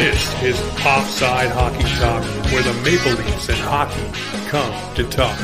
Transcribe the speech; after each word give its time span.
This 0.00 0.42
is 0.42 0.60
Offside 0.82 1.50
Hockey 1.50 1.82
Talk, 2.00 2.24
where 2.52 2.62
the 2.62 2.72
Maple 2.80 3.22
Leafs 3.22 3.50
and 3.50 3.58
hockey 3.58 4.00
come 4.48 4.94
to 4.94 5.04
talk. 5.10 5.38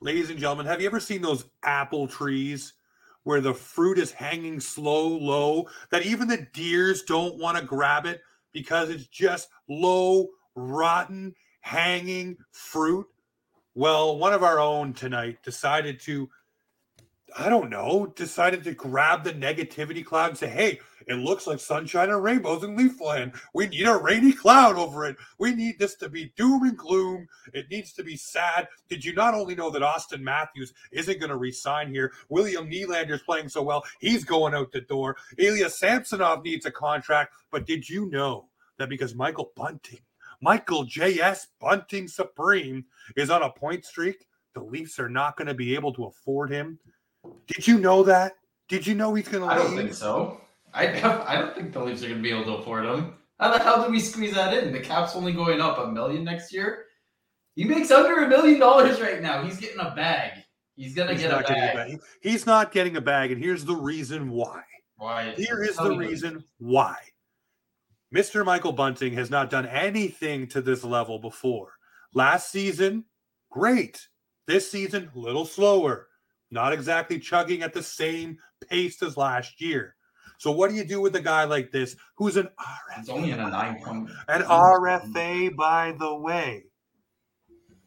Ladies 0.00 0.30
and 0.30 0.38
gentlemen, 0.38 0.66
have 0.66 0.80
you 0.80 0.86
ever 0.86 1.00
seen 1.00 1.20
those 1.20 1.46
apple 1.64 2.06
trees 2.06 2.74
where 3.24 3.40
the 3.40 3.52
fruit 3.52 3.98
is 3.98 4.12
hanging 4.12 4.60
slow, 4.60 5.08
low, 5.08 5.66
that 5.90 6.06
even 6.06 6.28
the 6.28 6.46
deers 6.52 7.02
don't 7.02 7.38
want 7.38 7.58
to 7.58 7.64
grab 7.64 8.06
it 8.06 8.22
because 8.52 8.88
it's 8.88 9.08
just 9.08 9.48
low, 9.68 10.28
rotten, 10.54 11.34
hanging 11.60 12.36
fruit? 12.52 13.08
Well, 13.74 14.16
one 14.16 14.32
of 14.32 14.44
our 14.44 14.60
own 14.60 14.92
tonight 14.92 15.42
decided 15.42 15.98
to 16.02 16.30
I 17.36 17.48
don't 17.48 17.68
know, 17.68 18.12
decided 18.14 18.62
to 18.64 18.74
grab 18.74 19.24
the 19.24 19.32
negativity 19.32 20.04
cloud 20.04 20.30
and 20.30 20.38
say, 20.38 20.48
hey, 20.48 20.78
it 21.08 21.14
looks 21.14 21.48
like 21.48 21.58
sunshine 21.58 22.10
and 22.10 22.22
rainbows 22.22 22.62
in 22.62 22.76
Leafland. 22.76 23.36
We 23.52 23.66
need 23.66 23.86
a 23.86 23.96
rainy 23.96 24.32
cloud 24.32 24.76
over 24.76 25.04
it. 25.04 25.16
We 25.38 25.52
need 25.52 25.78
this 25.78 25.96
to 25.96 26.08
be 26.08 26.32
doom 26.36 26.62
and 26.62 26.78
gloom. 26.78 27.26
It 27.52 27.68
needs 27.70 27.92
to 27.94 28.04
be 28.04 28.16
sad. 28.16 28.68
Did 28.88 29.04
you 29.04 29.14
not 29.14 29.34
only 29.34 29.56
know 29.56 29.68
that 29.70 29.82
Auston 29.82 30.20
Matthews 30.20 30.72
isn't 30.92 31.18
going 31.18 31.30
to 31.30 31.36
resign 31.36 31.90
here? 31.90 32.12
William 32.28 32.70
Nylander's 32.70 33.22
playing 33.22 33.48
so 33.48 33.62
well, 33.62 33.84
he's 33.98 34.24
going 34.24 34.54
out 34.54 34.70
the 34.70 34.82
door. 34.82 35.16
Ilya 35.36 35.70
Samsonov 35.70 36.44
needs 36.44 36.66
a 36.66 36.70
contract. 36.70 37.34
But 37.50 37.66
did 37.66 37.88
you 37.88 38.08
know 38.10 38.46
that 38.78 38.88
because 38.88 39.14
Michael 39.14 39.50
Bunting, 39.56 40.00
Michael 40.40 40.84
J.S. 40.84 41.48
Bunting 41.60 42.06
Supreme 42.06 42.84
is 43.16 43.28
on 43.28 43.42
a 43.42 43.50
point 43.50 43.84
streak, 43.84 44.26
the 44.54 44.62
Leafs 44.62 45.00
are 45.00 45.08
not 45.08 45.36
going 45.36 45.48
to 45.48 45.54
be 45.54 45.74
able 45.74 45.92
to 45.94 46.04
afford 46.04 46.50
him 46.50 46.78
did 47.46 47.66
you 47.66 47.78
know 47.78 48.02
that? 48.04 48.34
Did 48.68 48.86
you 48.86 48.94
know 48.94 49.14
he's 49.14 49.28
going 49.28 49.42
to 49.42 49.50
I 49.50 49.58
don't 49.58 49.76
think 49.76 49.92
so. 49.92 50.40
I, 50.72 50.88
I 51.26 51.36
don't 51.36 51.54
think 51.54 51.72
the 51.72 51.82
Leafs 51.82 52.02
are 52.02 52.08
going 52.08 52.18
to 52.18 52.22
be 52.22 52.30
able 52.30 52.44
to 52.44 52.56
afford 52.56 52.84
him. 52.86 53.14
How 53.38 53.52
the 53.52 53.62
hell 53.62 53.82
did 53.82 53.90
we 53.90 54.00
squeeze 54.00 54.34
that 54.34 54.54
in? 54.54 54.72
The 54.72 54.80
cap's 54.80 55.14
only 55.14 55.32
going 55.32 55.60
up 55.60 55.78
a 55.78 55.90
million 55.90 56.24
next 56.24 56.52
year. 56.52 56.86
He 57.54 57.64
makes 57.64 57.90
under 57.90 58.24
a 58.24 58.28
million 58.28 58.58
dollars 58.58 59.00
right 59.00 59.20
now. 59.20 59.44
He's 59.44 59.58
getting 59.58 59.80
a 59.80 59.94
bag. 59.94 60.42
He's 60.76 60.94
gonna 60.94 61.12
he's 61.12 61.22
get 61.22 61.30
a 61.30 61.42
bag. 61.42 61.74
a 61.74 61.76
bag. 61.76 62.00
He's 62.20 62.46
not 62.46 62.72
getting 62.72 62.96
a 62.96 63.00
bag, 63.00 63.30
and 63.30 63.40
here's 63.40 63.64
the 63.64 63.76
reason 63.76 64.30
why. 64.30 64.62
Why? 64.96 65.34
Here 65.36 65.62
is 65.62 65.76
the 65.76 65.96
reason 65.96 66.44
why. 66.58 66.96
Mr. 68.14 68.44
Michael 68.44 68.72
Bunting 68.72 69.12
has 69.14 69.30
not 69.30 69.50
done 69.50 69.66
anything 69.66 70.46
to 70.48 70.60
this 70.60 70.84
level 70.84 71.18
before. 71.18 71.72
Last 72.12 72.50
season, 72.50 73.04
great. 73.50 74.08
This 74.46 74.70
season, 74.70 75.10
a 75.14 75.18
little 75.18 75.44
slower 75.44 76.08
not 76.54 76.72
exactly 76.72 77.18
chugging 77.18 77.62
at 77.62 77.74
the 77.74 77.82
same 77.82 78.38
pace 78.70 79.02
as 79.02 79.16
last 79.16 79.60
year. 79.60 79.96
So 80.38 80.50
what 80.50 80.70
do 80.70 80.76
you 80.76 80.84
do 80.84 81.00
with 81.00 81.14
a 81.16 81.20
guy 81.20 81.44
like 81.44 81.70
this 81.70 81.96
who's 82.16 82.36
an 82.36 82.48
RFA? 82.58 82.98
He's 82.98 83.08
only 83.08 83.30
a 83.32 83.36
nine. 83.36 84.08
An 84.28 84.42
RFA, 84.42 85.54
by 85.54 85.94
the 85.98 86.14
way. 86.14 86.64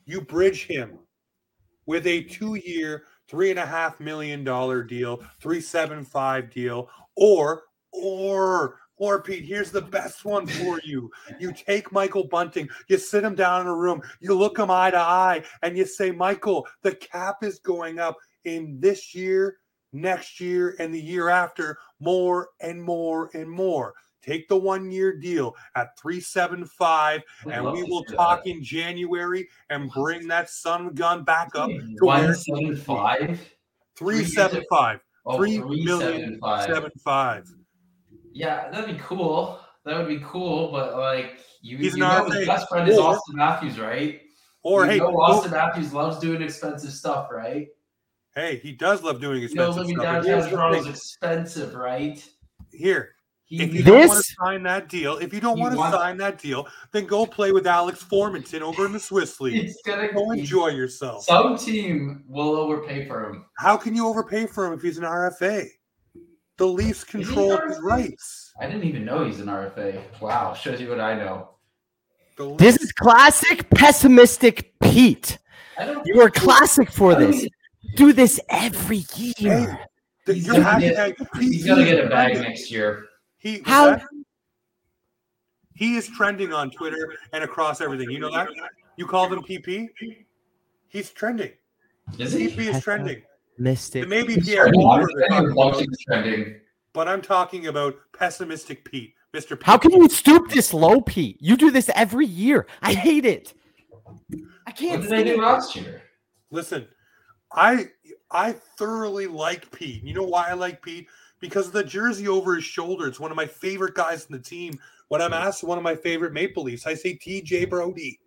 You 0.05 0.21
bridge 0.21 0.65
him 0.65 0.99
with 1.85 2.07
a 2.07 2.23
two-year, 2.23 3.03
three 3.27 3.49
and 3.49 3.59
a 3.59 3.65
half 3.65 3.99
million 3.99 4.43
dollar 4.43 4.83
deal, 4.83 5.23
three 5.41 5.61
seven 5.61 6.03
five 6.05 6.49
deal, 6.49 6.89
or 7.15 7.63
or 7.91 8.79
or 8.97 9.21
Pete, 9.21 9.45
here's 9.45 9.71
the 9.71 9.81
best 9.81 10.25
one 10.25 10.47
for 10.47 10.79
you. 10.83 11.11
You 11.39 11.53
take 11.53 11.91
Michael 11.91 12.23
Bunting, 12.23 12.67
you 12.87 12.97
sit 12.97 13.23
him 13.23 13.35
down 13.35 13.61
in 13.61 13.67
a 13.67 13.75
room, 13.75 14.01
you 14.19 14.33
look 14.33 14.57
him 14.57 14.71
eye 14.71 14.91
to 14.91 14.97
eye, 14.97 15.43
and 15.61 15.77
you 15.77 15.85
say, 15.85 16.11
Michael, 16.11 16.67
the 16.81 16.95
cap 16.95 17.43
is 17.43 17.59
going 17.59 17.99
up 17.99 18.17
in 18.45 18.79
this 18.79 19.13
year, 19.13 19.57
next 19.93 20.39
year, 20.39 20.75
and 20.79 20.93
the 20.93 21.01
year 21.01 21.29
after 21.29 21.77
more 21.99 22.49
and 22.61 22.81
more 22.81 23.29
and 23.33 23.49
more. 23.49 23.93
Take 24.21 24.49
the 24.49 24.57
one 24.57 24.91
year 24.91 25.17
deal 25.17 25.55
at 25.75 25.97
375, 25.99 27.21
and 27.49 27.71
we 27.71 27.83
will 27.83 28.03
talk 28.03 28.43
that. 28.43 28.49
in 28.49 28.61
January 28.61 29.47
and 29.69 29.89
bring 29.91 30.27
that 30.27 30.49
sun 30.49 30.93
gun 30.95 31.23
back 31.23 31.51
up 31.55 31.69
to 31.69 32.05
175. 32.05 33.39
375. 33.95 34.99
Oh, 35.25 35.37
3 35.37 35.59
million 35.59 36.39
75. 36.41 37.45
Yeah, 38.33 38.69
that'd 38.69 38.95
be 38.95 39.01
cool. 39.01 39.59
That 39.85 39.97
would 39.97 40.07
be 40.07 40.19
cool, 40.23 40.71
but 40.71 40.97
like 40.97 41.39
you, 41.61 41.77
He's 41.77 41.93
you 41.93 41.99
know 41.99 42.25
his 42.25 42.45
best 42.45 42.67
friend 42.67 42.89
is 42.89 42.97
Auston 42.97 43.19
Matthews, 43.33 43.79
right? 43.79 44.21
Or 44.61 44.83
you 44.83 44.91
hey, 44.91 44.97
know 44.97 45.13
Auston 45.13 45.51
Matthews 45.51 45.93
loves 45.93 46.19
doing 46.19 46.41
expensive 46.41 46.91
stuff, 46.91 47.29
right? 47.31 47.67
Hey, 48.37 48.57
he 48.57 48.71
does 48.71 49.01
love 49.01 49.19
doing 49.19 49.41
expensive 49.41 49.87
you 49.89 49.97
know, 49.97 50.03
living 50.03 50.23
downtown 50.23 50.49
Toronto 50.51 50.79
is 50.79 50.85
expensive, 50.85 51.73
right? 51.73 52.23
Here, 52.71 53.15
he, 53.45 53.63
if 53.63 53.73
you 53.73 53.81
this? 53.81 53.85
don't 53.85 54.07
want 54.09 54.25
to 54.25 54.33
sign 54.45 54.63
that 54.63 54.89
deal, 54.89 55.17
if 55.17 55.33
you 55.33 55.41
don't 55.41 55.59
want 55.59 55.73
to 55.73 55.79
sign 55.79 56.17
that 56.17 56.37
deal, 56.37 56.67
then 56.91 57.07
go 57.07 57.25
play 57.25 57.51
with 57.51 57.65
Alex 57.65 58.03
Formenton 58.03 58.61
over 58.61 58.85
in 58.85 58.91
the 58.91 58.99
Swiss 58.99 59.39
League. 59.41 59.71
Gonna, 59.87 60.13
go 60.13 60.29
enjoy 60.33 60.67
yourself. 60.67 61.23
Some 61.23 61.57
team 61.57 62.25
will 62.27 62.55
overpay 62.55 63.07
for 63.07 63.27
him. 63.27 63.45
How 63.57 63.75
can 63.75 63.95
you 63.95 64.05
overpay 64.05 64.45
for 64.45 64.67
him 64.67 64.73
if 64.73 64.83
he's 64.83 64.99
an 64.99 65.03
RFA? 65.03 65.69
The 66.57 66.67
Leafs 66.67 67.03
control 67.03 67.57
his 67.67 67.79
rights. 67.81 68.53
I 68.61 68.67
didn't 68.67 68.83
even 68.83 69.03
know 69.03 69.25
he's 69.25 69.39
an 69.39 69.47
RFA. 69.47 69.99
Wow, 70.21 70.53
shows 70.53 70.79
you 70.79 70.89
what 70.89 70.99
I 70.99 71.15
know. 71.15 71.55
This 72.59 72.77
is 72.77 72.91
classic 72.91 73.67
pessimistic 73.71 74.77
Pete. 74.79 75.39
You 76.05 76.21
are 76.21 76.29
classic 76.29 76.91
for 76.91 77.15
this 77.15 77.47
do 77.95 78.13
this 78.13 78.39
every 78.49 79.05
year. 79.15 79.79
Hey, 80.25 80.33
he's, 80.33 80.47
gonna 80.47 80.79
get, 80.79 81.15
he's 81.39 81.65
gonna 81.65 81.85
get 81.85 82.03
a 82.03 82.09
bag 82.09 82.35
next 82.35 82.69
year. 82.69 83.05
He 83.37 83.61
how 83.65 83.99
he 85.73 85.95
is 85.95 86.07
trending 86.07 86.53
on 86.53 86.71
Twitter 86.71 87.13
and 87.33 87.43
across 87.43 87.81
everything. 87.81 88.09
You 88.09 88.19
know 88.19 88.31
that? 88.31 88.49
You 88.97 89.05
called 89.05 89.31
him 89.31 89.43
PP? 89.43 89.89
He's 90.87 91.11
trending. 91.11 91.51
Is 92.17 92.33
he? 92.33 92.47
PP 92.47 92.75
is 92.75 92.83
trending. 92.83 93.21
Mystic. 93.59 94.07
Maybe 94.07 94.37
Pierre 94.37 94.71
trending. 94.71 96.55
But 96.93 97.07
I'm 97.07 97.21
talking 97.21 97.67
about 97.67 97.95
pessimistic 98.17 98.89
Pete, 98.89 99.13
Mr. 99.33 99.51
Pete. 99.51 99.63
How 99.63 99.77
can 99.77 99.91
you 99.91 100.09
stoop 100.09 100.49
this 100.49 100.73
low, 100.73 101.01
Pete? 101.01 101.37
You 101.39 101.55
do 101.55 101.69
this 101.69 101.91
every 101.93 102.25
year. 102.25 102.65
I 102.81 102.93
hate 102.93 103.25
it. 103.25 103.53
I 104.65 104.71
can't. 104.71 105.01
What 105.01 105.09
did 105.09 105.11
they 105.11 105.35
do 105.35 105.41
last 105.41 105.75
year? 105.75 106.01
Listen, 106.49 106.87
I 107.51 107.89
I 108.31 108.53
thoroughly 108.77 109.27
like 109.27 109.71
Pete. 109.71 110.03
You 110.03 110.13
know 110.13 110.23
why 110.23 110.49
I 110.49 110.53
like 110.53 110.81
Pete? 110.81 111.07
Because 111.39 111.67
of 111.67 111.73
the 111.73 111.83
jersey 111.83 112.27
over 112.27 112.55
his 112.55 112.63
shoulder. 112.63 113.07
It's 113.07 113.19
one 113.19 113.31
of 113.31 113.37
my 113.37 113.45
favorite 113.45 113.93
guys 113.93 114.25
in 114.25 114.33
the 114.33 114.41
team. 114.41 114.79
When 115.07 115.21
I'm 115.21 115.33
asked 115.33 115.63
one 115.63 115.77
of 115.77 115.83
my 115.83 115.95
favorite 115.95 116.33
Maple 116.33 116.63
Leafs, 116.63 116.85
I 116.85 116.93
say 116.93 117.15
TJ 117.15 117.69
Brodie. 117.69 118.19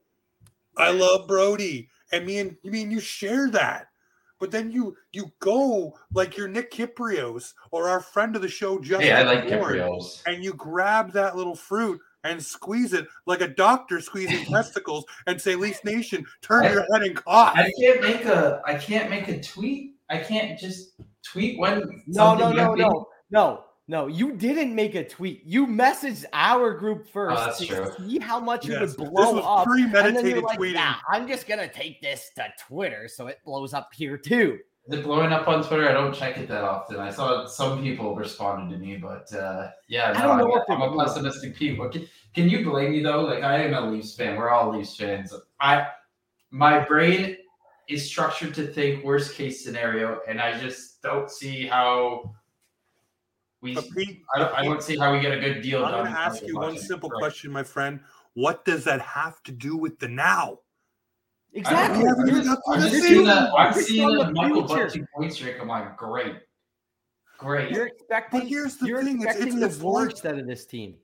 I 0.79 0.93
love 0.93 1.29
Brodie. 1.29 1.89
And 2.13 2.25
me 2.25 2.39
and 2.39 2.57
you 2.63 2.71
mean 2.71 2.91
you 2.91 3.01
share 3.01 3.51
that. 3.51 3.89
But 4.39 4.51
then 4.51 4.71
you 4.71 4.97
you 5.13 5.31
go 5.41 5.99
like 6.15 6.37
you're 6.37 6.49
Nick 6.49 6.73
Kypreos 6.73 7.53
or 7.71 7.89
our 7.89 8.01
friend 8.01 8.35
of 8.35 8.43
the 8.43 8.49
show, 8.49 8.79
Justin. 8.81 9.09
Yeah, 9.09 9.21
I 9.21 9.23
like 9.25 9.45
Kypreos. 9.45 10.23
And 10.27 10.43
you 10.43 10.55
grab 10.55 11.13
that 11.13 11.37
little 11.37 11.55
fruit 11.55 12.01
and 12.25 12.43
squeeze 12.43 12.93
it 12.93 13.07
like 13.27 13.41
a 13.41 13.49
doctor 13.49 14.01
squeezing 14.01 14.45
testicles 14.51 15.05
and 15.27 15.41
say, 15.41 15.55
Leafs 15.55 15.85
Nation, 15.85 16.25
turn 16.43 16.67
I, 16.67 16.73
your 16.73 16.87
head 16.93 17.03
and 17.03 17.17
cough. 17.17 17.55
I 17.57 17.73
can't 17.81 18.03
make 18.03 18.25
a 18.25 18.63
I 18.65 18.75
can't 18.75 19.11
make 19.11 19.29
a 19.29 19.41
tweet. 19.41 19.97
I 20.09 20.19
can't 20.19 20.59
just 20.59 21.01
tweet 21.23 21.59
when 21.59 22.03
No, 22.07 22.35
no, 22.35 22.53
no, 22.53 22.75
no, 22.75 23.09
no. 23.31 23.65
No, 23.89 24.07
you 24.07 24.37
didn't 24.37 24.73
make 24.73 24.95
a 24.95 25.03
tweet. 25.03 25.43
You 25.45 25.67
messaged 25.67 26.25
our 26.33 26.75
group 26.75 27.07
oh, 27.07 27.11
first 27.13 27.43
oh, 27.43 27.65
to 27.65 27.67
true. 27.67 27.93
see 27.99 28.19
how 28.21 28.39
much 28.39 28.69
yes. 28.69 28.93
it 28.93 29.01
would 29.01 29.11
blow 29.11 29.41
up. 29.41 29.67
Premeditated 29.67 30.07
and 30.07 30.17
then 30.17 30.27
you're 30.27 30.43
like, 30.43 30.61
tweeting. 30.61 30.75
Nah, 30.75 30.95
I'm 31.09 31.27
just 31.27 31.49
gonna 31.49 31.67
take 31.67 32.01
this 32.01 32.31
to 32.37 32.47
Twitter 32.69 33.09
so 33.09 33.27
it 33.27 33.39
blows 33.45 33.75
up 33.75 33.91
here 33.93 34.17
too. 34.17 34.61
Is 34.87 34.99
it 34.99 35.05
blowing 35.05 35.33
up 35.33 35.47
on 35.47 35.63
Twitter? 35.63 35.89
I 35.89 35.93
don't 35.93 36.15
check 36.15 36.39
it 36.39 36.49
that 36.49 36.65
often. 36.65 36.97
I 36.99 37.11
saw 37.11 37.47
some 37.47 37.83
people 37.83 38.15
responded 38.17 38.75
to 38.75 38.81
me, 38.81 38.97
but 38.97 39.33
uh, 39.33 39.71
yeah, 39.89 40.13
no, 40.13 40.33
I 40.33 40.73
am 40.73 40.83
a 40.83 40.97
pessimistic 40.97 41.55
people. 41.55 41.89
Can, 41.89 42.09
can 42.35 42.49
you 42.49 42.65
blame 42.65 42.93
me 42.93 43.03
though? 43.03 43.23
Like 43.23 43.45
I 43.45 43.63
am 43.63 43.75
a 43.75 43.91
Leafs 43.91 44.15
fan. 44.15 44.37
We're 44.37 44.51
all 44.51 44.77
Leafs 44.77 44.97
fans. 44.97 45.35
I 45.61 45.89
my 46.51 46.81
brain 46.81 47.37
is 47.89 48.09
structured 48.09 48.55
to 48.55 48.67
think 48.69 49.05
worst 49.05 49.35
case 49.35 49.63
scenario, 49.63 50.21
and 50.27 50.41
I 50.41 50.59
just 50.59 51.03
don't 51.03 51.31
see 51.31 51.67
how 51.67 52.35
we. 53.61 53.77
Pete, 53.95 54.23
I, 54.35 54.39
don't, 54.39 54.55
I, 54.55 54.65
don't, 54.65 54.83
see 54.83 54.97
how 54.97 55.13
we 55.13 55.21
get 55.21 55.33
a 55.33 55.41
good 55.41 55.61
deal. 55.61 55.81
Done. 55.81 55.95
I'm 55.95 56.05
going 56.05 56.15
to 56.15 56.21
ask 56.21 56.43
you 56.43 56.57
one 56.57 56.79
simple 56.79 57.11
right. 57.11 57.19
question, 57.19 57.53
my 57.53 57.63
friend. 57.63 58.01
What 58.35 58.65
does 58.65 58.85
that 58.85 59.01
have 59.01 59.43
to 59.45 59.53
do 59.53 59.77
with 59.77 59.99
the 59.99 60.09
now? 60.09 60.61
Exactly. 61.53 62.07
I'm 62.07 62.91
seeing 62.91 63.25
that. 63.25 63.51
I'm 63.57 63.73
seeing 63.73 64.17
that 64.17 64.33
Michael 64.33 64.63
Bunting 64.63 65.07
point 65.15 65.33
streak. 65.33 65.57
I'm 65.61 65.69
like, 65.69 65.97
great, 65.97 66.37
great. 67.39 67.73
You're 67.73 67.87
expecting. 67.87 68.41
But 68.41 68.49
here's 68.49 68.77
the 68.77 68.87
you're 68.87 69.03
thing: 69.03 69.23
expecting 69.23 69.57
it's, 69.57 69.67
it's, 69.67 69.79
the 69.79 69.87
worst 69.87 70.27
out 70.27 70.39
of 70.39 70.47
this 70.47 70.65
team. 70.65 70.97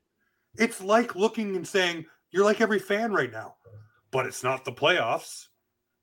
It's 0.58 0.80
like 0.80 1.16
looking 1.16 1.56
and 1.56 1.66
saying 1.66 2.06
you're 2.30 2.44
like 2.44 2.60
every 2.60 2.78
fan 2.78 3.12
right 3.12 3.32
now, 3.32 3.56
but 4.10 4.26
it's 4.26 4.44
not 4.44 4.64
the 4.64 4.72
playoffs. 4.72 5.48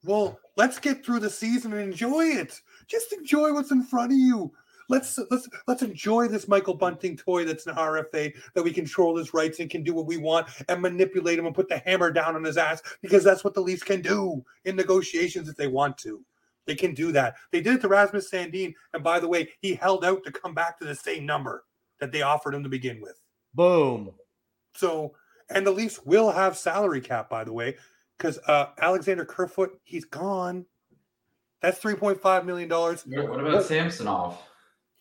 Well, 0.04 0.38
let's 0.58 0.80
get 0.80 1.06
through 1.06 1.22
the 1.22 1.30
season 1.30 1.72
and 1.72 1.82
enjoy 1.82 2.26
it. 2.26 2.60
Just 2.88 3.14
enjoy 3.14 3.54
what's 3.54 3.72
in 3.72 3.84
front 3.84 4.12
of 4.12 4.18
you. 4.18 4.52
Let's 4.90 5.20
let's 5.30 5.50
let's 5.68 5.82
enjoy 5.82 6.28
this 6.28 6.48
Michael 6.48 6.74
Bunting 6.74 7.18
toy 7.18 7.46
that's 7.46 7.68
an 7.68 7.76
RFA 7.76 8.34
that 8.54 8.64
we 8.64 8.72
control 8.72 9.18
his 9.18 9.34
rights 9.34 9.60
and 9.60 9.70
can 9.70 9.84
do 9.84 9.94
what 9.94 10.06
we 10.06 10.18
want 10.18 10.48
and 10.68 10.82
manipulate 10.82 11.40
him 11.40 11.46
and 11.46 11.56
put 11.56 11.70
the 11.70 11.78
hammer 11.80 12.12
down 12.12 12.36
on 12.36 12.44
his 12.44 12.58
ass 12.58 12.82
because 13.02 13.24
that's 13.24 13.44
what 13.44 13.54
the 13.54 13.62
Leafs 13.62 13.84
can 13.84 14.02
do 14.02 14.44
in 14.66 14.76
negotiations 14.76 15.50
if 15.50 15.56
they 15.56 15.68
want 15.68 15.98
to. 16.00 16.24
They 16.66 16.76
can 16.76 16.94
do 16.94 17.12
that. 17.12 17.36
They 17.52 17.62
did 17.62 17.76
it 17.76 17.82
to 17.82 17.88
Rasmus 17.88 18.32
Sandin, 18.32 18.74
and 18.94 19.04
by 19.04 19.20
the 19.20 19.28
way, 19.28 19.50
he 19.60 19.76
held 19.76 20.06
out 20.06 20.24
to 20.24 20.32
come 20.32 20.54
back 20.54 20.80
to 20.80 20.86
the 20.86 20.96
same 20.96 21.26
number 21.26 21.66
that 22.00 22.12
they 22.12 22.22
offered 22.22 22.56
him 22.56 22.64
to 22.64 22.70
begin 22.70 23.02
with. 23.02 23.20
Boom. 23.54 24.12
So, 24.76 25.14
and 25.50 25.68
the 25.68 25.72
Leafs 25.72 26.02
will 26.06 26.32
have 26.32 26.58
salary 26.58 27.02
cap, 27.02 27.30
by 27.30 27.44
the 27.44 27.54
way, 27.54 27.76
because 28.18 28.40
uh, 28.48 28.68
Alexander 28.80 29.26
Kerfoot, 29.26 29.80
he's 29.84 30.06
gone. 30.06 30.66
That's 31.62 31.78
three 31.78 31.96
point 31.96 32.22
five 32.22 32.46
million 32.46 32.70
dollars. 32.70 33.04
What 33.06 33.40
about 33.40 33.64
Samsonov? 33.64 34.38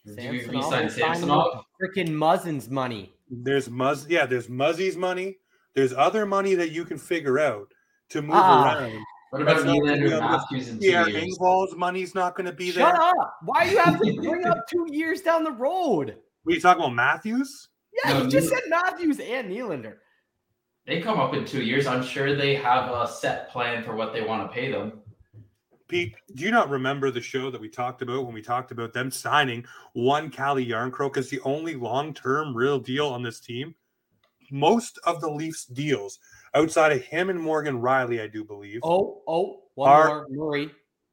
Did 0.04 0.50
we 0.50 0.62
sign 0.62 0.90
Samsonov? 0.90 1.64
Freaking 1.81 2.10
Muzzin's 2.10 2.69
money. 2.69 3.12
There's 3.31 3.69
Muzz. 3.69 4.06
Yeah, 4.08 4.26
there's 4.26 4.49
Muzzy's 4.49 4.96
money. 4.96 5.38
There's 5.75 5.93
other 5.93 6.26
money 6.26 6.54
that 6.54 6.70
you 6.70 6.84
can 6.84 6.99
figure 6.99 7.38
out 7.38 7.72
to 8.10 8.22
move 8.22 8.34
ah. 8.34 8.78
around. 8.78 9.04
What 9.31 9.43
about 9.43 9.64
Nylander 9.64 10.20
Matthews 10.20 10.69
in 10.69 10.78
two 10.78 10.87
yeah, 10.87 11.06
years? 11.06 11.25
Engvall's 11.25 11.75
money's 11.75 12.14
not 12.14 12.37
going 12.37 12.44
to 12.44 12.52
be 12.52 12.70
Shut 12.70 12.76
there. 12.76 12.96
Shut 12.96 13.19
up! 13.19 13.37
Why 13.44 13.64
do 13.64 13.70
you 13.70 13.78
have 13.78 13.99
to 13.99 14.12
bring 14.22 14.44
up 14.44 14.69
two 14.69 14.87
years 14.90 15.22
down 15.22 15.43
the 15.43 15.52
road? 15.52 16.16
We 16.44 16.60
talk 16.60 16.76
about 16.76 16.94
Matthews? 16.94 17.69
Yeah, 18.05 18.12
no, 18.12 18.22
you 18.25 18.28
just 18.28 18.50
said 18.50 18.60
Matthews 18.69 19.20
and 19.20 19.50
Nylander. 19.50 19.94
They 20.87 21.00
come 21.00 21.19
up 21.19 21.32
in 21.32 21.46
two 21.46 21.62
years. 21.62 21.87
I'm 21.87 22.02
sure 22.02 22.34
they 22.37 22.56
have 22.56 22.90
a 22.90 23.08
set 23.08 23.48
plan 23.50 23.82
for 23.84 23.94
what 23.94 24.12
they 24.12 24.20
want 24.22 24.50
to 24.50 24.55
pay 24.55 24.70
them. 24.70 25.00
Pete, 25.93 26.15
do 26.37 26.43
you 26.43 26.50
not 26.50 26.71
remember 26.71 27.11
the 27.11 27.21
show 27.21 27.50
that 27.50 27.61
we 27.61 27.69
talked 27.69 28.00
about 28.00 28.25
when 28.25 28.33
we 28.33 28.41
talked 28.41 28.71
about 28.71 28.94
them 28.94 29.11
signing 29.11 29.62
one 29.93 30.31
Calle 30.31 30.56
Jarnkrok 30.56 31.19
as 31.19 31.29
the 31.29 31.39
only 31.41 31.75
long-term 31.75 32.56
real 32.56 32.79
deal 32.79 33.09
on 33.09 33.23
this 33.23 33.41
team? 33.41 33.75
Most 34.50 34.99
of 35.05 35.21
the 35.21 35.29
Leafs 35.29 35.67
deals 35.67 36.19
outside 36.55 36.93
of 36.93 37.03
him 37.03 37.29
and 37.29 37.39
Morgan 37.39 37.79
Rielly, 37.79 38.23
I 38.23 38.27
do 38.27 38.43
believe. 38.43 38.81
Oh, 38.83 39.21
oh, 39.29 39.65
one 39.75 39.91
are, 39.91 40.09
more 40.09 40.27
Murray. 40.31 40.71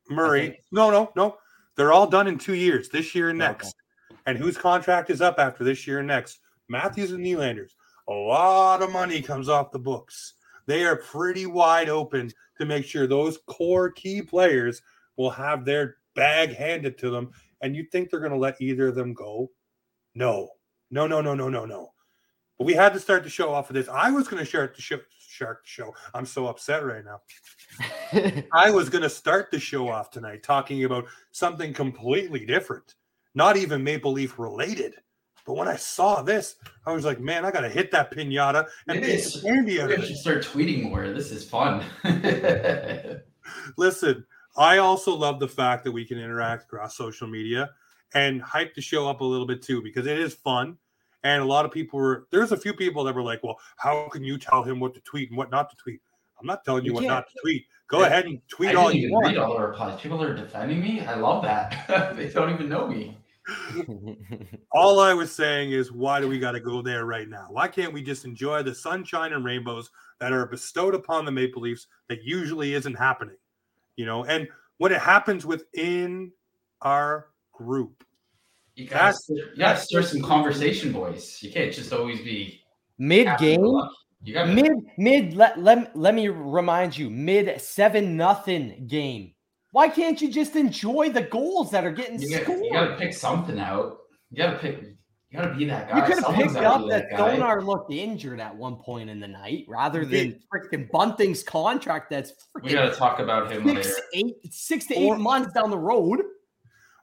Murray. 0.09 0.59
No, 0.71 0.89
no, 0.89 1.11
no. 1.13 1.35
They're 1.75 1.91
all 1.91 2.07
done 2.07 2.27
in 2.27 2.37
two 2.37 2.55
years, 2.55 2.87
this 2.87 3.13
year 3.13 3.31
and 3.31 3.39
next. 3.39 3.75
Okay. 4.09 4.21
And 4.27 4.37
whose 4.37 4.57
contract 4.57 5.09
is 5.09 5.21
up 5.21 5.39
after 5.39 5.65
this 5.65 5.87
year 5.87 5.99
and 5.99 6.07
next? 6.07 6.39
Matthews 6.69 7.11
and 7.11 7.25
Nylanders. 7.25 7.71
A 8.07 8.13
lot 8.13 8.81
of 8.81 8.93
money 8.93 9.21
comes 9.21 9.49
off 9.49 9.73
the 9.73 9.79
books. 9.79 10.35
They 10.69 10.85
are 10.85 10.97
pretty 10.97 11.47
wide 11.47 11.89
open 11.89 12.31
to 12.59 12.65
make 12.65 12.85
sure 12.85 13.07
those 13.07 13.39
core 13.47 13.89
key 13.89 14.21
players 14.21 14.83
will 15.17 15.31
have 15.31 15.65
their 15.65 15.95
bag 16.13 16.55
handed 16.55 16.95
to 16.99 17.09
them. 17.09 17.31
And 17.63 17.75
you 17.75 17.85
think 17.85 18.11
they're 18.11 18.19
going 18.19 18.33
to 18.33 18.37
let 18.37 18.61
either 18.61 18.89
of 18.89 18.95
them 18.95 19.15
go? 19.15 19.49
No, 20.13 20.49
no, 20.91 21.07
no, 21.07 21.21
no, 21.21 21.33
no, 21.33 21.49
no, 21.49 21.65
no. 21.65 21.89
But 22.59 22.65
we 22.65 22.73
had 22.73 22.93
to 22.93 22.99
start 22.99 23.23
the 23.23 23.31
show 23.31 23.51
off 23.51 23.71
of 23.71 23.73
this. 23.73 23.89
I 23.89 24.11
was 24.11 24.27
going 24.27 24.43
to 24.43 24.47
start 24.47 24.75
the 24.75 24.81
show. 24.83 24.99
Shark 25.17 25.61
show. 25.65 25.95
I'm 26.13 26.25
so 26.27 26.45
upset 26.45 26.85
right 26.85 27.03
now. 27.03 28.43
I 28.53 28.69
was 28.69 28.89
going 28.89 29.01
to 29.01 29.09
start 29.09 29.49
the 29.49 29.59
show 29.59 29.89
off 29.89 30.11
tonight 30.11 30.43
talking 30.43 30.83
about 30.83 31.07
something 31.31 31.73
completely 31.73 32.45
different, 32.45 32.93
not 33.33 33.57
even 33.57 33.83
Maple 33.83 34.11
Leaf 34.11 34.37
related. 34.37 34.93
But 35.49 35.57
when 35.57 35.67
I 35.67 35.77
saw 35.77 36.21
this, 36.21 36.57
I 36.85 36.93
was 36.93 37.05
like, 37.05 37.19
man, 37.19 37.43
I 37.43 37.49
got 37.49 37.61
to 37.61 37.69
hit 37.69 37.89
that 37.89 38.11
pinata 38.11 38.67
and 38.87 39.01
get 39.01 39.23
the 39.23 39.41
candy 39.41 39.81
out 39.81 39.91
of 39.91 39.97
it. 39.97 40.05
should 40.05 40.17
start 40.17 40.43
tweeting 40.45 40.83
more. 40.83 41.09
This 41.09 41.31
is 41.31 41.43
fun. 41.43 41.83
Listen, 43.77 44.27
I 44.55 44.77
also 44.77 45.15
love 45.15 45.39
the 45.39 45.47
fact 45.47 45.85
that 45.85 45.91
we 45.91 46.05
can 46.05 46.19
interact 46.19 46.65
across 46.65 46.95
social 46.95 47.27
media 47.27 47.71
and 48.13 48.43
hype 48.43 48.75
the 48.75 48.81
show 48.81 49.09
up 49.09 49.21
a 49.21 49.23
little 49.23 49.47
bit 49.47 49.63
too, 49.63 49.81
because 49.81 50.05
it 50.05 50.19
is 50.19 50.35
fun. 50.35 50.77
And 51.23 51.41
a 51.41 51.45
lot 51.45 51.65
of 51.65 51.71
people 51.71 51.97
were, 51.97 52.27
there's 52.29 52.51
a 52.51 52.57
few 52.57 52.75
people 52.75 53.03
that 53.05 53.15
were 53.15 53.23
like, 53.23 53.41
well, 53.41 53.57
how 53.77 54.07
can 54.09 54.23
you 54.23 54.37
tell 54.37 54.61
him 54.61 54.79
what 54.79 54.93
to 54.93 55.01
tweet 55.01 55.29
and 55.29 55.37
what 55.39 55.49
not 55.49 55.71
to 55.71 55.75
tweet? 55.77 55.99
I'm 56.39 56.45
not 56.45 56.63
telling 56.63 56.85
you, 56.85 56.91
you 56.91 56.93
what 56.93 57.05
not 57.05 57.27
to 57.27 57.33
tweet. 57.41 57.65
Go 57.87 58.03
I, 58.03 58.05
ahead 58.05 58.25
and 58.25 58.39
tweet 58.49 58.75
all 58.75 58.91
you 58.91 59.11
want. 59.11 59.25
Read 59.25 59.37
all 59.37 59.57
the 59.57 59.63
replies. 59.63 59.99
People 59.99 60.21
are 60.21 60.35
defending 60.35 60.79
me. 60.79 61.01
I 61.01 61.15
love 61.15 61.41
that. 61.41 62.13
they 62.15 62.29
don't 62.29 62.53
even 62.53 62.69
know 62.69 62.85
me. 62.85 63.17
All 64.71 64.99
I 64.99 65.13
was 65.13 65.31
saying 65.31 65.71
is, 65.71 65.91
why 65.91 66.19
do 66.19 66.27
we 66.27 66.39
got 66.39 66.51
to 66.51 66.59
go 66.59 66.81
there 66.81 67.05
right 67.05 67.27
now? 67.27 67.47
Why 67.49 67.67
can't 67.67 67.93
we 67.93 68.01
just 68.01 68.25
enjoy 68.25 68.63
the 68.63 68.73
sunshine 68.73 69.33
and 69.33 69.43
rainbows 69.43 69.89
that 70.19 70.31
are 70.31 70.45
bestowed 70.45 70.95
upon 70.95 71.25
the 71.25 71.31
Maple 71.31 71.61
Leafs 71.61 71.87
that 72.07 72.23
usually 72.23 72.73
isn't 72.73 72.95
happening? 72.95 73.37
You 73.95 74.05
know, 74.05 74.25
and 74.25 74.47
when 74.77 74.91
it 74.91 75.01
happens 75.01 75.45
within 75.45 76.31
our 76.81 77.27
group, 77.51 78.03
you 78.75 78.87
gotta, 78.87 79.17
you 79.27 79.45
gotta 79.57 79.79
stir 79.79 80.03
some 80.03 80.21
conversation, 80.21 80.93
boys. 80.93 81.39
You 81.41 81.51
can't 81.51 81.73
just 81.73 81.91
always 81.91 82.21
be 82.21 82.61
mid 82.97 83.27
game. 83.37 83.65
You 84.23 84.33
got 84.33 84.49
mid 84.49 84.71
mid. 84.97 85.33
Let, 85.33 85.61
let 85.61 85.95
let 85.97 86.15
me 86.15 86.29
remind 86.29 86.97
you, 86.97 87.09
mid 87.09 87.59
seven 87.59 88.15
nothing 88.15 88.87
game 88.87 89.33
why 89.71 89.87
can't 89.87 90.21
you 90.21 90.31
just 90.31 90.55
enjoy 90.55 91.09
the 91.09 91.21
goals 91.21 91.71
that 91.71 91.85
are 91.85 91.91
getting 91.91 92.21
you 92.21 92.37
scored? 92.37 92.59
you 92.63 92.71
gotta 92.71 92.95
pick 92.95 93.13
something 93.13 93.59
out. 93.59 93.97
You 94.31 94.43
gotta 94.43 94.57
pick. 94.57 94.81
You 95.29 95.39
gotta 95.39 95.53
be 95.53 95.65
that 95.65 95.89
guy. 95.89 95.97
You 95.97 96.03
could 96.05 96.23
have 96.23 96.35
picked 96.35 96.55
up 96.55 96.87
that, 96.89 97.09
that 97.11 97.19
Sonar 97.19 97.61
looked 97.61 97.91
injured 97.93 98.39
at 98.39 98.55
one 98.55 98.77
point 98.77 99.11
in 99.11 99.19
the 99.19 99.27
night, 99.27 99.65
rather 99.67 100.03
than 100.05 100.39
freaking 100.51 100.89
Bunting's 100.89 101.43
contract. 101.43 102.09
That's 102.09 102.31
freaking. 102.31 102.63
We 102.63 102.71
gotta 102.71 102.95
talk 102.95 103.19
about 103.19 103.51
him 103.51 103.67
six, 103.67 103.87
later. 103.87 104.01
Eight, 104.13 104.53
six 104.53 104.87
to 104.87 104.97
eight 104.97 105.05
or, 105.05 105.17
months 105.17 105.53
down 105.53 105.69
the 105.69 105.77
road. 105.77 106.23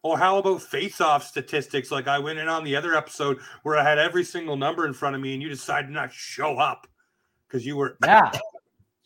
Or 0.03 0.19
how 0.19 0.39
about 0.39 0.63
face-off 0.63 1.25
statistics? 1.25 1.91
Like 1.91 2.09
I 2.09 2.19
went 2.19 2.39
in 2.39 2.49
on 2.49 2.65
the 2.65 2.75
other 2.75 2.95
episode 2.95 3.39
where 3.63 3.77
I 3.77 3.85
had 3.85 3.99
every 3.99 4.25
single 4.25 4.57
number 4.57 4.87
in 4.87 4.93
front 4.93 5.15
of 5.15 5.23
me, 5.23 5.35
and 5.35 5.43
you 5.43 5.49
decided 5.49 5.91
not 5.91 6.11
to 6.11 6.17
show 6.17 6.59
up 6.59 6.89
because 7.47 7.65
you 7.65 7.77
were 7.77 7.97
yeah 8.05 8.33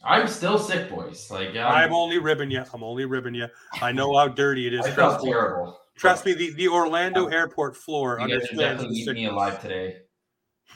I'm 0.02 0.26
still 0.29 0.58
sick, 0.58 0.88
boys. 0.88 1.31
Like 1.31 1.50
I'm, 1.50 1.67
I'm, 1.67 1.93
only 1.93 2.19
ribbing 2.19 2.50
you. 2.50 2.64
I'm 2.73 2.82
only 2.82 3.05
ribbing 3.05 3.35
you. 3.35 3.49
I 3.82 3.93
know 3.93 4.17
how 4.17 4.29
dirty 4.29 4.67
it 4.67 4.75
is. 4.75 4.81
I 4.87 4.91
felt 4.91 5.23
terrible. 5.23 5.79
Trust 5.97 6.25
me, 6.25 6.32
the, 6.32 6.50
the 6.55 6.69
Orlando 6.69 7.26
um, 7.26 7.32
airport 7.32 7.76
floor 7.76 8.19
you 8.20 8.38
guys 8.38 8.49
definitely 8.56 8.97
eat 8.97 9.12
me 9.12 9.26
alive 9.26 9.61
today. 9.61 9.99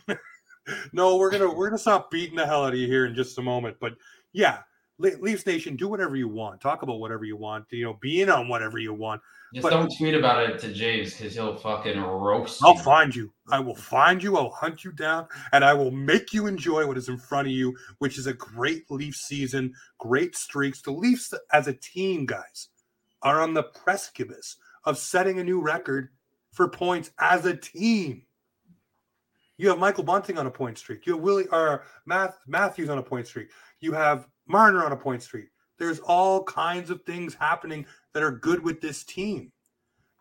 no, 0.92 1.16
we're 1.16 1.30
gonna 1.30 1.50
we're 1.50 1.68
gonna 1.68 1.78
stop 1.78 2.10
beating 2.10 2.36
the 2.36 2.44
hell 2.44 2.64
out 2.64 2.74
of 2.74 2.78
you 2.78 2.86
here 2.86 3.06
in 3.06 3.14
just 3.14 3.38
a 3.38 3.42
moment. 3.42 3.76
But 3.80 3.94
yeah, 4.32 4.58
Leafs 4.99 5.44
Nation, 5.44 5.75
do 5.75 5.88
whatever 5.88 6.14
you 6.14 6.29
want. 6.29 6.61
Talk 6.61 6.82
about 6.82 7.00
whatever 7.00 7.25
you 7.25 7.37
want. 7.37 7.67
You 7.70 7.85
know, 7.85 7.99
be 8.00 8.23
in 8.23 8.31
on 8.31 8.49
whatever 8.49 8.79
you 8.79 8.94
want. 8.94 9.20
Just 9.52 9.64
but, 9.64 9.70
don't 9.70 9.93
tweet 9.99 10.14
about 10.14 10.49
it 10.49 10.58
to 10.61 10.73
James 10.73 11.15
because 11.15 11.34
he'll 11.34 11.56
fucking 11.56 12.01
roast 12.01 12.63
I'll 12.63 12.77
find 12.77 13.15
you. 13.15 13.32
I 13.51 13.58
will 13.58 13.74
find 13.74 14.22
you. 14.22 14.36
I'll 14.36 14.51
hunt 14.51 14.84
you 14.84 14.93
down, 14.93 15.27
and 15.53 15.65
I 15.65 15.74
will 15.74 15.91
make 15.91 16.32
you 16.32 16.46
enjoy 16.46 16.86
what 16.86 16.96
is 16.96 17.08
in 17.08 17.19
front 17.19 17.48
of 17.48 17.53
you, 17.53 17.77
which 17.98 18.19
is 18.19 18.27
a 18.27 18.34
great 18.34 18.91
Leaf 18.91 19.17
season, 19.17 19.74
great 19.98 20.36
streaks. 20.36 20.81
The 20.81 20.93
Leafs, 20.93 21.34
as 21.53 21.67
a 21.67 21.74
team, 21.74 22.24
guys, 22.27 22.69
are 23.22 23.41
on 23.41 23.55
the 23.55 23.65
precipice 23.65 24.56
of 24.84 24.98
setting 24.98 25.41
a 25.41 25.44
new 25.44 25.60
record 25.60 26.10
for 26.53 26.69
points 26.69 27.10
as 27.19 27.46
a 27.46 27.56
team. 27.56 28.22
You 29.56 29.69
have 29.69 29.79
Michael 29.79 30.05
Bunting 30.05 30.39
on 30.39 30.46
a 30.46 30.51
point 30.51 30.79
streak. 30.79 31.06
You 31.06 31.15
have 31.15 31.22
Willie 31.22 31.46
or 31.48 31.84
Math, 32.06 32.39
Matthews 32.46 32.89
on 32.89 32.98
a 32.98 33.03
point 33.03 33.27
streak. 33.27 33.51
You 33.81 33.93
have 33.93 34.27
Marner 34.46 34.84
on 34.84 34.93
a 34.93 34.96
point 34.96 35.22
streak. 35.22 35.46
There's 35.79 36.01
all 36.01 36.44
kinds 36.44 36.91
of 36.91 37.03
things 37.03 37.34
happening 37.34 37.86
that 38.13 38.22
are 38.22 38.31
good 38.31 38.63
with 38.63 38.81
this 38.81 39.05
team. 39.05 39.51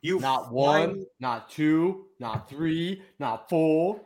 You 0.02 0.20
not 0.20 0.52
one, 0.52 1.06
not 1.20 1.50
two, 1.50 2.08
not 2.20 2.50
three, 2.50 3.02
not 3.20 3.50
four. 3.50 4.02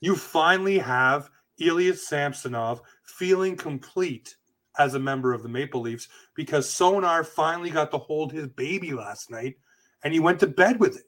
You 0.00 0.16
finally 0.16 0.78
have 0.78 1.30
Ilya 1.58 1.94
Samsonov 1.94 2.80
feeling 3.04 3.56
complete 3.56 4.34
as 4.78 4.94
a 4.94 4.98
member 4.98 5.34
of 5.34 5.42
the 5.42 5.48
Maple 5.48 5.82
Leafs 5.82 6.08
because 6.34 6.70
Sonar 6.70 7.22
finally 7.22 7.70
got 7.70 7.90
to 7.90 7.98
hold 7.98 8.32
his 8.32 8.46
baby 8.48 8.92
last 8.92 9.30
night 9.30 9.56
and 10.02 10.14
he 10.14 10.20
went 10.20 10.40
to 10.40 10.46
bed 10.46 10.80
with 10.80 10.96
it. 10.96 11.04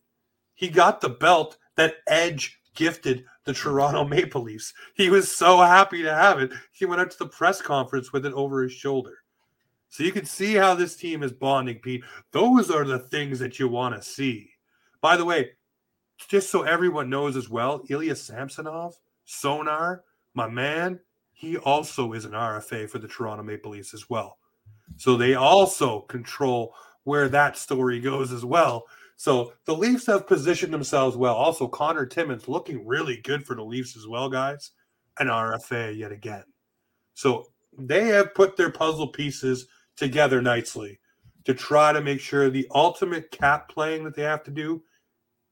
He 0.54 0.68
got 0.68 1.00
the 1.00 1.08
belt 1.08 1.56
that 1.76 1.94
Edge 2.06 2.60
gifted 2.74 3.24
the 3.44 3.52
Toronto 3.52 4.04
Maple 4.08 4.42
Leafs. 4.42 4.72
He 4.94 5.10
was 5.10 5.30
so 5.30 5.58
happy 5.58 6.02
to 6.02 6.14
have 6.14 6.40
it. 6.40 6.52
He 6.72 6.84
went 6.84 7.00
out 7.00 7.10
to 7.10 7.18
the 7.18 7.26
press 7.26 7.60
conference 7.60 8.12
with 8.12 8.26
it 8.26 8.32
over 8.32 8.62
his 8.62 8.72
shoulder. 8.72 9.18
So 9.88 10.04
you 10.04 10.12
can 10.12 10.24
see 10.24 10.54
how 10.54 10.74
this 10.74 10.96
team 10.96 11.22
is 11.22 11.32
bonding, 11.32 11.78
Pete. 11.80 12.02
Those 12.30 12.70
are 12.70 12.84
the 12.84 12.98
things 12.98 13.38
that 13.40 13.58
you 13.58 13.68
want 13.68 13.94
to 13.94 14.02
see. 14.02 14.50
By 15.02 15.16
the 15.16 15.24
way, 15.24 15.50
just 16.28 16.50
so 16.50 16.62
everyone 16.62 17.10
knows 17.10 17.36
as 17.36 17.50
well, 17.50 17.82
Ilya 17.88 18.16
Samsonov, 18.16 18.94
Sonar, 19.24 20.04
my 20.34 20.48
man, 20.48 20.98
he 21.32 21.58
also 21.58 22.12
is 22.12 22.24
an 22.24 22.32
RFA 22.32 22.88
for 22.88 22.98
the 22.98 23.08
Toronto 23.08 23.42
Maple 23.42 23.72
Leafs 23.72 23.92
as 23.92 24.08
well. 24.08 24.38
So 24.96 25.16
they 25.16 25.34
also 25.34 26.00
control 26.02 26.74
where 27.04 27.28
that 27.28 27.56
story 27.58 28.00
goes 28.00 28.32
as 28.32 28.44
well. 28.44 28.84
So 29.22 29.52
the 29.66 29.76
Leafs 29.76 30.06
have 30.06 30.26
positioned 30.26 30.74
themselves 30.74 31.16
well. 31.16 31.36
Also, 31.36 31.68
Connor 31.68 32.06
Timmins 32.06 32.48
looking 32.48 32.84
really 32.84 33.18
good 33.18 33.46
for 33.46 33.54
the 33.54 33.62
Leafs 33.62 33.96
as 33.96 34.04
well, 34.04 34.28
guys. 34.28 34.72
An 35.20 35.28
RFA 35.28 35.96
yet 35.96 36.10
again. 36.10 36.42
So 37.14 37.46
they 37.78 38.06
have 38.06 38.34
put 38.34 38.56
their 38.56 38.72
puzzle 38.72 39.06
pieces 39.06 39.68
together 39.96 40.42
nicely 40.42 40.98
to 41.44 41.54
try 41.54 41.92
to 41.92 42.00
make 42.00 42.18
sure 42.18 42.50
the 42.50 42.66
ultimate 42.74 43.30
cap 43.30 43.68
playing 43.68 44.02
that 44.02 44.16
they 44.16 44.22
have 44.22 44.42
to 44.42 44.50
do 44.50 44.82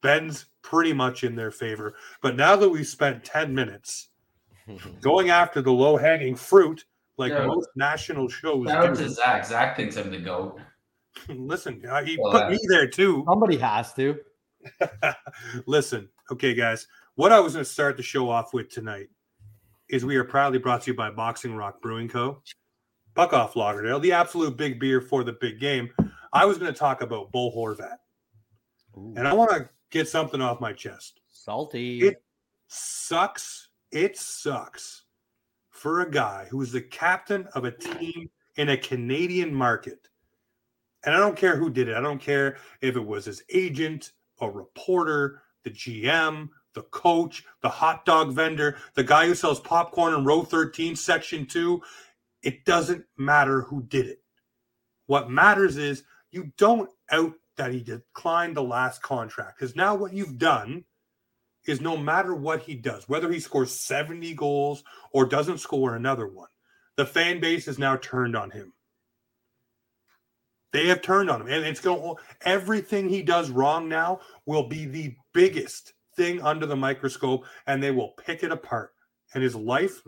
bends 0.02 0.46
pretty 0.62 0.92
much 0.92 1.22
in 1.22 1.36
their 1.36 1.52
favor. 1.52 1.94
But 2.22 2.34
now 2.34 2.56
that 2.56 2.68
we've 2.68 2.84
spent 2.84 3.22
10 3.22 3.54
minutes 3.54 4.08
going 5.00 5.30
after 5.30 5.62
the 5.62 5.70
low 5.70 5.96
hanging 5.96 6.34
fruit, 6.34 6.84
like 7.18 7.30
yeah. 7.30 7.46
most 7.46 7.68
national 7.76 8.28
shows. 8.28 8.66
Shout 8.66 8.84
out 8.84 8.96
to 8.96 9.08
Zach. 9.08 9.46
Zach 9.46 9.76
thinks 9.76 9.96
I'm 9.96 10.10
the 10.10 10.18
GOAT. 10.18 10.58
Listen, 11.28 11.82
uh, 11.88 12.02
he 12.02 12.18
well, 12.20 12.32
put 12.32 12.42
uh, 12.44 12.50
me 12.50 12.58
there 12.68 12.86
too. 12.86 13.24
Somebody 13.28 13.56
has 13.58 13.92
to. 13.94 14.18
Listen, 15.66 16.08
okay, 16.30 16.54
guys. 16.54 16.86
What 17.14 17.32
I 17.32 17.40
was 17.40 17.54
going 17.54 17.64
to 17.64 17.70
start 17.70 17.96
the 17.96 18.02
show 18.02 18.30
off 18.30 18.54
with 18.54 18.70
tonight 18.70 19.08
is 19.88 20.04
we 20.04 20.16
are 20.16 20.24
proudly 20.24 20.58
brought 20.58 20.82
to 20.82 20.90
you 20.92 20.96
by 20.96 21.10
Boxing 21.10 21.54
Rock 21.54 21.82
Brewing 21.82 22.08
Co. 22.08 22.42
Buck 23.14 23.32
off 23.32 23.56
Lauderdale, 23.56 23.98
the 23.98 24.12
absolute 24.12 24.56
big 24.56 24.78
beer 24.78 25.00
for 25.00 25.24
the 25.24 25.32
big 25.32 25.58
game. 25.58 25.90
I 26.32 26.44
was 26.44 26.58
going 26.58 26.72
to 26.72 26.78
talk 26.78 27.02
about 27.02 27.32
Bo 27.32 27.50
Horvat. 27.50 27.96
Ooh. 28.96 29.14
And 29.16 29.26
I 29.26 29.32
want 29.32 29.50
to 29.50 29.68
get 29.90 30.08
something 30.08 30.40
off 30.40 30.60
my 30.60 30.72
chest. 30.72 31.20
Salty. 31.28 32.00
It 32.00 32.22
sucks. 32.68 33.68
It 33.90 34.16
sucks 34.16 35.02
for 35.70 36.02
a 36.02 36.10
guy 36.10 36.46
who 36.50 36.62
is 36.62 36.72
the 36.72 36.80
captain 36.80 37.48
of 37.54 37.64
a 37.64 37.72
team 37.72 38.30
in 38.56 38.68
a 38.68 38.76
Canadian 38.76 39.52
market. 39.52 40.09
And 41.04 41.14
I 41.14 41.18
don't 41.18 41.36
care 41.36 41.56
who 41.56 41.70
did 41.70 41.88
it. 41.88 41.96
I 41.96 42.00
don't 42.00 42.20
care 42.20 42.56
if 42.80 42.96
it 42.96 43.06
was 43.06 43.24
his 43.24 43.42
agent, 43.52 44.12
a 44.40 44.50
reporter, 44.50 45.42
the 45.64 45.70
GM, 45.70 46.48
the 46.74 46.82
coach, 46.82 47.44
the 47.62 47.68
hot 47.68 48.04
dog 48.04 48.32
vendor, 48.32 48.76
the 48.94 49.04
guy 49.04 49.26
who 49.26 49.34
sells 49.34 49.60
popcorn 49.60 50.14
in 50.14 50.24
row 50.24 50.42
13, 50.42 50.96
section 50.96 51.46
2. 51.46 51.80
It 52.42 52.64
doesn't 52.64 53.04
matter 53.16 53.62
who 53.62 53.82
did 53.82 54.06
it. 54.06 54.22
What 55.06 55.30
matters 55.30 55.76
is 55.76 56.04
you 56.30 56.52
don't 56.56 56.90
out 57.10 57.34
that 57.56 57.72
he 57.72 57.82
declined 57.82 58.56
the 58.56 58.62
last 58.62 59.02
contract. 59.02 59.58
Because 59.58 59.76
now 59.76 59.94
what 59.94 60.14
you've 60.14 60.38
done 60.38 60.84
is 61.66 61.80
no 61.80 61.96
matter 61.96 62.34
what 62.34 62.62
he 62.62 62.74
does, 62.74 63.08
whether 63.08 63.30
he 63.30 63.40
scores 63.40 63.78
70 63.78 64.32
goals 64.34 64.82
or 65.12 65.26
doesn't 65.26 65.58
score 65.58 65.94
another 65.94 66.26
one, 66.26 66.48
the 66.96 67.04
fan 67.04 67.40
base 67.40 67.68
is 67.68 67.78
now 67.78 67.96
turned 67.96 68.36
on 68.36 68.50
him. 68.50 68.72
They 70.72 70.86
have 70.88 71.02
turned 71.02 71.30
on 71.30 71.42
him. 71.42 71.48
And 71.48 71.64
it's 71.64 71.80
going 71.80 72.16
everything 72.42 73.08
he 73.08 73.22
does 73.22 73.50
wrong 73.50 73.88
now 73.88 74.20
will 74.46 74.68
be 74.68 74.86
the 74.86 75.14
biggest 75.32 75.94
thing 76.16 76.40
under 76.42 76.66
the 76.66 76.76
microscope 76.76 77.44
and 77.66 77.82
they 77.82 77.90
will 77.90 78.14
pick 78.24 78.42
it 78.42 78.52
apart. 78.52 78.92
And 79.34 79.42
his 79.42 79.54
life, 79.54 80.02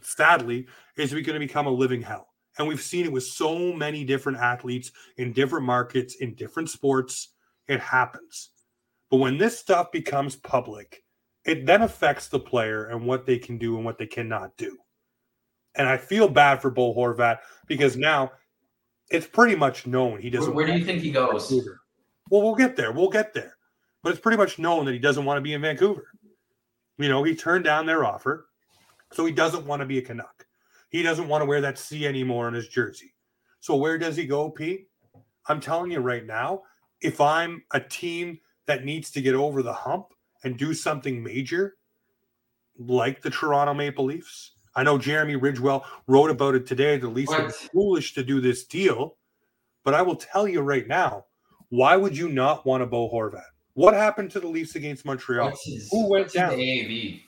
sadly, 0.00 0.66
is 0.96 1.12
going 1.12 1.24
to 1.24 1.38
become 1.38 1.66
a 1.66 1.70
living 1.70 2.02
hell. 2.02 2.28
And 2.58 2.66
we've 2.66 2.82
seen 2.82 3.04
it 3.04 3.12
with 3.12 3.24
so 3.24 3.72
many 3.72 4.04
different 4.04 4.38
athletes 4.38 4.90
in 5.16 5.32
different 5.32 5.64
markets, 5.64 6.16
in 6.16 6.34
different 6.34 6.70
sports. 6.70 7.34
It 7.68 7.80
happens. 7.80 8.50
But 9.10 9.18
when 9.18 9.38
this 9.38 9.58
stuff 9.58 9.92
becomes 9.92 10.36
public, 10.36 11.02
it 11.44 11.66
then 11.66 11.82
affects 11.82 12.28
the 12.28 12.40
player 12.40 12.86
and 12.86 13.06
what 13.06 13.26
they 13.26 13.38
can 13.38 13.58
do 13.58 13.76
and 13.76 13.84
what 13.84 13.96
they 13.96 14.06
cannot 14.06 14.56
do. 14.56 14.76
And 15.76 15.88
I 15.88 15.96
feel 15.96 16.28
bad 16.28 16.60
for 16.60 16.70
Bo 16.70 16.94
Horvat 16.94 17.38
because 17.66 17.96
now 17.96 18.32
it's 19.10 19.26
pretty 19.26 19.56
much 19.56 19.86
known 19.86 20.20
he 20.20 20.30
doesn't. 20.30 20.54
Where, 20.54 20.66
where 20.66 20.74
do 20.74 20.78
you 20.78 20.84
think 20.84 21.02
he 21.02 21.10
goes? 21.10 21.48
Vancouver. 21.48 21.80
Well, 22.30 22.42
we'll 22.42 22.54
get 22.54 22.76
there. 22.76 22.92
We'll 22.92 23.08
get 23.08 23.32
there. 23.32 23.56
But 24.02 24.12
it's 24.12 24.20
pretty 24.20 24.36
much 24.36 24.58
known 24.58 24.84
that 24.86 24.92
he 24.92 24.98
doesn't 24.98 25.24
want 25.24 25.38
to 25.38 25.42
be 25.42 25.54
in 25.54 25.62
Vancouver. 25.62 26.08
You 26.98 27.08
know, 27.08 27.22
he 27.22 27.34
turned 27.34 27.64
down 27.64 27.86
their 27.86 28.04
offer, 28.04 28.48
so 29.12 29.24
he 29.24 29.32
doesn't 29.32 29.66
want 29.66 29.80
to 29.80 29.86
be 29.86 29.98
a 29.98 30.02
Canuck. 30.02 30.46
He 30.90 31.02
doesn't 31.02 31.28
want 31.28 31.42
to 31.42 31.46
wear 31.46 31.60
that 31.60 31.78
C 31.78 32.06
anymore 32.06 32.46
on 32.46 32.54
his 32.54 32.68
jersey. 32.68 33.14
So 33.60 33.76
where 33.76 33.98
does 33.98 34.16
he 34.16 34.26
go, 34.26 34.50
Pete? 34.50 34.88
I'm 35.46 35.60
telling 35.60 35.90
you 35.90 36.00
right 36.00 36.24
now, 36.24 36.62
if 37.00 37.20
I'm 37.20 37.62
a 37.72 37.80
team 37.80 38.40
that 38.66 38.84
needs 38.84 39.10
to 39.12 39.20
get 39.20 39.34
over 39.34 39.62
the 39.62 39.72
hump 39.72 40.08
and 40.44 40.56
do 40.56 40.74
something 40.74 41.22
major, 41.22 41.76
like 42.78 43.22
the 43.22 43.30
Toronto 43.30 43.74
Maple 43.74 44.04
Leafs, 44.04 44.52
I 44.78 44.84
know 44.84 44.96
Jeremy 44.96 45.34
Ridgewell 45.34 45.82
wrote 46.06 46.30
about 46.30 46.54
it 46.54 46.64
today. 46.64 46.98
The 46.98 47.08
Leafs 47.08 47.32
are 47.32 47.50
foolish 47.50 48.14
to 48.14 48.22
do 48.22 48.40
this 48.40 48.64
deal, 48.64 49.16
but 49.82 49.92
I 49.92 50.02
will 50.02 50.14
tell 50.14 50.46
you 50.46 50.60
right 50.60 50.86
now, 50.86 51.24
why 51.70 51.96
would 51.96 52.16
you 52.16 52.28
not 52.28 52.64
want 52.64 52.84
a 52.84 52.86
Bo 52.86 53.10
Horvat? 53.10 53.42
What 53.74 53.94
happened 53.94 54.30
to 54.30 54.40
the 54.40 54.46
Leafs 54.46 54.76
against 54.76 55.04
Montreal? 55.04 55.50
His, 55.64 55.88
Who 55.90 56.08
went 56.08 56.32
down? 56.32 56.52
AAV? 56.52 57.22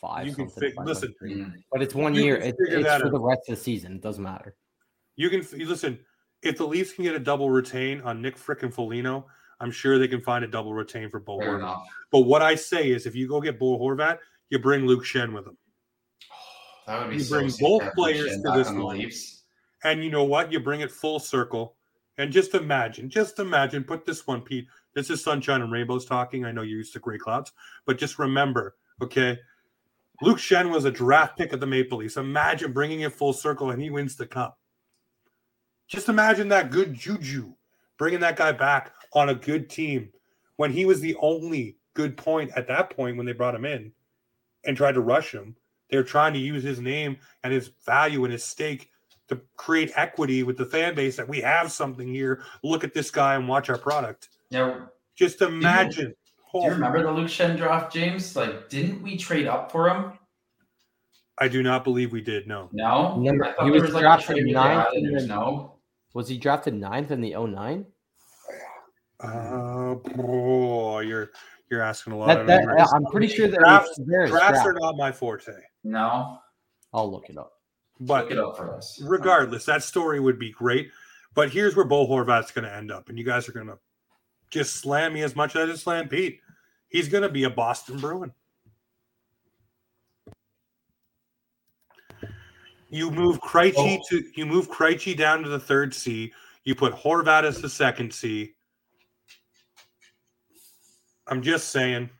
five. 0.00 0.26
You 0.26 0.34
can 0.34 0.48
fi- 0.48 0.72
listen, 0.82 1.14
mm. 1.22 1.52
but 1.70 1.80
it's 1.80 1.94
one 1.94 2.12
year. 2.12 2.38
It, 2.38 2.56
it's 2.58 2.82
for 2.82 2.88
out. 2.88 3.12
the 3.12 3.20
rest 3.20 3.42
of 3.48 3.54
the 3.54 3.62
season. 3.62 3.92
It 3.92 4.02
doesn't 4.02 4.24
matter. 4.24 4.56
You 5.14 5.30
can 5.30 5.46
listen. 5.68 6.00
If 6.42 6.58
the 6.58 6.66
Leafs 6.66 6.92
can 6.92 7.04
get 7.04 7.14
a 7.14 7.20
double 7.20 7.50
retain 7.50 8.00
on 8.00 8.20
Nick 8.20 8.36
frickin' 8.36 8.72
Foligno, 8.72 9.26
I'm 9.60 9.70
sure 9.70 9.96
they 9.96 10.08
can 10.08 10.20
find 10.20 10.44
a 10.44 10.48
double 10.48 10.74
retain 10.74 11.08
for 11.08 11.20
Bo 11.20 11.38
Horvat. 11.38 11.58
Enough. 11.58 11.86
But 12.10 12.20
what 12.22 12.42
I 12.42 12.56
say 12.56 12.90
is, 12.90 13.06
if 13.06 13.14
you 13.14 13.28
go 13.28 13.40
get 13.40 13.60
Bo 13.60 13.78
Horvat, 13.78 14.18
you 14.50 14.58
bring 14.58 14.86
Luke 14.86 15.04
Schenn 15.04 15.32
with 15.32 15.46
him. 15.46 15.56
That 16.86 17.00
would 17.00 17.10
be 17.10 17.16
you 17.16 17.22
so 17.22 17.36
bring 17.36 17.50
both 17.60 17.94
players 17.94 18.40
to 18.42 18.52
this 18.54 18.70
Leafs. 18.70 19.42
And 19.84 20.02
you 20.02 20.10
know 20.10 20.24
what? 20.24 20.52
You 20.52 20.60
bring 20.60 20.80
it 20.80 20.90
full 20.90 21.18
circle. 21.18 21.76
And 22.18 22.32
just 22.32 22.54
imagine, 22.54 23.10
just 23.10 23.38
imagine, 23.38 23.84
put 23.84 24.06
this 24.06 24.26
one, 24.26 24.40
Pete. 24.40 24.66
This 24.94 25.10
is 25.10 25.22
sunshine 25.22 25.60
and 25.60 25.70
rainbows 25.70 26.06
talking. 26.06 26.46
I 26.46 26.52
know 26.52 26.62
you're 26.62 26.78
used 26.78 26.94
to 26.94 26.98
gray 26.98 27.18
clouds, 27.18 27.52
but 27.84 27.98
just 27.98 28.18
remember, 28.18 28.76
okay, 29.02 29.38
Luke 30.22 30.38
Schenn 30.38 30.70
was 30.70 30.86
a 30.86 30.90
draft 30.90 31.36
pick 31.36 31.52
of 31.52 31.60
the 31.60 31.66
Maple 31.66 31.98
Leafs. 31.98 32.16
Imagine 32.16 32.72
bringing 32.72 33.00
it 33.00 33.12
full 33.12 33.34
circle 33.34 33.70
and 33.70 33.82
he 33.82 33.90
wins 33.90 34.16
the 34.16 34.26
cup. 34.26 34.58
Just 35.88 36.08
imagine 36.08 36.48
that 36.48 36.70
good 36.70 36.94
juju, 36.94 37.52
bringing 37.98 38.20
that 38.20 38.36
guy 38.36 38.52
back 38.52 38.92
on 39.12 39.28
a 39.28 39.34
good 39.34 39.68
team 39.68 40.10
when 40.56 40.72
he 40.72 40.86
was 40.86 41.00
the 41.00 41.16
only 41.20 41.76
good 41.92 42.16
point 42.16 42.50
at 42.56 42.66
that 42.68 42.90
point 42.90 43.16
when 43.18 43.26
they 43.26 43.32
brought 43.32 43.54
him 43.54 43.66
in 43.66 43.92
and 44.64 44.76
tried 44.76 44.94
to 44.94 45.00
rush 45.00 45.32
him. 45.32 45.54
They're 45.90 46.04
trying 46.04 46.32
to 46.34 46.38
use 46.38 46.62
his 46.62 46.80
name 46.80 47.16
and 47.44 47.52
his 47.52 47.70
value 47.84 48.24
and 48.24 48.32
his 48.32 48.44
stake 48.44 48.90
to 49.28 49.40
create 49.56 49.92
equity 49.96 50.42
with 50.42 50.56
the 50.56 50.64
fan 50.64 50.94
base 50.94 51.16
that 51.16 51.28
we 51.28 51.40
have 51.40 51.72
something 51.72 52.08
here. 52.08 52.42
Look 52.62 52.84
at 52.84 52.94
this 52.94 53.10
guy 53.10 53.34
and 53.34 53.48
watch 53.48 53.70
our 53.70 53.78
product. 53.78 54.28
Yeah. 54.50 54.80
Just 55.16 55.42
imagine 55.42 56.14
do 56.52 56.68
you 56.68 56.70
remember 56.70 57.02
the 57.02 57.10
Luke 57.10 57.28
Schenn 57.28 57.56
draft, 57.56 57.92
James? 57.92 58.34
Like, 58.34 58.68
didn't 58.68 59.02
we 59.02 59.16
trade 59.16 59.46
up 59.46 59.70
for 59.70 59.88
him? 59.88 60.12
I 61.38 61.48
do 61.48 61.62
not 61.62 61.84
believe 61.84 62.12
we 62.12 62.22
did. 62.22 62.46
No. 62.46 62.70
No. 62.72 63.20
he 63.62 63.70
was, 63.70 63.82
was 63.82 63.90
drafted 63.90 64.36
like 64.36 64.46
ninth. 64.46 64.88
The, 64.92 65.26
no. 65.26 65.74
Was 66.14 66.28
he 66.28 66.38
drafted 66.38 66.74
ninth 66.74 67.10
in 67.10 67.20
the 67.20 67.34
09? 67.36 67.84
Uh, 69.20 69.96
oh, 70.18 71.00
you're 71.00 71.30
you're 71.70 71.82
asking 71.82 72.12
a 72.12 72.16
lot. 72.16 72.28
That, 72.28 72.46
that, 72.46 72.88
I'm 72.94 73.04
pretty 73.06 73.28
sure 73.28 73.48
that 73.48 73.58
drafts, 73.58 73.98
drafts 74.06 74.30
draft. 74.30 74.66
are 74.66 74.74
not 74.74 74.96
my 74.96 75.10
forte. 75.10 75.52
No. 75.86 76.40
I'll 76.92 77.10
look 77.10 77.30
it 77.30 77.38
up. 77.38 77.52
But 78.00 78.24
look 78.24 78.32
it 78.32 78.38
up 78.38 78.56
for 78.56 78.74
us. 78.74 79.00
Regardless, 79.02 79.64
that 79.66 79.84
story 79.84 80.18
would 80.18 80.38
be 80.38 80.50
great. 80.50 80.90
But 81.34 81.50
here's 81.50 81.76
where 81.76 81.84
Bo 81.84 82.06
Horvat's 82.08 82.50
going 82.50 82.64
to 82.64 82.74
end 82.74 82.90
up, 82.90 83.08
and 83.08 83.16
you 83.16 83.24
guys 83.24 83.48
are 83.48 83.52
going 83.52 83.68
to 83.68 83.78
just 84.50 84.76
slam 84.76 85.12
me 85.14 85.22
as 85.22 85.36
much 85.36 85.54
as 85.54 85.68
I 85.68 85.72
just 85.72 85.84
slam 85.84 86.08
Pete. 86.08 86.40
He's 86.88 87.08
going 87.08 87.22
to 87.22 87.28
be 87.28 87.44
a 87.44 87.50
Boston 87.50 87.98
Bruin. 87.98 88.32
You 92.88 93.10
move 93.10 93.40
Krejci 93.40 93.98
oh. 93.98 94.02
to 94.10 94.24
you 94.34 94.46
move 94.46 94.70
Krejci 94.70 95.16
down 95.16 95.42
to 95.42 95.48
the 95.48 95.58
third 95.58 95.94
C. 95.94 96.32
You 96.64 96.74
put 96.74 96.94
Horvat 96.94 97.44
as 97.44 97.60
the 97.60 97.68
second 97.68 98.12
C. 98.12 98.54
I'm 101.28 101.42
just 101.42 101.68
saying. 101.68 102.10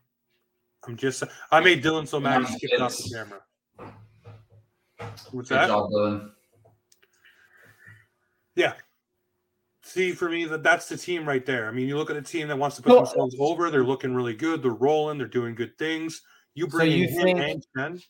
I'm 0.86 0.96
just. 0.96 1.24
I 1.50 1.60
made 1.60 1.82
Dylan 1.82 2.06
so 2.06 2.20
mad 2.20 2.44
he 2.44 2.58
skipped 2.58 2.80
off 2.80 2.96
the 2.96 3.10
camera. 3.12 3.40
What's 5.32 5.48
Good 5.48 5.58
that? 5.58 5.68
Job, 5.68 6.30
yeah, 8.56 8.72
see 9.82 10.12
for 10.12 10.28
me 10.28 10.46
that 10.46 10.62
that's 10.62 10.88
the 10.88 10.96
team 10.96 11.26
right 11.28 11.44
there. 11.44 11.68
I 11.68 11.72
mean, 11.72 11.88
you 11.88 11.96
look 11.96 12.10
at 12.10 12.16
a 12.16 12.22
team 12.22 12.48
that 12.48 12.58
wants 12.58 12.76
to 12.76 12.82
put 12.82 12.92
well, 12.92 13.04
themselves 13.04 13.36
uh, 13.38 13.42
over. 13.42 13.70
They're 13.70 13.84
looking 13.84 14.14
really 14.14 14.34
good. 14.34 14.62
They're 14.62 14.72
rolling. 14.72 15.18
They're 15.18 15.26
doing 15.26 15.54
good 15.54 15.76
things. 15.78 16.22
You 16.54 16.66
bring 16.66 16.90
so 16.90 16.96
you 16.96 17.08
think, 17.08 17.64
and 17.76 18.02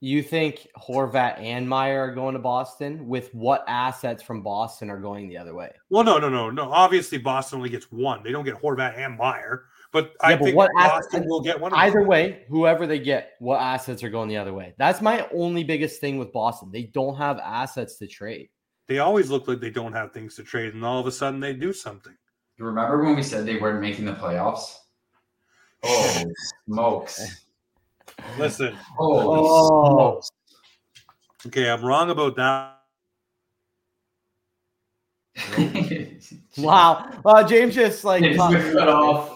You 0.00 0.22
think 0.22 0.68
Horvat 0.76 1.40
and 1.40 1.66
Meier 1.66 2.02
are 2.02 2.14
going 2.14 2.34
to 2.34 2.38
Boston? 2.38 3.08
With 3.08 3.34
what 3.34 3.64
assets 3.66 4.22
from 4.22 4.42
Boston 4.42 4.90
are 4.90 5.00
going 5.00 5.28
the 5.28 5.38
other 5.38 5.54
way? 5.54 5.72
Well, 5.88 6.04
no, 6.04 6.18
no, 6.18 6.28
no, 6.28 6.50
no. 6.50 6.70
Obviously, 6.70 7.16
Boston 7.16 7.56
only 7.58 7.70
gets 7.70 7.90
one. 7.90 8.22
They 8.22 8.30
don't 8.30 8.44
get 8.44 8.60
Horvat 8.60 8.98
and 8.98 9.16
Meier. 9.16 9.64
But 9.94 10.12
yeah, 10.20 10.26
I 10.26 10.36
but 10.36 10.44
think 10.44 10.56
what 10.56 10.70
Boston 10.74 11.20
assets, 11.20 11.26
will 11.26 11.40
get 11.40 11.58
one. 11.58 11.72
Either 11.72 12.02
way, 12.02 12.44
whoever 12.50 12.86
they 12.86 12.98
get, 12.98 13.32
what 13.38 13.62
assets 13.62 14.02
are 14.02 14.10
going 14.10 14.28
the 14.28 14.36
other 14.36 14.52
way? 14.52 14.74
That's 14.76 15.00
my 15.00 15.26
only 15.32 15.64
biggest 15.64 16.02
thing 16.02 16.18
with 16.18 16.34
Boston. 16.34 16.70
They 16.70 16.82
don't 16.82 17.16
have 17.16 17.38
assets 17.38 17.96
to 17.98 18.06
trade 18.06 18.50
they 18.86 18.98
always 18.98 19.30
look 19.30 19.48
like 19.48 19.60
they 19.60 19.70
don't 19.70 19.92
have 19.92 20.12
things 20.12 20.36
to 20.36 20.42
trade, 20.42 20.74
and 20.74 20.84
all 20.84 21.00
of 21.00 21.06
a 21.06 21.12
sudden 21.12 21.40
they 21.40 21.54
do 21.54 21.72
something. 21.72 22.14
You 22.56 22.66
remember 22.66 23.02
when 23.02 23.16
we 23.16 23.22
said 23.22 23.46
they 23.46 23.56
weren't 23.56 23.80
making 23.80 24.04
the 24.04 24.12
playoffs? 24.12 24.76
Oh, 25.82 26.24
smokes. 26.66 27.42
Listen. 28.38 28.76
Oh, 28.98 29.90
smokes. 29.90 30.30
Okay, 31.46 31.68
I'm 31.70 31.84
wrong 31.84 32.10
about 32.10 32.36
that. 32.36 32.70
wow. 36.58 37.10
Uh, 37.24 37.42
James 37.42 37.74
just 37.74 38.04
like 38.04 38.22
cut 38.36 38.88
off. 38.88 39.33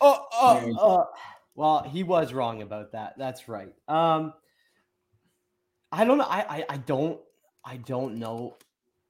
Oh, 0.00 0.26
oh, 0.32 0.76
oh. 0.80 1.04
Well, 1.54 1.82
he 1.82 2.02
was 2.02 2.32
wrong 2.32 2.62
about 2.62 2.92
that. 2.92 3.14
That's 3.16 3.48
right. 3.48 3.72
Um, 3.88 4.34
I 5.90 6.04
don't 6.04 6.18
know. 6.18 6.24
I, 6.24 6.58
I, 6.58 6.64
I 6.70 6.76
don't 6.76 7.18
I 7.64 7.78
don't 7.78 8.18
know 8.18 8.56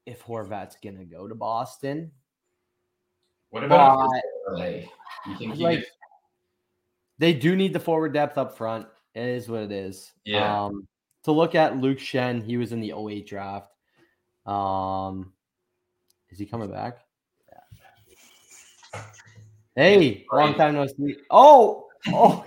if 0.06 0.24
Horvat's 0.24 0.76
gonna 0.82 1.04
go 1.04 1.26
to 1.26 1.34
Boston. 1.34 2.12
What 3.50 3.64
about 3.64 4.08
LA? 4.50 4.66
You 5.26 5.36
think 5.38 5.56
like, 5.58 5.80
could... 5.80 5.86
they 7.18 7.32
do 7.32 7.56
need 7.56 7.72
the 7.72 7.80
forward 7.80 8.12
depth 8.12 8.38
up 8.38 8.56
front. 8.56 8.86
It 9.14 9.26
is 9.26 9.48
what 9.48 9.62
it 9.62 9.72
is. 9.72 10.12
Yeah. 10.24 10.64
Um, 10.64 10.86
to 11.24 11.32
look 11.32 11.54
at 11.54 11.76
Luke 11.76 11.98
Schenn, 11.98 12.44
he 12.44 12.56
was 12.56 12.72
in 12.72 12.80
the 12.80 12.92
08 12.92 13.26
draft. 13.26 13.72
Um, 14.44 15.32
is 16.30 16.38
he 16.38 16.46
coming 16.46 16.70
back? 16.70 16.98
Yeah. 18.92 19.02
Hey, 19.76 20.24
long 20.32 20.54
time 20.54 20.74
no 20.74 20.86
see. 20.86 21.16
Oh, 21.30 21.86
oh. 22.08 22.44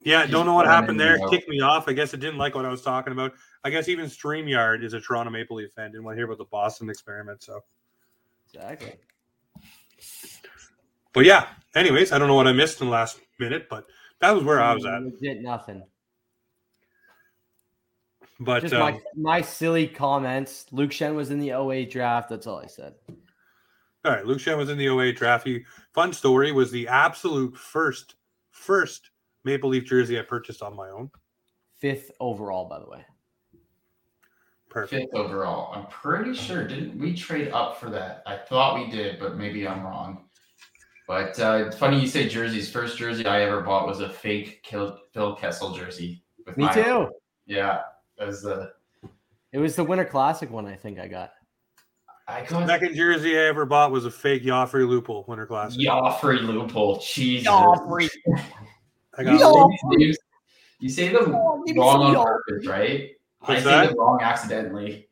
yeah, 0.00 0.24
don't 0.26 0.46
know 0.46 0.54
what 0.54 0.66
happened 0.66 0.98
there. 0.98 1.18
Kicked 1.28 1.48
me 1.48 1.60
off. 1.60 1.88
I 1.88 1.92
guess 1.92 2.14
it 2.14 2.20
didn't 2.20 2.38
like 2.38 2.54
what 2.54 2.64
I 2.64 2.70
was 2.70 2.80
talking 2.80 3.12
about. 3.12 3.34
I 3.64 3.70
guess 3.70 3.86
even 3.88 4.06
StreamYard 4.06 4.82
is 4.82 4.94
a 4.94 5.00
Toronto 5.00 5.30
Maple 5.30 5.56
Leaf 5.56 5.70
fan. 5.76 5.90
Didn't 5.90 6.04
want 6.04 6.14
to 6.14 6.18
hear 6.18 6.24
about 6.24 6.38
the 6.38 6.46
Boston 6.46 6.88
experiment. 6.88 7.42
So 7.42 7.62
exactly. 8.54 8.94
But 11.12 11.26
yeah. 11.26 11.46
Anyways, 11.74 12.10
I 12.10 12.18
don't 12.18 12.28
know 12.28 12.34
what 12.34 12.46
I 12.46 12.52
missed 12.52 12.80
in 12.80 12.86
the 12.86 12.92
last 12.92 13.20
minute, 13.38 13.68
but 13.68 13.86
that 14.20 14.34
was 14.34 14.42
where 14.42 14.60
I 14.60 14.72
was 14.72 14.86
at. 14.86 15.02
Did 15.20 15.42
nothing. 15.42 15.82
But 18.40 18.60
just 18.60 18.72
um, 18.72 18.80
my, 18.80 19.00
my 19.16 19.42
silly 19.42 19.86
comments. 19.86 20.66
Luke 20.70 20.92
Schenn 20.92 21.14
was 21.14 21.30
in 21.30 21.40
the 21.40 21.52
OA 21.52 21.84
draft. 21.84 22.30
That's 22.30 22.46
all 22.46 22.58
I 22.58 22.66
said. 22.66 22.94
All 24.04 24.12
right, 24.12 24.24
Luke 24.24 24.38
Schenn 24.38 24.56
was 24.56 24.70
in 24.70 24.78
the 24.78 24.88
08 24.88 25.16
draft. 25.16 25.46
He, 25.46 25.64
fun 25.92 26.12
story 26.12 26.52
was 26.52 26.70
the 26.70 26.86
absolute 26.88 27.56
first 27.56 28.14
first 28.50 29.10
Maple 29.44 29.70
Leaf 29.70 29.84
jersey 29.84 30.18
I 30.18 30.22
purchased 30.22 30.62
on 30.62 30.76
my 30.76 30.88
own. 30.88 31.10
Fifth 31.78 32.10
overall, 32.20 32.68
by 32.68 32.78
the 32.78 32.88
way. 32.88 33.04
Perfect. 34.68 35.10
Fifth 35.10 35.14
overall. 35.14 35.72
I'm 35.74 35.86
pretty 35.86 36.34
sure. 36.34 36.66
Didn't 36.66 36.98
we 36.98 37.14
trade 37.14 37.50
up 37.52 37.80
for 37.80 37.90
that? 37.90 38.22
I 38.26 38.36
thought 38.36 38.78
we 38.78 38.90
did, 38.90 39.18
but 39.18 39.36
maybe 39.36 39.66
I'm 39.66 39.82
wrong. 39.82 40.24
But 41.06 41.40
uh, 41.40 41.64
it's 41.66 41.76
funny 41.76 41.98
you 41.98 42.06
say 42.06 42.28
jerseys. 42.28 42.70
First 42.70 42.98
jersey 42.98 43.24
I 43.24 43.42
ever 43.42 43.62
bought 43.62 43.86
was 43.86 44.00
a 44.00 44.08
fake 44.10 44.66
Phil 44.68 45.36
Kessel 45.36 45.72
jersey. 45.72 46.22
Me 46.56 46.68
too. 46.72 46.82
Own. 46.82 47.10
Yeah, 47.46 47.80
as 48.18 48.42
the. 48.42 48.72
It 49.52 49.58
was 49.58 49.74
the 49.74 49.84
Winter 49.84 50.04
Classic 50.04 50.50
one. 50.50 50.66
I 50.66 50.76
think 50.76 50.98
I 50.98 51.08
got. 51.08 51.32
I 52.28 52.44
got 52.44 52.68
second 52.68 52.94
jersey 52.94 53.38
I 53.38 53.44
ever 53.44 53.64
bought 53.64 53.90
was 53.90 54.04
a 54.04 54.10
fake 54.10 54.42
Joffrey 54.44 54.86
Lupul 54.86 55.26
Winter 55.26 55.46
Classic. 55.46 55.80
Joffrey 55.80 56.40
Lupul, 56.40 57.02
Jesus. 57.02 57.48
Joffrey. 57.48 58.10
I 59.16 59.24
got 59.24 59.40
Joffrey. 59.40 60.14
You 60.78 60.88
say 60.90 61.08
them 61.08 61.34
oh, 61.34 61.64
wrong 61.74 62.14
on 62.14 62.26
purpose, 62.26 62.66
right? 62.66 63.12
What's 63.40 63.62
I 63.62 63.64
say 63.64 63.70
that? 63.70 63.88
them 63.88 63.98
wrong 63.98 64.18
accidentally. 64.20 65.08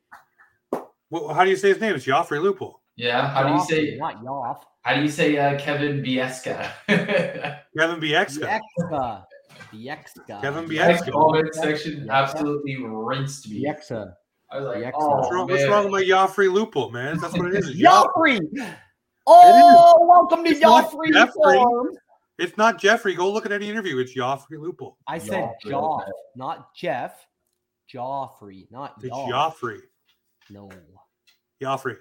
Well, 1.09 1.33
how 1.33 1.43
do 1.43 1.49
you 1.49 1.55
say 1.55 1.69
his 1.69 1.81
name? 1.81 1.95
It's 1.95 2.05
Joffrey 2.05 2.39
Lupul. 2.39 2.75
Yeah. 2.97 3.27
How 3.27 3.47
do 3.47 3.53
you 3.53 3.63
say? 3.63 3.97
Not 3.97 4.23
Yoff. 4.23 4.61
How 4.83 4.95
do 4.95 5.01
you 5.01 5.09
say 5.09 5.37
uh, 5.37 5.57
Kevin 5.59 6.03
Bieksa? 6.03 6.69
Kevin 6.87 7.99
Bieksa. 7.99 8.59
Bieksa. 8.79 9.23
Bieksa. 9.73 10.41
Kevin 10.41 10.69
Bieksa. 10.69 11.11
Comment 11.11 11.53
section 11.53 12.09
absolutely 12.11 12.77
rinsed 12.77 13.49
me. 13.49 13.65
Bieksa. 13.65 14.13
I 14.49 14.59
was 14.59 14.65
like, 14.67 14.93
oh, 14.97 15.17
what's, 15.17 15.31
wrong, 15.31 15.47
what's 15.47 15.63
oh, 15.63 15.69
wrong 15.69 15.83
with 15.83 15.93
my 15.93 16.03
Joffrey 16.03 16.49
Lupul, 16.49 16.91
man? 16.91 17.17
That's 17.19 17.37
what 17.37 17.53
it 17.53 17.55
is. 17.55 17.75
Joffrey. 17.81 18.39
Oh, 19.25 20.05
welcome 20.07 20.45
to 20.45 20.53
Joffrey. 20.53 21.11
Jeffrey. 21.11 21.59
It's 22.39 22.55
not 22.55 22.79
Jeffrey. 22.79 23.13
Go 23.13 23.31
look 23.31 23.45
at 23.45 23.51
any 23.51 23.69
interview. 23.69 23.97
It's 23.99 24.15
Joffrey 24.15 24.57
Lupul. 24.57 24.95
I 25.05 25.17
said 25.17 25.49
Joff, 25.65 26.05
not 26.35 26.73
Jeff. 26.75 27.25
Joffrey, 27.93 28.71
not 28.71 28.93
it's 29.01 29.13
Joffrey. 29.13 29.79
No. 30.49 30.69
Joffrey. 31.61 31.97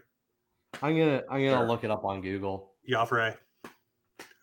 I'm 0.83 0.97
gonna 0.97 1.23
I'm 1.31 1.45
gonna 1.45 1.51
sure. 1.51 1.67
look 1.67 1.85
it 1.85 1.91
up 1.91 2.05
on 2.05 2.21
Google. 2.21 2.73
Joffrey. 2.89 3.37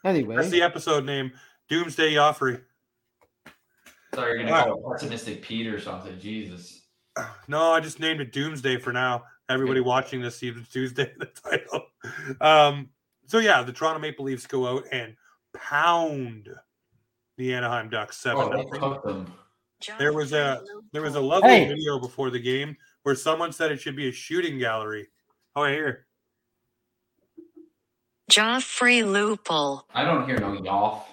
Anyway, 0.04 0.36
that's 0.36 0.50
the 0.50 0.62
episode 0.62 1.06
name. 1.06 1.32
Doomsday 1.70 2.14
Joffrey. 2.14 2.62
Sorry, 4.14 4.40
you're 4.40 4.50
gonna 4.50 4.64
call 4.64 4.92
it 4.92 5.00
pessimistic 5.00 5.42
Pete 5.42 5.68
or 5.68 5.80
something. 5.80 6.20
Jesus. 6.20 6.83
No, 7.48 7.72
I 7.72 7.80
just 7.80 8.00
named 8.00 8.22
it 8.22 8.32
Doomsday 8.32 8.78
for 8.78 8.94
now. 8.94 9.26
Everybody 9.50 9.82
okay. 9.82 9.88
watching 9.88 10.22
this 10.22 10.38
sees 10.38 10.56
Tuesday 10.72 11.12
the 11.18 11.26
title. 11.26 11.86
Um, 12.40 12.90
so 13.28 13.40
yeah, 13.40 13.62
the 13.62 13.74
Toronto 13.74 14.00
Maple 14.00 14.26
Leafs 14.26 14.48
go 14.48 14.66
out 14.66 14.86
and 14.92 15.16
pound 15.54 16.50
the 17.38 17.54
Anaheim 17.54 17.90
Ducks 17.90 18.18
seven. 18.18 18.66
Oh, 18.82 19.26
there 20.00 20.14
was 20.14 20.34
a 20.34 20.62
there 20.94 21.02
was 21.02 21.16
a 21.16 21.20
lovely 21.20 21.50
hey. 21.50 21.68
video 21.68 22.00
before 22.00 22.30
the 22.30 22.40
game 22.40 22.78
where 23.04 23.16
someone 23.16 23.52
said 23.52 23.72
it 23.72 23.82
should 23.82 23.96
be 23.96 24.08
a 24.08 24.12
shooting 24.12 24.58
gallery. 24.58 25.08
Oh, 25.56 25.64
I 25.64 25.72
hear. 25.72 26.08
Joffrey 28.32 29.04
Lupul. 29.04 29.84
I 29.94 30.04
don't 30.04 30.26
hear 30.26 30.40
no 30.40 30.56
Yoff. 30.56 31.04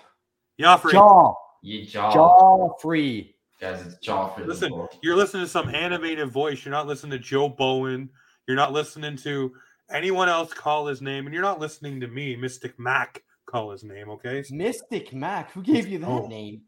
Joffrey. 0.61 0.93
Jaw. 0.93 1.35
Yeah, 1.63 1.85
Jaw. 1.85 2.15
Joffrey. 2.15 3.35
Guys, 3.61 3.85
it's 3.87 3.97
Joffrey. 3.97 4.47
Listen, 4.47 4.73
Lupul. 4.73 4.89
you're 5.03 5.17
listening 5.17 5.45
to 5.45 5.49
some 5.49 5.69
animated 5.75 6.31
voice. 6.31 6.65
You're 6.65 6.73
not 6.73 6.87
listening 6.87 7.11
to 7.13 7.19
Joe 7.19 7.47
Bowen. 7.47 8.09
You're 8.47 8.57
not 8.57 8.73
listening 8.73 9.17
to 9.19 9.53
anyone 9.91 10.31
else 10.31 10.55
call 10.55 10.87
his 10.87 11.03
name, 11.03 11.27
and 11.27 11.35
you're 11.35 11.43
not 11.43 11.61
listening 11.61 12.01
to 12.01 12.09
me, 12.09 12.37
Mystic 12.37 12.79
Mac, 12.79 13.23
call 13.45 13.71
his 13.71 13.85
name. 13.85 14.09
Okay. 14.09 14.43
Mystic 14.51 15.13
Mac. 15.13 15.51
Who 15.53 15.63
gave 15.63 15.89
you 15.89 15.99
that 15.99 16.09
oh. 16.09 16.27
name? 16.27 16.63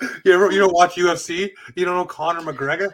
you 0.24 0.32
ever 0.32 0.50
you 0.50 0.58
don't 0.58 0.74
watch 0.74 0.96
UFC? 0.96 1.50
You 1.76 1.84
don't 1.84 1.94
know 1.94 2.06
Conor 2.06 2.40
McGregor? 2.40 2.90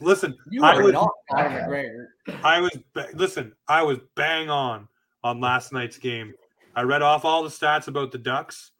Listen, 0.00 0.36
you 0.50 0.62
I 0.62 0.78
was 0.78 0.92
not 0.92 1.10
Conor 1.30 1.48
McGregor. 1.48 2.44
I 2.44 2.60
was 2.60 2.78
listen. 3.14 3.54
I 3.68 3.82
was 3.82 4.00
bang 4.16 4.50
on 4.50 4.86
on 5.24 5.40
last 5.40 5.72
night's 5.72 5.96
game. 5.96 6.34
I 6.74 6.82
read 6.82 7.00
off 7.00 7.24
all 7.24 7.42
the 7.42 7.48
stats 7.48 7.88
about 7.88 8.12
the 8.12 8.18
Ducks 8.18 8.72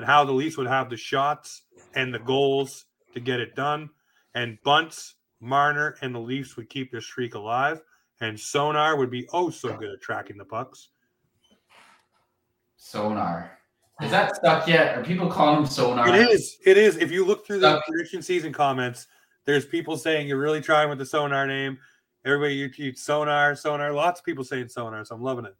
and 0.00 0.06
how 0.06 0.24
the 0.24 0.32
Leafs 0.32 0.56
would 0.56 0.66
have 0.66 0.88
the 0.88 0.96
shots 0.96 1.64
and 1.94 2.14
the 2.14 2.18
goals 2.20 2.86
to 3.12 3.20
get 3.20 3.38
it 3.38 3.54
done, 3.54 3.90
and 4.34 4.56
Bunts, 4.64 5.16
Marner, 5.40 5.98
and 6.00 6.14
the 6.14 6.18
Leafs 6.18 6.56
would 6.56 6.70
keep 6.70 6.90
their 6.90 7.02
streak 7.02 7.34
alive, 7.34 7.82
and 8.22 8.40
Sonar 8.40 8.96
would 8.96 9.10
be 9.10 9.28
oh 9.34 9.50
so 9.50 9.76
good 9.76 9.90
at 9.90 10.00
tracking 10.00 10.38
the 10.38 10.44
pucks. 10.46 10.88
Sonar. 12.78 13.58
Is 14.00 14.10
that 14.10 14.36
stuck 14.36 14.66
yet? 14.66 14.96
Are 14.96 15.04
people 15.04 15.28
calling 15.28 15.58
him 15.58 15.66
sonar? 15.66 16.08
It 16.08 16.30
is. 16.30 16.56
It 16.64 16.78
is. 16.78 16.96
If 16.96 17.12
you 17.12 17.26
look 17.26 17.46
through 17.46 17.58
the 17.60 17.82
prediction 17.86 18.22
season 18.22 18.54
comments, 18.54 19.06
there's 19.44 19.66
people 19.66 19.98
saying 19.98 20.28
you're 20.28 20.38
really 20.38 20.62
trying 20.62 20.88
with 20.88 20.96
the 20.96 21.04
sonar 21.04 21.46
name. 21.46 21.78
Everybody, 22.24 22.54
you, 22.54 22.70
you 22.76 22.94
sonar, 22.94 23.54
sonar. 23.54 23.92
Lots 23.92 24.20
of 24.20 24.24
people 24.24 24.44
saying 24.44 24.68
sonar, 24.68 25.04
so 25.04 25.14
I'm 25.14 25.22
loving 25.22 25.44
it. 25.44 25.54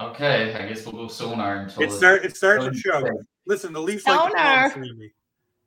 Okay, 0.00 0.56
I 0.56 0.66
guess 0.66 0.84
we'll 0.84 0.96
go 0.96 1.06
sonar 1.06 1.58
until 1.58 1.84
it 1.84 1.92
start. 1.92 2.24
It 2.24 2.36
starts 2.36 2.64
to 2.64 2.74
show. 2.74 3.08
Listen, 3.46 3.72
the 3.72 3.80
Leafs 3.80 4.04
sonar. 4.04 4.30
like 4.30 4.32
to 4.32 4.38
call 4.38 4.70
Sammy. 4.70 5.12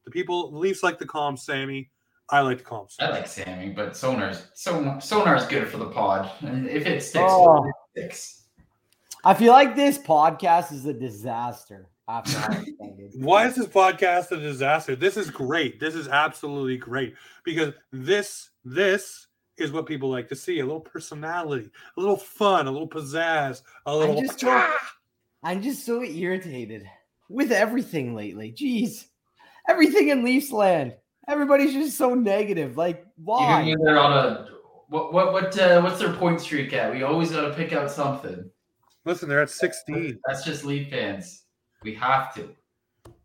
The 0.05 0.11
people, 0.11 0.51
the 0.51 0.57
Leafs 0.57 0.83
like 0.83 0.99
to 0.99 1.05
call 1.05 1.29
him 1.29 1.37
Sammy. 1.37 1.89
I 2.29 2.41
like 2.41 2.59
to 2.59 2.63
call 2.63 2.83
him. 2.83 2.87
Sammy. 2.89 3.11
I 3.11 3.15
like 3.15 3.27
Sammy, 3.27 3.69
but 3.69 3.95
sonar's 3.95 4.47
sonar, 4.53 5.01
sonar's 5.01 5.45
good 5.47 5.67
for 5.67 5.77
the 5.77 5.87
pod, 5.87 6.29
and 6.41 6.67
if 6.67 6.85
it 6.85 7.01
sticks, 7.01 7.25
oh. 7.27 7.65
it 7.65 7.73
sticks. 7.91 8.43
I 9.23 9.33
feel 9.33 9.51
like 9.51 9.75
this 9.75 9.97
podcast 9.97 10.71
is 10.71 10.85
a 10.85 10.93
disaster 10.93 11.89
Why 13.13 13.45
is 13.45 13.55
this 13.55 13.67
podcast 13.67 14.31
a 14.31 14.37
disaster? 14.37 14.95
This 14.95 15.15
is 15.15 15.29
great. 15.29 15.79
This 15.79 15.93
is 15.93 16.07
absolutely 16.07 16.77
great 16.77 17.13
because 17.43 17.75
this 17.91 18.49
this 18.65 19.27
is 19.57 19.71
what 19.71 19.85
people 19.85 20.09
like 20.09 20.27
to 20.29 20.35
see 20.35 20.59
a 20.59 20.65
little 20.65 20.81
personality, 20.81 21.69
a 21.95 21.99
little 21.99 22.17
fun, 22.17 22.65
a 22.65 22.71
little 22.71 22.89
pizzazz, 22.89 23.61
a 23.85 23.95
little. 23.95 24.17
I'm 24.17 24.25
just, 24.25 24.43
ah! 24.47 24.75
so, 24.81 24.87
I'm 25.43 25.61
just 25.61 25.85
so 25.85 26.03
irritated 26.03 26.89
with 27.29 27.51
everything 27.51 28.15
lately. 28.15 28.51
Jeez, 28.51 29.05
everything 29.67 30.09
in 30.09 30.23
Leafs 30.23 30.51
land. 30.51 30.95
Everybody's 31.27 31.73
just 31.73 31.97
so 31.97 32.15
negative. 32.15 32.75
Like, 32.75 33.05
why? 33.23 33.63
Even 33.63 33.83
they're 33.85 33.99
on 33.99 34.11
a 34.11 34.47
what 34.89 35.13
what 35.13 35.31
what 35.31 35.57
uh, 35.57 35.81
what's 35.81 35.99
their 35.99 36.13
point 36.13 36.41
streak 36.41 36.73
at? 36.73 36.91
We 36.91 37.03
always 37.03 37.31
got 37.31 37.47
to 37.47 37.53
pick 37.53 37.71
out 37.71 37.89
something. 37.91 38.49
Listen, 39.05 39.29
they're 39.29 39.41
at 39.41 39.49
16. 39.49 40.19
That's 40.27 40.43
just 40.43 40.65
Leaf 40.65 40.89
fans. 40.89 41.43
We 41.83 41.95
have 41.95 42.33
to. 42.35 42.49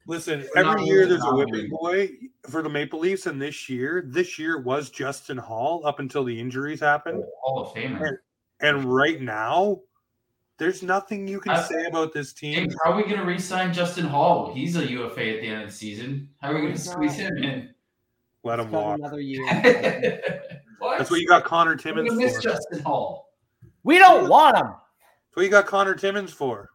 Listen, 0.07 0.47
We're 0.55 0.65
every 0.65 0.85
year 0.85 1.07
there's 1.07 1.25
a 1.25 1.35
whipping 1.35 1.71
boy 1.71 2.11
for 2.49 2.63
the 2.63 2.69
Maple 2.69 3.01
Leafs, 3.01 3.27
and 3.27 3.41
this 3.41 3.69
year, 3.69 4.05
this 4.07 4.39
year 4.39 4.61
was 4.61 4.91
Justin 4.91 5.39
Holl 5.39 5.85
up 5.87 5.99
until 5.99 6.25
the 6.25 6.39
injuries 6.39 6.81
happened. 6.81 7.25
Hall 7.43 7.67
of 7.67 7.75
Famer. 7.75 8.07
And, 8.07 8.19
and 8.61 8.85
right 8.85 9.21
now, 9.21 9.81
there's 10.65 10.83
nothing 10.83 11.29
you 11.29 11.41
can 11.41 11.53
I, 11.53 11.63
say 11.63 11.85
about 11.85 12.15
this 12.15 12.33
team. 12.33 12.71
How 12.83 12.93
are 12.93 12.97
we 12.97 13.03
going 13.03 13.19
to 13.19 13.25
re-sign 13.25 13.71
Justin 13.75 14.07
Holl? 14.07 14.55
He's 14.55 14.77
a 14.77 14.91
UFA 14.91 15.35
at 15.35 15.41
the 15.43 15.47
end 15.47 15.63
of 15.63 15.69
the 15.69 15.75
season. 15.75 16.31
How 16.41 16.51
are 16.51 16.55
we 16.55 16.63
going 16.63 16.73
to 16.73 16.79
squeeze 16.79 17.17
him 17.17 17.37
in? 17.37 17.75
Let 18.45 18.61
him 18.61 18.71
walk. 18.71 18.99
Another 18.99 19.21
year. 19.21 19.45
what? 20.79 20.97
That's 20.99 21.11
what 21.11 21.21
you 21.21 21.29
got 21.29 21.45
Connor 21.45 21.77
Timmins 21.77 22.09
for. 22.09 22.15
Miss 22.17 22.43
Justin 22.43 22.81
Holl. 22.81 23.29
We 23.83 23.99
don't 23.99 24.27
want 24.31 24.57
him. 24.57 24.69
That's 24.69 25.37
what 25.37 25.43
you 25.43 25.51
got 25.51 25.67
Connor 25.67 25.95
Timmins 25.95 26.33
for, 26.33 26.71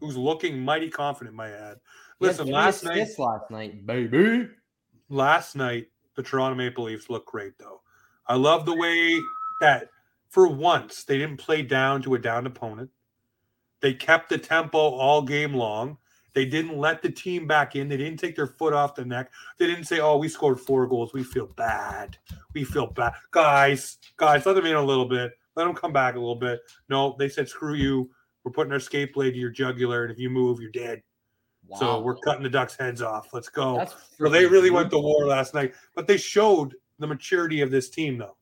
who's 0.00 0.18
looking 0.18 0.60
mighty 0.60 0.90
confident, 0.90 1.34
my 1.34 1.48
ad. 1.50 1.78
Listen, 2.20 2.48
last 2.48 2.84
night, 2.84 3.08
last 3.18 3.50
night, 3.50 3.86
baby. 3.86 4.48
Last 5.08 5.56
night, 5.56 5.86
the 6.14 6.22
Toronto 6.22 6.56
Maple 6.56 6.84
Leafs 6.84 7.08
look 7.08 7.24
great, 7.24 7.54
though. 7.58 7.80
I 8.26 8.34
love 8.34 8.66
the 8.66 8.76
way 8.76 9.18
that 9.62 9.88
for 10.28 10.46
once 10.46 11.04
they 11.04 11.16
didn't 11.16 11.38
play 11.38 11.62
down 11.62 12.02
to 12.02 12.16
a 12.16 12.18
down 12.18 12.46
opponent. 12.46 12.90
They 13.84 13.92
kept 13.92 14.30
the 14.30 14.38
tempo 14.38 14.78
all 14.78 15.20
game 15.20 15.52
long. 15.52 15.98
They 16.32 16.46
didn't 16.46 16.78
let 16.78 17.02
the 17.02 17.10
team 17.10 17.46
back 17.46 17.76
in. 17.76 17.86
They 17.86 17.98
didn't 17.98 18.18
take 18.18 18.34
their 18.34 18.46
foot 18.46 18.72
off 18.72 18.94
the 18.94 19.04
neck. 19.04 19.30
They 19.58 19.66
didn't 19.66 19.84
say, 19.84 20.00
"Oh, 20.00 20.16
we 20.16 20.26
scored 20.30 20.58
four 20.58 20.86
goals. 20.86 21.12
We 21.12 21.22
feel 21.22 21.48
bad. 21.48 22.16
We 22.54 22.64
feel 22.64 22.86
bad." 22.86 23.12
Guys, 23.30 23.98
guys, 24.16 24.46
let 24.46 24.54
them 24.54 24.64
in 24.64 24.74
a 24.74 24.82
little 24.82 25.04
bit. 25.04 25.32
Let 25.54 25.64
them 25.64 25.74
come 25.74 25.92
back 25.92 26.14
a 26.14 26.18
little 26.18 26.34
bit. 26.34 26.60
No, 26.88 27.14
they 27.18 27.28
said, 27.28 27.46
"Screw 27.46 27.74
you. 27.74 28.10
We're 28.42 28.52
putting 28.52 28.72
our 28.72 28.80
skate 28.80 29.12
blade 29.12 29.32
to 29.32 29.38
your 29.38 29.50
jugular, 29.50 30.04
and 30.04 30.10
if 30.10 30.18
you 30.18 30.30
move, 30.30 30.60
you're 30.60 30.70
dead." 30.70 31.02
Wow. 31.66 31.78
So 31.78 32.00
we're 32.00 32.16
cutting 32.16 32.42
the 32.42 32.48
Ducks' 32.48 32.78
heads 32.78 33.02
off. 33.02 33.34
Let's 33.34 33.50
go. 33.50 33.86
So 34.16 34.30
they 34.30 34.46
really 34.46 34.70
went 34.70 34.88
to 34.92 34.98
war 34.98 35.26
last 35.26 35.52
night, 35.52 35.74
but 35.94 36.06
they 36.06 36.16
showed 36.16 36.74
the 37.00 37.06
maturity 37.06 37.60
of 37.60 37.70
this 37.70 37.90
team, 37.90 38.16
though. 38.16 38.38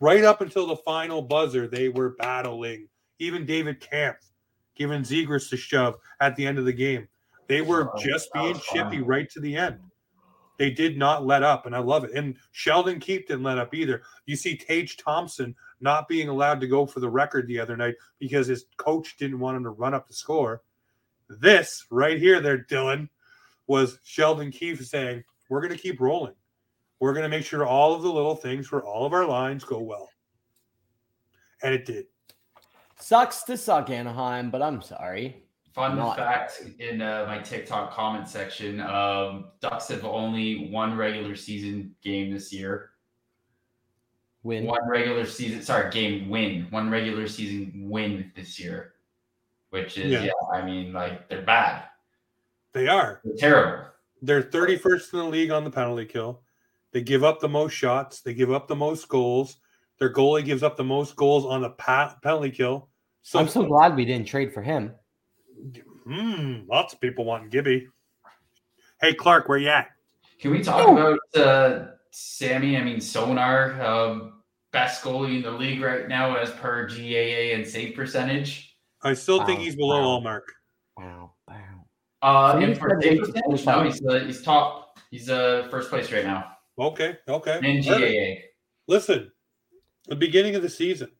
Right 0.00 0.24
up 0.24 0.40
until 0.40 0.66
the 0.66 0.78
final 0.78 1.22
buzzer, 1.22 1.68
they 1.68 1.90
were 1.90 2.16
battling. 2.18 2.88
Even 3.20 3.46
David 3.46 3.78
Kampf 3.78 4.32
giving 4.74 5.02
Zegras 5.02 5.52
a 5.52 5.56
shove 5.56 5.96
at 6.20 6.36
the 6.36 6.46
end 6.46 6.58
of 6.58 6.64
the 6.64 6.72
game. 6.72 7.08
They 7.48 7.60
were 7.60 7.90
just 7.98 8.32
being 8.32 8.58
chippy 8.58 9.00
right 9.00 9.28
to 9.30 9.40
the 9.40 9.56
end. 9.56 9.78
They 10.56 10.70
did 10.70 10.96
not 10.96 11.26
let 11.26 11.42
up, 11.42 11.66
and 11.66 11.74
I 11.74 11.80
love 11.80 12.04
it. 12.04 12.12
And 12.12 12.36
Sheldon 12.52 13.00
Keefe 13.00 13.26
didn't 13.26 13.42
let 13.42 13.58
up 13.58 13.74
either. 13.74 14.02
You 14.26 14.36
see 14.36 14.56
Tage 14.56 14.96
Thompson 14.96 15.54
not 15.80 16.08
being 16.08 16.28
allowed 16.28 16.60
to 16.60 16.68
go 16.68 16.86
for 16.86 17.00
the 17.00 17.10
record 17.10 17.46
the 17.46 17.58
other 17.58 17.76
night 17.76 17.96
because 18.20 18.46
his 18.46 18.66
coach 18.76 19.16
didn't 19.16 19.40
want 19.40 19.56
him 19.56 19.64
to 19.64 19.70
run 19.70 19.94
up 19.94 20.06
the 20.06 20.14
score. 20.14 20.62
This 21.28 21.86
right 21.90 22.18
here, 22.18 22.40
there, 22.40 22.58
Dylan, 22.58 23.08
was 23.66 23.98
Sheldon 24.04 24.52
Keefe 24.52 24.86
saying, 24.86 25.24
We're 25.48 25.60
going 25.60 25.72
to 25.72 25.78
keep 25.78 26.00
rolling. 26.00 26.34
We're 27.00 27.14
going 27.14 27.24
to 27.24 27.36
make 27.36 27.44
sure 27.44 27.66
all 27.66 27.94
of 27.94 28.02
the 28.02 28.12
little 28.12 28.36
things 28.36 28.68
for 28.68 28.84
all 28.84 29.04
of 29.04 29.12
our 29.12 29.26
lines 29.26 29.64
go 29.64 29.80
well. 29.80 30.08
And 31.62 31.74
it 31.74 31.84
did. 31.84 32.06
Sucks 32.98 33.42
to 33.44 33.56
suck, 33.56 33.90
Anaheim, 33.90 34.50
but 34.50 34.62
I'm 34.62 34.80
sorry. 34.80 35.42
Fun 35.72 35.96
Not. 35.96 36.16
fact 36.16 36.62
in 36.78 37.02
uh, 37.02 37.24
my 37.26 37.38
TikTok 37.38 37.92
comment 37.92 38.28
section 38.28 38.80
um, 38.80 39.46
Ducks 39.60 39.88
have 39.88 40.04
only 40.04 40.70
one 40.70 40.96
regular 40.96 41.34
season 41.34 41.94
game 42.02 42.32
this 42.32 42.52
year. 42.52 42.90
Win. 44.44 44.64
One 44.66 44.86
regular 44.86 45.26
season, 45.26 45.62
sorry, 45.62 45.90
game 45.90 46.28
win. 46.28 46.68
One 46.70 46.90
regular 46.90 47.26
season 47.26 47.88
win 47.88 48.30
this 48.36 48.60
year 48.60 48.94
which 49.74 49.98
is 49.98 50.12
yeah. 50.12 50.22
yeah. 50.22 50.30
I 50.52 50.64
mean, 50.64 50.92
like 50.92 51.28
they're 51.28 51.42
bad. 51.42 51.82
They 52.72 52.86
are 52.86 53.20
they're 53.24 53.36
terrible. 53.36 53.84
They're 54.22 54.42
31st 54.42 55.12
in 55.12 55.18
the 55.18 55.24
league 55.24 55.50
on 55.50 55.64
the 55.64 55.70
penalty 55.70 56.06
kill. 56.06 56.42
They 56.92 57.02
give 57.02 57.24
up 57.24 57.40
the 57.40 57.48
most 57.48 57.72
shots. 57.72 58.20
They 58.20 58.34
give 58.34 58.52
up 58.52 58.68
the 58.68 58.76
most 58.76 59.08
goals. 59.08 59.56
Their 60.04 60.12
goalie 60.12 60.44
gives 60.44 60.62
up 60.62 60.76
the 60.76 60.84
most 60.84 61.16
goals 61.16 61.46
on 61.46 61.62
the 61.62 61.70
pa- 61.70 62.14
penalty 62.22 62.50
kill. 62.50 62.90
So 63.22 63.38
I'm 63.38 63.48
so 63.48 63.64
glad 63.64 63.96
we 63.96 64.04
didn't 64.04 64.28
trade 64.28 64.52
for 64.52 64.60
him. 64.60 64.92
Hmm, 66.04 66.68
lots 66.68 66.92
of 66.92 67.00
people 67.00 67.24
want 67.24 67.50
Gibby. 67.50 67.88
Hey 69.00 69.14
Clark, 69.14 69.48
where 69.48 69.56
you 69.56 69.70
at? 69.70 69.88
Can 70.38 70.50
we 70.50 70.62
talk 70.62 70.86
about 70.86 71.18
uh, 71.34 71.86
Sammy? 72.10 72.76
I 72.76 72.84
mean, 72.84 73.00
Sonar, 73.00 73.82
um, 73.82 74.42
best 74.72 75.02
goalie 75.02 75.36
in 75.36 75.42
the 75.42 75.50
league 75.50 75.80
right 75.80 76.06
now 76.06 76.36
as 76.36 76.50
per 76.50 76.86
GAA 76.86 77.54
and 77.54 77.66
save 77.66 77.96
percentage. 77.96 78.76
I 79.02 79.14
still 79.14 79.42
think 79.46 79.60
he's 79.60 79.74
below 79.74 80.02
all 80.02 80.20
mark. 80.20 80.52
Wow, 80.98 81.32
wow. 81.48 81.86
Uh, 82.20 82.58
and 82.58 82.76
for 82.76 83.00
no, 83.00 83.84
he's 83.84 84.04
uh, 84.04 84.18
he's 84.26 84.42
top. 84.42 84.98
He's 85.10 85.30
uh 85.30 85.66
first 85.70 85.88
place 85.88 86.12
right 86.12 86.26
now. 86.26 86.58
Okay, 86.78 87.16
okay. 87.26 87.58
In 87.62 87.82
GAA. 87.82 88.42
Listen, 88.86 89.32
the 90.08 90.16
beginning 90.16 90.54
of 90.54 90.62
the 90.62 90.68
season, 90.68 91.10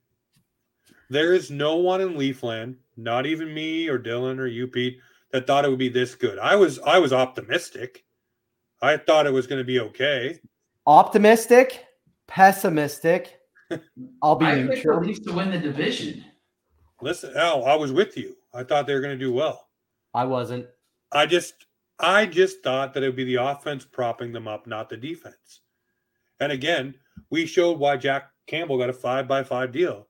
there 1.10 1.32
is 1.32 1.50
no 1.50 1.76
one 1.76 2.00
in 2.00 2.14
Leafland, 2.14 2.76
not 2.96 3.26
even 3.26 3.52
me 3.52 3.88
or 3.88 3.98
Dylan 3.98 4.38
or 4.38 4.46
you, 4.46 4.66
Pete, 4.66 4.98
that 5.32 5.46
thought 5.46 5.64
it 5.64 5.68
would 5.68 5.78
be 5.78 5.88
this 5.88 6.14
good. 6.14 6.38
I 6.38 6.56
was 6.56 6.78
I 6.80 6.98
was 6.98 7.12
optimistic. 7.12 8.04
I 8.80 8.96
thought 8.96 9.26
it 9.26 9.32
was 9.32 9.46
going 9.46 9.58
to 9.58 9.64
be 9.64 9.80
okay. 9.80 10.38
Optimistic, 10.86 11.86
pessimistic. 12.26 13.40
I'll 14.22 14.36
be 14.36 14.46
I 14.46 14.62
neutral. 14.62 15.00
Leafs 15.00 15.20
to 15.20 15.32
win 15.32 15.50
the 15.50 15.58
division. 15.58 16.24
Listen, 17.00 17.36
Al, 17.36 17.64
I 17.64 17.74
was 17.74 17.92
with 17.92 18.16
you. 18.16 18.36
I 18.52 18.62
thought 18.62 18.86
they 18.86 18.94
were 18.94 19.00
going 19.00 19.18
to 19.18 19.24
do 19.24 19.32
well. 19.32 19.68
I 20.12 20.24
wasn't. 20.24 20.66
I 21.12 21.26
just, 21.26 21.66
I 21.98 22.26
just 22.26 22.62
thought 22.62 22.94
that 22.94 23.02
it 23.02 23.06
would 23.06 23.16
be 23.16 23.24
the 23.24 23.42
offense 23.42 23.84
propping 23.84 24.32
them 24.32 24.46
up, 24.46 24.66
not 24.66 24.88
the 24.88 24.96
defense. 24.96 25.60
And 26.40 26.52
again, 26.52 26.94
we 27.30 27.46
showed 27.46 27.78
why 27.78 27.96
Jack 27.96 28.30
Campbell 28.46 28.78
got 28.78 28.90
a 28.90 28.94
five 28.94 29.26
by 29.26 29.42
five 29.42 29.72
deal 29.72 30.06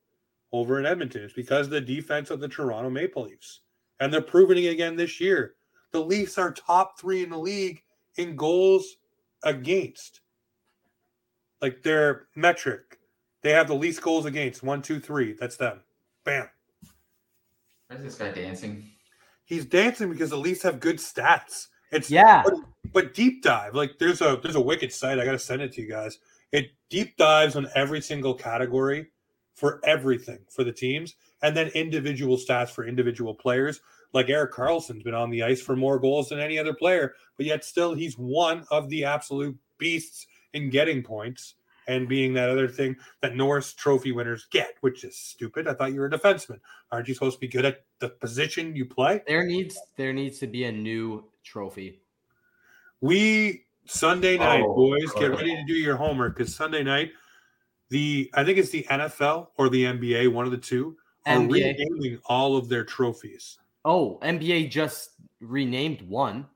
over 0.52 0.78
in 0.78 0.86
Edmonton. 0.86 1.22
It's 1.22 1.32
because 1.32 1.66
of 1.66 1.72
the 1.72 1.80
defense 1.80 2.30
of 2.30 2.40
the 2.40 2.48
Toronto 2.48 2.90
Maple 2.90 3.24
Leafs, 3.24 3.60
and 4.00 4.12
they're 4.12 4.20
proving 4.20 4.62
it 4.62 4.68
again 4.68 4.96
this 4.96 5.20
year. 5.20 5.54
The 5.92 6.00
Leafs 6.00 6.38
are 6.38 6.52
top 6.52 6.98
three 6.98 7.22
in 7.22 7.30
the 7.30 7.38
league 7.38 7.82
in 8.16 8.36
goals 8.36 8.96
against. 9.42 10.20
Like 11.60 11.82
their 11.82 12.26
metric, 12.34 12.98
they 13.42 13.50
have 13.50 13.68
the 13.68 13.74
least 13.74 14.02
goals 14.02 14.26
against 14.26 14.62
one, 14.62 14.82
two, 14.82 15.00
three. 15.00 15.32
That's 15.32 15.56
them. 15.56 15.80
Bam. 16.24 16.48
Why 17.88 17.96
is 17.96 18.02
this 18.02 18.14
guy 18.16 18.32
dancing? 18.32 18.90
He's 19.44 19.64
dancing 19.64 20.10
because 20.10 20.30
the 20.30 20.36
Leafs 20.36 20.62
have 20.62 20.80
good 20.80 20.96
stats. 20.96 21.68
It's 21.92 22.10
yeah, 22.10 22.42
but, 22.44 22.54
but, 22.92 23.14
deep 23.14 23.42
dive 23.42 23.74
like 23.74 23.98
there's 23.98 24.20
a 24.20 24.38
there's 24.42 24.56
a 24.56 24.60
wicked 24.60 24.92
site. 24.92 25.18
I 25.20 25.24
gotta 25.24 25.38
send 25.38 25.62
it 25.62 25.72
to 25.74 25.82
you 25.82 25.88
guys. 25.88 26.18
It 26.54 26.70
deep 26.88 27.16
dives 27.16 27.56
on 27.56 27.66
every 27.74 28.00
single 28.00 28.32
category 28.32 29.08
for 29.54 29.80
everything 29.84 30.38
for 30.48 30.62
the 30.62 30.70
teams, 30.70 31.16
and 31.42 31.56
then 31.56 31.66
individual 31.74 32.36
stats 32.36 32.70
for 32.70 32.86
individual 32.86 33.34
players. 33.34 33.80
Like 34.12 34.30
Erik 34.30 34.52
Karlsson's 34.52 35.02
been 35.02 35.14
on 35.16 35.30
the 35.30 35.42
ice 35.42 35.60
for 35.60 35.74
more 35.74 35.98
goals 35.98 36.28
than 36.28 36.38
any 36.38 36.56
other 36.56 36.72
player, 36.72 37.14
but 37.36 37.46
yet 37.46 37.64
still 37.64 37.92
he's 37.92 38.16
one 38.16 38.64
of 38.70 38.88
the 38.88 39.04
absolute 39.04 39.58
beasts 39.78 40.28
in 40.52 40.70
getting 40.70 41.02
points 41.02 41.56
and 41.88 42.08
being 42.08 42.32
that 42.34 42.48
other 42.48 42.68
thing 42.68 42.94
that 43.20 43.34
Norris 43.34 43.74
Trophy 43.74 44.12
winners 44.12 44.46
get, 44.52 44.76
which 44.80 45.02
is 45.02 45.18
stupid. 45.18 45.66
I 45.66 45.74
thought 45.74 45.92
you 45.92 45.98
were 45.98 46.06
a 46.06 46.10
defenseman. 46.10 46.60
Aren't 46.92 47.08
you 47.08 47.14
supposed 47.14 47.34
to 47.34 47.40
be 47.40 47.48
good 47.48 47.64
at 47.64 47.84
the 47.98 48.10
position 48.10 48.76
you 48.76 48.84
play? 48.84 49.22
There 49.26 49.44
needs 49.44 49.76
there 49.96 50.12
needs 50.12 50.38
to 50.38 50.46
be 50.46 50.66
a 50.66 50.72
new 50.72 51.24
trophy. 51.42 51.98
We 53.00 53.64
Sunday 53.86 54.36
oh, 54.38 54.44
night, 54.44 54.62
oh, 54.64 54.74
boys, 54.74 55.12
get 55.12 55.30
ready 55.30 55.54
to 55.54 55.64
do 55.66 55.74
your 55.74 55.96
homework 55.96 56.36
because 56.36 56.54
Sunday 56.54 56.82
night, 56.82 57.12
the 57.90 58.30
I 58.34 58.44
think 58.44 58.58
it's 58.58 58.70
the 58.70 58.86
NFL 58.90 59.48
or 59.58 59.68
the 59.68 59.84
NBA, 59.84 60.32
one 60.32 60.46
of 60.46 60.50
the 60.50 60.58
two, 60.58 60.96
are 61.26 61.36
NBA. 61.36 61.52
renaming 61.52 62.18
all 62.26 62.56
of 62.56 62.68
their 62.68 62.84
trophies. 62.84 63.58
Oh, 63.84 64.18
NBA 64.22 64.70
just 64.70 65.10
renamed 65.40 66.02
one. 66.02 66.46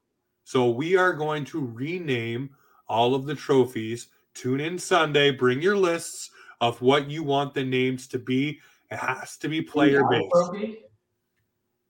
So 0.45 0.71
we 0.71 0.97
are 0.97 1.13
going 1.13 1.45
to 1.47 1.61
rename 1.61 2.51
all 2.89 3.15
of 3.15 3.27
the 3.27 3.35
trophies 3.35 4.09
Tune 4.39 4.61
in 4.61 4.79
Sunday. 4.79 5.33
Bring 5.33 5.61
your 5.61 5.77
lists 5.77 6.31
of 6.61 6.81
what 6.81 7.11
you 7.11 7.25
want 7.25 7.55
the 7.55 7.65
names 7.65 8.07
to 8.09 8.21
be. 8.21 8.61
It 8.89 8.97
has 8.97 9.37
to 9.39 9.49
be 9.49 9.61
player 9.63 10.05
based. 10.09 10.33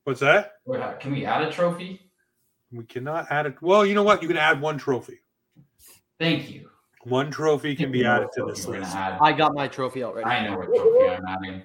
What's 0.04 0.20
that? 0.20 0.52
Can 0.98 1.12
we 1.12 1.26
add 1.26 1.42
a 1.42 1.52
trophy? 1.52 2.10
We 2.72 2.84
cannot 2.84 3.30
add 3.30 3.44
it. 3.44 3.60
Well, 3.60 3.84
you 3.84 3.94
know 3.94 4.02
what? 4.02 4.22
You 4.22 4.28
can 4.28 4.38
add 4.38 4.62
one 4.62 4.78
trophy. 4.78 5.18
Thank 6.18 6.50
you. 6.50 6.68
One 7.04 7.30
trophy 7.30 7.74
can 7.74 7.92
be 7.92 8.04
added 8.04 8.28
to 8.34 8.44
this 8.44 8.66
list. 8.66 8.94
I 8.94 9.32
got 9.32 9.54
my 9.54 9.68
trophy 9.68 10.02
already. 10.02 10.26
I 10.26 10.48
know 10.48 10.58
what 10.58 10.66
trophy 10.74 11.06
I'm 11.06 11.26
adding. 11.26 11.62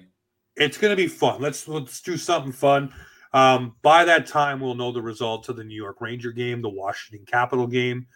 It's 0.56 0.78
going 0.78 0.92
to 0.92 0.96
be 0.96 1.08
fun. 1.08 1.40
Let's 1.40 1.66
let's 1.66 2.00
do 2.00 2.16
something 2.16 2.52
fun. 2.52 2.94
Um, 3.32 3.74
by 3.82 4.04
that 4.04 4.28
time, 4.28 4.60
we'll 4.60 4.76
know 4.76 4.92
the 4.92 5.02
results 5.02 5.48
of 5.48 5.56
the 5.56 5.64
New 5.64 5.74
York 5.74 6.00
Ranger 6.00 6.30
game, 6.30 6.62
the 6.62 6.70
Washington 6.70 7.26
Capital 7.26 7.66
game. 7.66 8.06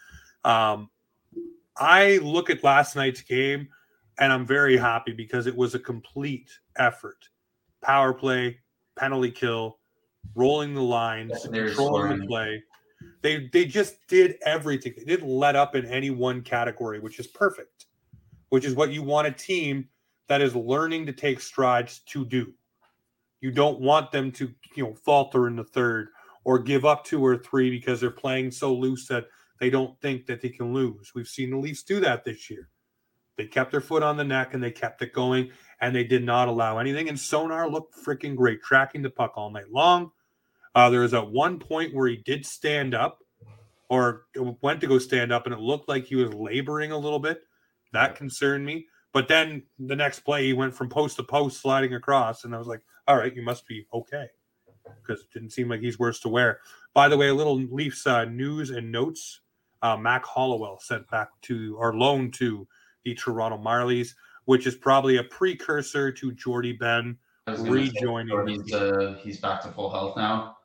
Um, 0.45 0.89
I 1.77 2.17
look 2.17 2.49
at 2.49 2.63
last 2.63 2.95
night's 2.95 3.21
game 3.21 3.67
and 4.19 4.31
I'm 4.31 4.45
very 4.45 4.77
happy 4.77 5.13
because 5.13 5.47
it 5.47 5.55
was 5.55 5.75
a 5.75 5.79
complete 5.79 6.49
effort. 6.77 7.17
Power 7.81 8.13
play, 8.13 8.59
penalty 8.97 9.31
kill, 9.31 9.79
rolling 10.35 10.73
the 10.73 10.83
lines, 10.83 11.47
controlling 11.51 12.19
the 12.19 12.27
play. 12.27 12.63
They 13.21 13.47
they 13.51 13.65
just 13.65 13.95
did 14.07 14.37
everything. 14.45 14.93
They 14.97 15.03
didn't 15.03 15.29
let 15.29 15.55
up 15.55 15.75
in 15.75 15.85
any 15.85 16.09
one 16.09 16.41
category, 16.41 16.99
which 16.99 17.19
is 17.19 17.27
perfect. 17.27 17.85
Which 18.49 18.65
is 18.65 18.75
what 18.75 18.91
you 18.91 19.03
want 19.03 19.27
a 19.27 19.31
team 19.31 19.89
that 20.27 20.41
is 20.41 20.55
learning 20.55 21.05
to 21.07 21.13
take 21.13 21.39
strides 21.39 21.99
to 22.07 22.25
do. 22.25 22.53
You 23.41 23.51
don't 23.51 23.79
want 23.79 24.11
them 24.11 24.31
to, 24.33 24.53
you 24.75 24.83
know, 24.83 24.93
falter 24.93 25.47
in 25.47 25.55
the 25.55 25.63
third 25.63 26.09
or 26.43 26.59
give 26.59 26.85
up 26.85 27.03
two 27.03 27.23
or 27.23 27.37
three 27.37 27.69
because 27.69 28.01
they're 28.01 28.11
playing 28.11 28.51
so 28.51 28.73
loose 28.73 29.07
that 29.07 29.27
they 29.59 29.69
don't 29.69 29.99
think 30.01 30.25
that 30.25 30.41
they 30.41 30.49
can 30.49 30.73
lose. 30.73 31.11
We've 31.13 31.27
seen 31.27 31.51
the 31.51 31.57
Leafs 31.57 31.83
do 31.83 31.99
that 31.99 32.23
this 32.23 32.49
year. 32.49 32.69
They 33.37 33.45
kept 33.45 33.71
their 33.71 33.81
foot 33.81 34.03
on 34.03 34.17
the 34.17 34.23
neck 34.23 34.53
and 34.53 34.61
they 34.61 34.71
kept 34.71 35.01
it 35.01 35.13
going 35.13 35.51
and 35.79 35.95
they 35.95 36.03
did 36.03 36.23
not 36.23 36.47
allow 36.47 36.77
anything. 36.77 37.07
And 37.07 37.19
Sonar 37.19 37.69
looked 37.69 37.95
freaking 37.95 38.35
great, 38.35 38.61
tracking 38.61 39.01
the 39.01 39.09
puck 39.09 39.33
all 39.35 39.51
night 39.51 39.71
long. 39.71 40.11
Uh, 40.75 40.89
there 40.89 41.01
was 41.01 41.13
at 41.13 41.29
one 41.29 41.59
point 41.59 41.93
where 41.93 42.07
he 42.07 42.17
did 42.17 42.45
stand 42.45 42.93
up 42.93 43.19
or 43.89 44.25
went 44.61 44.81
to 44.81 44.87
go 44.87 44.99
stand 44.99 45.31
up 45.31 45.45
and 45.45 45.53
it 45.53 45.59
looked 45.59 45.89
like 45.89 46.05
he 46.05 46.15
was 46.15 46.33
laboring 46.33 46.91
a 46.91 46.97
little 46.97 47.19
bit. 47.19 47.41
That 47.91 48.15
concerned 48.15 48.65
me. 48.65 48.87
But 49.11 49.27
then 49.27 49.63
the 49.79 49.95
next 49.95 50.19
play, 50.19 50.45
he 50.45 50.53
went 50.53 50.75
from 50.75 50.89
post 50.89 51.15
to 51.17 51.23
post, 51.23 51.61
sliding 51.61 51.95
across, 51.95 52.43
and 52.43 52.53
I 52.53 52.59
was 52.59 52.67
like, 52.67 52.81
"All 53.07 53.17
right, 53.17 53.35
you 53.35 53.41
must 53.41 53.65
be 53.65 53.87
okay," 53.91 54.27
because 55.01 55.21
it 55.21 55.33
didn't 55.33 55.49
seem 55.49 55.67
like 55.67 55.79
he's 55.79 55.97
worse 55.97 56.19
to 56.21 56.29
wear. 56.29 56.59
By 56.93 57.09
the 57.09 57.17
way, 57.17 57.29
a 57.29 57.33
little 57.33 57.59
Leafs 57.59 58.05
uh, 58.05 58.25
news 58.25 58.69
and 58.69 58.91
notes: 58.91 59.41
uh, 59.81 59.97
Mac 59.97 60.23
Hollowell 60.25 60.79
sent 60.79 61.09
back 61.09 61.29
to 61.43 61.75
or 61.79 61.95
loaned 61.95 62.35
to 62.35 62.67
the 63.03 63.15
Toronto 63.15 63.57
Marlies, 63.57 64.13
which 64.45 64.67
is 64.67 64.75
probably 64.75 65.17
a 65.17 65.23
precursor 65.23 66.11
to 66.11 66.31
Jordie 66.33 66.73
Benn 66.73 67.17
rejoining. 67.57 68.47
He's, 68.47 68.73
uh, 68.73 69.17
he's 69.21 69.39
back 69.39 69.61
to 69.61 69.69
full 69.69 69.89
health 69.89 70.17
now. 70.17 70.57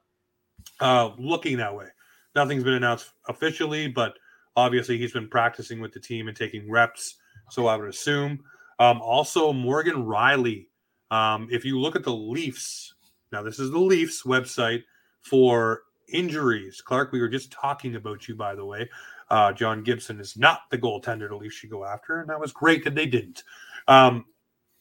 Uh, 0.81 1.11
looking 1.18 1.57
that 1.59 1.74
way. 1.74 1.87
Nothing's 2.35 2.64
been 2.64 2.74
announced 2.74 3.12
officially, 3.29 3.88
but 3.88 4.14
obviously 4.57 4.98
he's 4.98 5.12
been 5.12 5.29
practicing 5.29 5.81
with 5.81 5.92
the 5.92 6.00
team 6.00 6.29
and 6.29 6.37
taking 6.37 6.70
reps. 6.70 7.16
So 7.50 7.66
I 7.66 7.77
would 7.77 7.88
assume. 7.88 8.40
Um, 8.79 9.00
also, 9.00 9.53
Morgan 9.53 10.05
Rielly. 10.05 10.66
Um, 11.11 11.48
if 11.50 11.64
you 11.64 11.79
look 11.79 11.94
at 11.94 12.03
the 12.03 12.14
Leafs, 12.14 12.94
now 13.31 13.42
this 13.42 13.59
is 13.59 13.70
the 13.70 13.79
Leafs 13.79 14.24
website 14.24 14.83
for 15.20 15.83
injuries. 16.12 16.81
Clark, 16.81 17.12
we 17.12 17.20
were 17.20 17.29
just 17.29 17.53
talking 17.53 17.94
about 17.94 18.27
you, 18.27 18.35
by 18.35 18.55
the 18.55 18.64
way. 18.64 18.88
Uh, 19.31 19.53
John 19.53 19.83
Gibson 19.83 20.20
is 20.20 20.37
not 20.37 20.62
the 20.70 20.79
goaltender 20.79 21.29
the 21.29 21.37
Leafs 21.37 21.57
should 21.57 21.70
go 21.70 21.85
after, 21.85 22.20
and 22.20 22.29
that 22.29 22.40
was 22.40 22.53
great 22.53 22.85
that 22.85 22.94
they 22.94 23.07
didn't. 23.07 23.44
Um, 23.88 24.27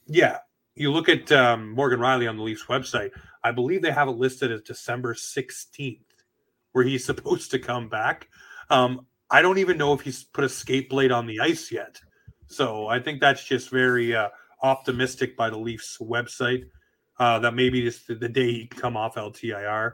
yeah, 0.08 0.39
you 0.75 0.91
look 0.91 1.09
at 1.09 1.31
um, 1.31 1.71
Morgan 1.71 1.99
Rielly 1.99 2.29
on 2.29 2.38
the 2.38 2.43
Leafs 2.43 2.65
website. 2.65 3.12
I 3.43 3.51
believe 3.51 3.81
they 3.81 3.91
have 3.91 4.07
it 4.07 4.12
listed 4.12 4.51
as 4.51 4.62
December 4.62 5.13
16th, 5.13 5.99
where 6.71 6.83
he's 6.83 7.05
supposed 7.13 7.51
to 7.51 7.59
come 7.59 7.89
back. 7.89 8.27
Um, 8.69 9.05
I 9.29 9.41
don't 9.41 9.57
even 9.57 9.77
know 9.77 9.93
if 9.93 10.01
he's 10.01 10.23
put 10.23 10.43
a 10.43 10.49
skate 10.49 10.89
blade 10.89 11.12
on 11.12 11.25
the 11.25 11.39
ice 11.39 11.71
yet. 11.71 11.99
So 12.47 12.88
I 12.88 12.99
think 12.99 13.19
that's 13.19 13.43
just 13.43 13.69
very 13.69 14.15
uh, 14.15 14.29
optimistic 14.62 15.36
by 15.36 15.49
the 15.49 15.57
Leafs 15.57 15.97
website 15.99 16.65
uh, 17.19 17.39
that 17.39 17.53
maybe 17.53 17.81
just 17.81 18.07
the, 18.07 18.15
the 18.15 18.29
day 18.29 18.51
he 18.51 18.67
come 18.67 18.97
off 18.97 19.15
LTIR 19.15 19.93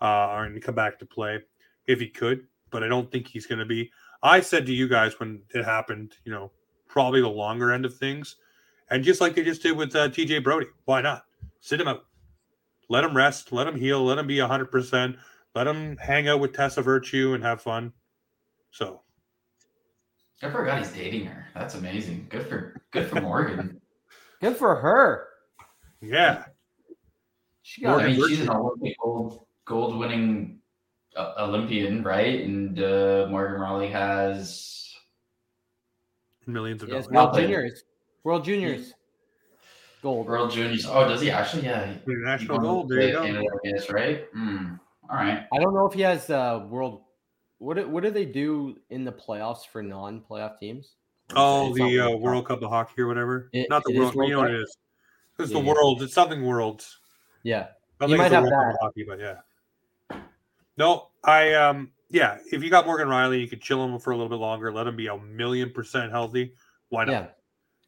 uh, 0.00 0.44
and 0.44 0.62
come 0.62 0.74
back 0.74 0.98
to 0.98 1.06
play 1.06 1.40
if 1.86 2.00
he 2.00 2.08
could. 2.08 2.46
But 2.70 2.82
I 2.82 2.88
don't 2.88 3.10
think 3.10 3.26
he's 3.26 3.46
going 3.46 3.58
to 3.58 3.64
be. 3.64 3.90
I 4.22 4.40
said 4.40 4.66
to 4.66 4.72
you 4.72 4.88
guys 4.88 5.18
when 5.18 5.42
it 5.54 5.64
happened, 5.64 6.14
you 6.24 6.32
know, 6.32 6.50
probably 6.88 7.20
the 7.20 7.28
longer 7.28 7.72
end 7.72 7.84
of 7.84 7.96
things. 7.96 8.36
And 8.90 9.04
just 9.04 9.20
like 9.20 9.34
they 9.34 9.44
just 9.44 9.62
did 9.62 9.76
with 9.76 9.94
uh, 9.94 10.08
TJ 10.08 10.42
Brodie, 10.42 10.66
why 10.84 11.00
not? 11.00 11.24
Sit 11.60 11.80
him 11.80 11.88
out. 11.88 12.04
Let 12.88 13.04
him 13.04 13.16
rest. 13.16 13.52
Let 13.52 13.66
him 13.66 13.78
heal. 13.78 14.02
Let 14.04 14.18
him 14.18 14.26
be 14.26 14.36
100%. 14.36 15.16
Let 15.54 15.66
him 15.66 15.96
hang 15.98 16.28
out 16.28 16.40
with 16.40 16.54
Tessa 16.54 16.82
Virtue 16.82 17.34
and 17.34 17.42
have 17.42 17.60
fun. 17.60 17.92
So. 18.70 19.02
I 20.42 20.50
forgot 20.50 20.78
he's 20.78 20.92
dating 20.92 21.26
her. 21.26 21.46
That's 21.54 21.74
amazing. 21.74 22.26
Good 22.30 22.46
for 22.46 22.80
good 22.92 23.08
for 23.08 23.20
Morgan. 23.20 23.80
good 24.40 24.56
for 24.56 24.76
her. 24.76 25.26
Yeah. 26.00 26.44
She 27.62 27.82
got. 27.82 28.00
I 28.00 28.06
mean, 28.06 28.28
she's 28.28 28.40
an 28.40 28.50
Olympic 28.50 28.96
gold 29.02 29.46
gold 29.64 29.98
winning 29.98 30.60
uh, 31.16 31.32
Olympian, 31.38 32.04
right? 32.04 32.40
And 32.40 32.78
uh, 32.78 33.26
Morgan 33.28 33.60
Rielly 33.60 33.90
has 33.90 34.94
millions 36.46 36.84
of 36.84 36.90
dollars. 36.90 37.08
World 37.08 37.34
Juniors. 37.34 37.82
World 38.24 38.44
Juniors. 38.44 38.94
Gold. 40.02 40.26
World 40.26 40.50
Juniors. 40.52 40.86
Oh, 40.86 41.08
does 41.08 41.20
he 41.20 41.30
actually? 41.30 41.64
Yeah. 41.64 41.94
National 42.06 42.58
gold. 42.58 42.88
There 42.88 43.00
you 43.00 43.12
go. 43.12 43.22
Canada, 43.22 43.46
I 43.64 43.70
guess, 43.70 43.90
right? 43.90 44.32
Mm. 44.34 44.78
All 45.10 45.16
right. 45.16 45.46
I 45.52 45.58
don't 45.58 45.74
know 45.74 45.86
if 45.86 45.94
he 45.94 46.02
has 46.02 46.30
uh, 46.30 46.64
world. 46.68 47.02
What 47.58 47.76
do, 47.76 47.88
what 47.88 48.04
do 48.04 48.10
they 48.10 48.24
do 48.24 48.76
in 48.90 49.04
the 49.04 49.10
playoffs 49.12 49.66
for 49.66 49.82
non-playoff 49.82 50.58
teams? 50.58 50.94
Oh, 51.34 51.74
the 51.74 51.98
uh, 51.98 52.16
World 52.16 52.46
Cup 52.46 52.62
of 52.62 52.70
Hockey 52.70 53.02
or 53.02 53.08
whatever. 53.08 53.50
It, 53.52 53.66
Not 53.68 53.82
the 53.84 53.98
World. 53.98 54.14
You 54.14 54.28
know 54.30 54.38
what 54.38 54.50
it 54.50 54.60
is. 54.60 54.76
It's 55.40 55.50
yeah, 55.50 55.60
the 55.60 55.64
world. 55.64 56.02
It's 56.02 56.14
something 56.14 56.44
worlds. 56.44 56.98
Yeah. 57.42 57.68
I 58.00 58.06
you 58.06 58.16
might 58.16 58.32
have 58.32 58.44
that. 58.44 58.76
Hockey, 58.80 59.04
but 59.06 59.18
yeah. 59.18 60.18
No, 60.76 61.08
I 61.24 61.54
um 61.54 61.90
yeah. 62.10 62.38
If 62.52 62.62
you 62.62 62.70
got 62.70 62.86
Morgan 62.86 63.08
Rielly, 63.08 63.40
you 63.40 63.48
could 63.48 63.60
chill 63.60 63.84
him 63.84 63.98
for 63.98 64.12
a 64.12 64.16
little 64.16 64.28
bit 64.28 64.38
longer. 64.38 64.72
Let 64.72 64.86
him 64.86 64.96
be 64.96 65.08
a 65.08 65.18
million 65.18 65.70
percent 65.70 66.12
healthy. 66.12 66.54
Why 66.88 67.04
not? 67.04 67.12
Yeah. 67.12 67.26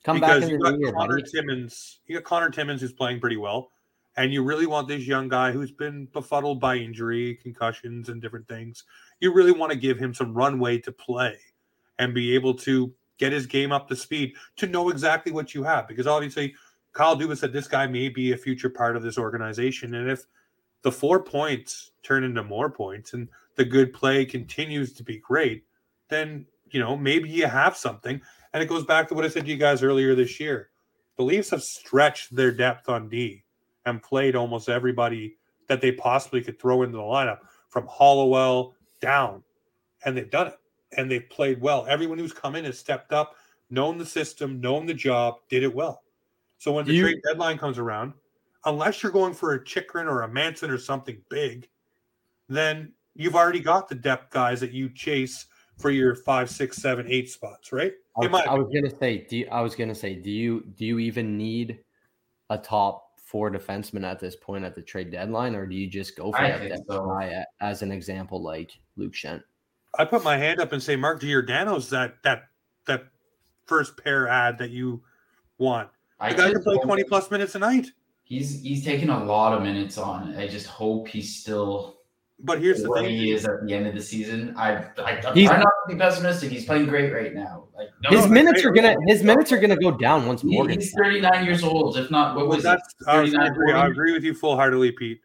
Come 0.05 0.17
because 0.17 0.43
back 0.43 0.51
in 0.51 0.51
you 0.51 0.59
got 0.59 0.79
year, 0.79 0.93
Connor 0.93 1.19
buddy. 1.19 1.31
Timmins. 1.31 2.01
You 2.07 2.17
got 2.17 2.25
Connor 2.25 2.51
Timmins 2.51 2.81
who's 2.81 2.93
playing 2.93 3.21
pretty 3.21 3.37
well, 3.37 3.71
and 4.17 4.33
you 4.33 4.43
really 4.43 4.67
want 4.67 4.89
this 4.89 5.07
young 5.07 5.29
guy 5.29 5.53
who's 5.53 5.73
been 5.73 6.07
befuddled 6.13 6.61
by 6.61 6.77
injury, 6.77 7.39
concussions, 7.43 8.09
and 8.09 8.21
different 8.23 8.49
things. 8.49 8.85
You 9.21 9.33
really 9.33 9.53
want 9.53 9.73
to 9.73 9.79
give 9.79 9.99
him 9.99 10.15
some 10.15 10.35
runway 10.35 10.79
to 10.79 10.93
play 10.93 11.37
and 11.99 12.15
be 12.15 12.35
able 12.35 12.55
to 12.55 12.93
get 13.19 13.33
his 13.33 13.47
game 13.47 13.71
up 13.73 13.87
to 13.89 13.97
speed 13.97 14.33
to 14.57 14.67
know 14.67 14.89
exactly 14.89 15.31
what 15.31 15.55
you 15.55 15.63
have. 15.63 15.87
Because 15.87 16.07
obviously, 16.07 16.55
Kyle 16.93 17.17
Dubas 17.17 17.39
said 17.39 17.53
this 17.53 17.69
guy 17.69 17.87
may 17.87 18.09
be 18.09 18.33
a 18.33 18.37
future 18.37 18.71
part 18.71 18.97
of 18.97 19.03
this 19.03 19.19
organization, 19.19 19.95
and 19.95 20.11
if 20.11 20.25
the 20.83 20.91
four 20.91 21.23
points 21.23 21.91
turn 22.03 22.25
into 22.25 22.43
more 22.43 22.71
points 22.71 23.13
and 23.13 23.29
the 23.57 23.65
good 23.67 23.93
play 23.93 24.25
continues 24.25 24.95
to 24.95 25.03
be 25.03 25.19
great, 25.19 25.65
then 26.09 26.47
you 26.71 26.81
know 26.81 26.97
maybe 26.97 27.29
you 27.29 27.47
have 27.47 27.77
something. 27.77 28.21
And 28.53 28.63
it 28.63 28.67
goes 28.67 28.85
back 28.85 29.09
to 29.09 29.15
what 29.15 29.25
I 29.25 29.29
said 29.29 29.45
to 29.45 29.51
you 29.51 29.57
guys 29.57 29.83
earlier 29.83 30.15
this 30.15 30.41
year. 30.41 30.71
The 31.17 31.23
Leafs 31.23 31.51
have 31.51 31.63
stretched 31.63 32.35
their 32.35 32.51
depth 32.51 32.89
on 32.89 33.09
D 33.09 33.45
and 33.87 34.03
played 34.03 34.35
almost 34.35 34.69
everybody 34.69 35.37
that 35.69 35.81
they 35.81 35.93
possibly 35.93 36.43
could 36.43 36.61
throw 36.61 36.83
into 36.83 36.97
the 36.97 37.03
lineup 37.03 37.39
from 37.69 37.87
Hollowell 37.87 38.75
down. 39.01 39.43
And 40.05 40.17
they've 40.17 40.31
done 40.31 40.49
it. 40.49 40.59
And 40.97 41.11
they've 41.11 41.29
played 41.31 41.61
well. 41.61 41.87
Everyone 41.89 42.19
who's 42.19 42.33
come 42.33 42.57
in 42.57 42.65
has 42.65 42.79
stepped 42.79 43.13
up, 43.13 43.37
known 43.71 43.99
the 43.99 44.07
system, 44.07 44.61
known 44.61 44.87
the 44.87 44.95
job, 44.95 45.37
did 45.49 45.63
it 45.63 45.73
well. 45.73 46.03
So 46.59 46.73
when 46.73 46.85
the 46.85 46.93
you, 46.93 47.03
trade 47.05 47.21
deadline 47.25 47.59
comes 47.59 47.79
around, 47.79 48.13
unless 48.65 49.03
you're 49.03 49.13
going 49.13 49.33
for 49.33 49.55
a 49.55 49.65
Chychrun 49.65 50.09
or 50.09 50.23
a 50.23 50.29
Manson 50.29 50.71
or 50.71 50.79
something 50.79 51.19
big, 51.29 51.69
then 52.49 52.93
you've 53.15 53.37
already 53.37 53.61
got 53.61 53.89
the 53.89 53.95
depth 53.95 54.33
guys 54.33 54.61
that 54.61 54.73
you 54.73 54.89
chase 54.91 55.47
for 55.81 55.91
your 55.91 56.15
five, 56.15 56.51
six, 56.51 56.77
seven, 56.77 57.07
eight 57.09 57.31
spots, 57.31 57.73
right? 57.73 57.93
I 58.17 58.27
was, 58.27 58.43
I 58.43 58.55
was 58.55 58.69
gonna 58.73 58.97
say, 58.99 59.27
do 59.29 59.39
you, 59.39 59.49
I 59.51 59.61
was 59.61 59.75
gonna 59.75 59.95
say, 59.95 60.15
do 60.15 60.31
you 60.31 60.65
do 60.77 60.85
you 60.85 60.99
even 60.99 61.37
need 61.37 61.79
a 62.51 62.59
top 62.59 63.07
four 63.17 63.51
defenseman 63.51 64.05
at 64.05 64.19
this 64.19 64.37
point 64.37 64.65
at 64.65 64.75
the 64.75 64.83
trade 64.83 65.11
deadline, 65.11 65.55
or 65.55 65.67
do 65.67 65.75
you 65.75 65.87
just 65.87 66.17
go 66.17 66.33
for 66.33 66.43
that 66.43 66.83
so. 66.89 67.07
guy 67.07 67.45
as 67.61 67.83
an 67.83 67.93
example, 67.93 68.43
like 68.43 68.73
Luke 68.97 69.13
Schenn? 69.13 69.43
I 69.99 70.05
put 70.05 70.25
my 70.25 70.37
hand 70.37 70.61
up 70.61 70.73
and 70.73 70.83
say, 70.83 70.97
Mark 70.97 71.21
Giordano's 71.21 71.89
that 71.91 72.17
that 72.25 72.45
that 72.87 73.05
first 73.67 73.97
pair 74.03 74.29
ad 74.29 74.59
that 74.59 74.71
you 74.71 75.03
want. 75.59 75.89
The 76.19 76.27
I 76.27 76.33
guy 76.33 76.51
can 76.51 76.63
play 76.63 76.79
twenty 76.79 77.05
plus 77.05 77.31
minutes 77.31 77.55
a 77.55 77.59
night. 77.59 77.87
He's 78.25 78.63
he's 78.63 78.85
taking 78.85 79.09
a 79.09 79.25
lot 79.25 79.53
of 79.53 79.63
minutes 79.63 79.97
on. 79.97 80.37
I 80.37 80.47
just 80.47 80.67
hope 80.67 81.09
he's 81.09 81.37
still 81.37 82.00
but 82.43 82.61
here's 82.61 82.83
the 82.83 82.93
thing: 82.95 83.11
he 83.11 83.33
is 83.33 83.45
at 83.45 83.67
the 83.67 83.75
end 83.75 83.87
of 83.87 83.95
the 83.95 84.01
season. 84.01 84.55
I, 84.57 84.77
I 84.99 85.21
I'm 85.27 85.43
not 85.61 85.73
to 85.89 85.89
be 85.89 85.97
pessimistic. 85.97 86.51
He's 86.51 86.65
playing 86.65 86.87
great 86.87 87.13
right 87.13 87.35
now. 87.35 87.69
Like 87.77 87.89
no, 88.03 88.11
his 88.11 88.29
minutes 88.29 88.65
are 88.65 88.71
gonna 88.71 88.97
his 89.07 89.23
minutes 89.23 89.53
are 89.53 89.59
gonna 89.59 89.77
go 89.77 89.91
down 89.91 90.27
once 90.27 90.43
more. 90.43 90.69
He's 90.69 90.93
39 90.93 91.45
years 91.45 91.63
old, 91.63 91.97
if 91.99 92.11
not. 92.11 92.37
What 92.37 92.47
was 92.47 92.65
well, 92.65 92.77
that's, 92.77 92.95
I, 93.07 93.23
agree, 93.47 93.73
I 93.73 93.87
agree 93.87 94.13
with 94.13 94.25
you 94.25 94.35
full 94.35 94.57
heartedly, 94.57 94.93
Pete. 94.93 95.21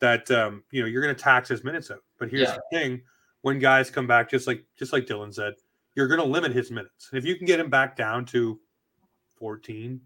That 0.00 0.30
um, 0.30 0.64
you 0.72 0.82
know 0.82 0.88
you're 0.88 1.02
gonna 1.02 1.14
tax 1.14 1.48
his 1.48 1.62
minutes 1.62 1.90
out. 1.90 2.02
But 2.18 2.30
here's 2.30 2.48
yeah. 2.48 2.56
the 2.56 2.78
thing: 2.78 3.02
when 3.42 3.58
guys 3.58 3.90
come 3.90 4.06
back, 4.06 4.28
just 4.28 4.46
like 4.46 4.64
just 4.76 4.92
like 4.92 5.06
Dylan 5.06 5.32
said, 5.32 5.54
you're 5.94 6.08
gonna 6.08 6.24
limit 6.24 6.52
his 6.52 6.70
minutes. 6.70 7.08
And 7.10 7.18
if 7.18 7.24
you 7.24 7.36
can 7.36 7.46
get 7.46 7.60
him 7.60 7.70
back 7.70 7.96
down 7.96 8.24
to 8.26 8.58
14, 9.38 10.00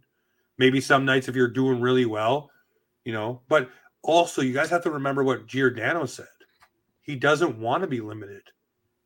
maybe 0.58 0.80
some 0.80 1.04
nights 1.04 1.28
if 1.28 1.34
you're 1.34 1.48
doing 1.48 1.80
really 1.80 2.06
well, 2.06 2.50
you 3.04 3.12
know. 3.12 3.40
But 3.48 3.70
also, 4.02 4.42
you 4.42 4.52
guys 4.52 4.70
have 4.70 4.82
to 4.84 4.90
remember 4.90 5.24
what 5.24 5.46
Giordano 5.46 6.06
said 6.06 6.26
he 7.02 7.16
doesn't 7.16 7.58
want 7.58 7.82
to 7.82 7.86
be 7.86 8.00
limited. 8.00 8.42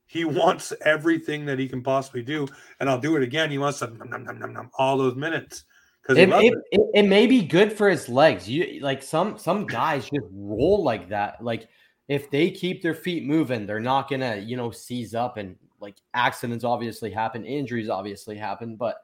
He 0.07 0.25
wants 0.25 0.73
everything 0.85 1.47
that 1.47 1.59
he 1.59 1.69
can 1.69 1.83
possibly 1.83 2.23
do. 2.23 2.47
And 2.79 2.89
I'll 2.89 3.01
do 3.01 3.17
it 3.17 3.23
again. 3.23 3.51
He 3.51 3.59
wants 3.59 3.81
to 3.81 3.89
nom, 3.89 4.25
nom, 4.25 4.53
nom, 4.53 4.71
all 4.79 4.99
those 4.99 5.17
minutes. 5.17 5.65
Because 6.03 6.19
it, 6.19 6.29
it, 6.29 6.55
it. 6.71 6.81
it, 6.95 7.03
may 7.03 7.27
be 7.27 7.43
good 7.43 7.73
for 7.73 7.89
his 7.89 8.09
legs. 8.09 8.49
You 8.49 8.81
like 8.83 9.03
some 9.03 9.39
some 9.39 9.67
guys 9.67 10.03
just 10.05 10.27
roll 10.31 10.85
like 10.85 11.09
that. 11.09 11.43
Like 11.43 11.69
if 12.09 12.31
they 12.31 12.51
keep 12.51 12.83
their 12.83 12.95
feet 12.95 13.25
moving, 13.25 13.67
they're 13.67 13.81
not 13.81 14.11
gonna, 14.11 14.37
you 14.37 14.57
know, 14.59 14.71
seize 14.71 15.15
up 15.15 15.39
and 15.39 15.57
like 15.81 15.97
accidents 16.13 16.63
obviously 16.63 17.11
happen, 17.11 17.47
injuries 17.47 17.89
obviously 17.89 18.37
happen, 18.37 18.77
but 18.77 18.99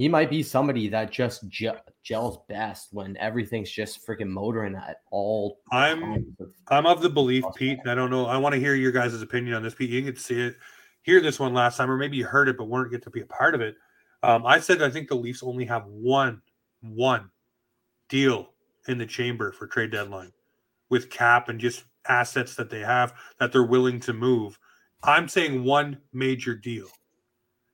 he 0.00 0.08
might 0.08 0.30
be 0.30 0.42
somebody 0.42 0.88
that 0.88 1.12
just 1.12 1.46
gels 1.50 2.38
best 2.48 2.88
when 2.90 3.18
everything's 3.18 3.70
just 3.70 4.06
freaking 4.06 4.30
motoring 4.30 4.74
at 4.74 5.02
all. 5.10 5.58
I'm 5.70 6.34
of 6.40 6.54
I'm 6.68 6.86
of 6.86 7.02
the 7.02 7.10
belief, 7.10 7.44
Pete. 7.54 7.80
I 7.86 7.94
don't 7.94 8.08
know. 8.08 8.24
I 8.24 8.38
want 8.38 8.54
to 8.54 8.58
hear 8.58 8.74
your 8.74 8.92
guys' 8.92 9.20
opinion 9.20 9.52
on 9.52 9.62
this, 9.62 9.74
Pete. 9.74 9.90
You 9.90 10.00
can 10.00 10.06
get 10.06 10.16
to 10.16 10.22
see 10.22 10.40
it, 10.40 10.56
hear 11.02 11.20
this 11.20 11.38
one 11.38 11.52
last 11.52 11.76
time, 11.76 11.90
or 11.90 11.98
maybe 11.98 12.16
you 12.16 12.24
heard 12.24 12.48
it 12.48 12.56
but 12.56 12.68
weren't 12.68 12.90
get 12.90 13.02
to 13.02 13.10
be 13.10 13.20
a 13.20 13.26
part 13.26 13.54
of 13.54 13.60
it. 13.60 13.74
Um, 14.22 14.46
I 14.46 14.58
said 14.58 14.80
I 14.80 14.88
think 14.88 15.08
the 15.08 15.16
Leafs 15.16 15.42
only 15.42 15.66
have 15.66 15.84
one, 15.84 16.40
one 16.80 17.30
deal 18.08 18.54
in 18.88 18.96
the 18.96 19.04
chamber 19.04 19.52
for 19.52 19.66
trade 19.66 19.90
deadline 19.90 20.32
with 20.88 21.10
cap 21.10 21.50
and 21.50 21.60
just 21.60 21.84
assets 22.08 22.56
that 22.56 22.70
they 22.70 22.80
have 22.80 23.12
that 23.38 23.52
they're 23.52 23.64
willing 23.64 24.00
to 24.00 24.14
move. 24.14 24.58
I'm 25.02 25.28
saying 25.28 25.62
one 25.62 25.98
major 26.14 26.54
deal. 26.54 26.88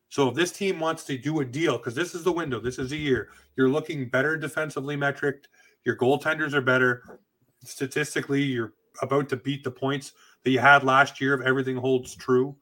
So 0.09 0.29
if 0.29 0.35
this 0.35 0.53
team 0.53 0.79
wants 0.79 1.05
to 1.05 1.19
do 1.19 1.40
a 1.40 1.45
deal, 1.45 1.79
because 1.79 1.95
this 1.95 2.14
is 2.14 2.25
the 2.25 2.33
window, 2.33 2.61
this 2.61 2.79
is 2.79 2.92
a 2.92 2.97
year, 2.97 3.29
you're 3.57 3.69
looking 3.69 4.09
better 4.09 4.37
defensively 4.37 4.97
metric, 4.97 5.45
your 5.85 5.97
goaltenders 5.97 6.53
are 6.53 6.61
better. 6.61 7.21
Statistically, 7.64 8.42
you're 8.42 8.73
about 9.03 9.29
to 9.29 9.37
beat 9.37 9.64
the 9.64 9.71
points 9.71 10.12
that 10.45 10.51
you 10.51 10.59
had 10.59 10.85
last 10.85 11.21
year 11.21 11.35
if 11.35 11.47
everything 11.47 11.77
holds 11.77 12.14
true. 12.14 12.57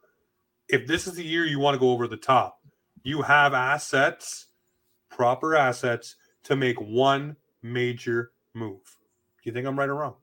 If 0.68 0.86
this 0.86 1.06
is 1.06 1.14
the 1.14 1.24
year 1.24 1.44
you 1.44 1.58
want 1.58 1.74
to 1.74 1.78
go 1.78 1.90
over 1.90 2.08
the 2.08 2.16
top, 2.16 2.60
you 3.02 3.22
have 3.22 3.52
assets, 3.52 4.46
proper 5.10 5.54
assets 5.54 6.16
to 6.44 6.56
make 6.56 6.80
one 6.80 7.36
major 7.62 8.32
move. 8.54 8.96
Do 9.42 9.50
you 9.50 9.52
think 9.52 9.66
I'm 9.66 9.78
right 9.78 9.88
or 9.88 9.96
wrong? 9.96 10.14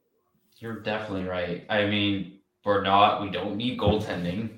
You're 0.57 0.79
definitely 0.79 1.25
right. 1.25 1.63
I 1.69 1.85
mean, 1.85 2.39
we're 2.65 2.81
not, 2.81 3.21
we 3.21 3.29
don't 3.29 3.55
need 3.55 3.79
goaltending. 3.79 4.49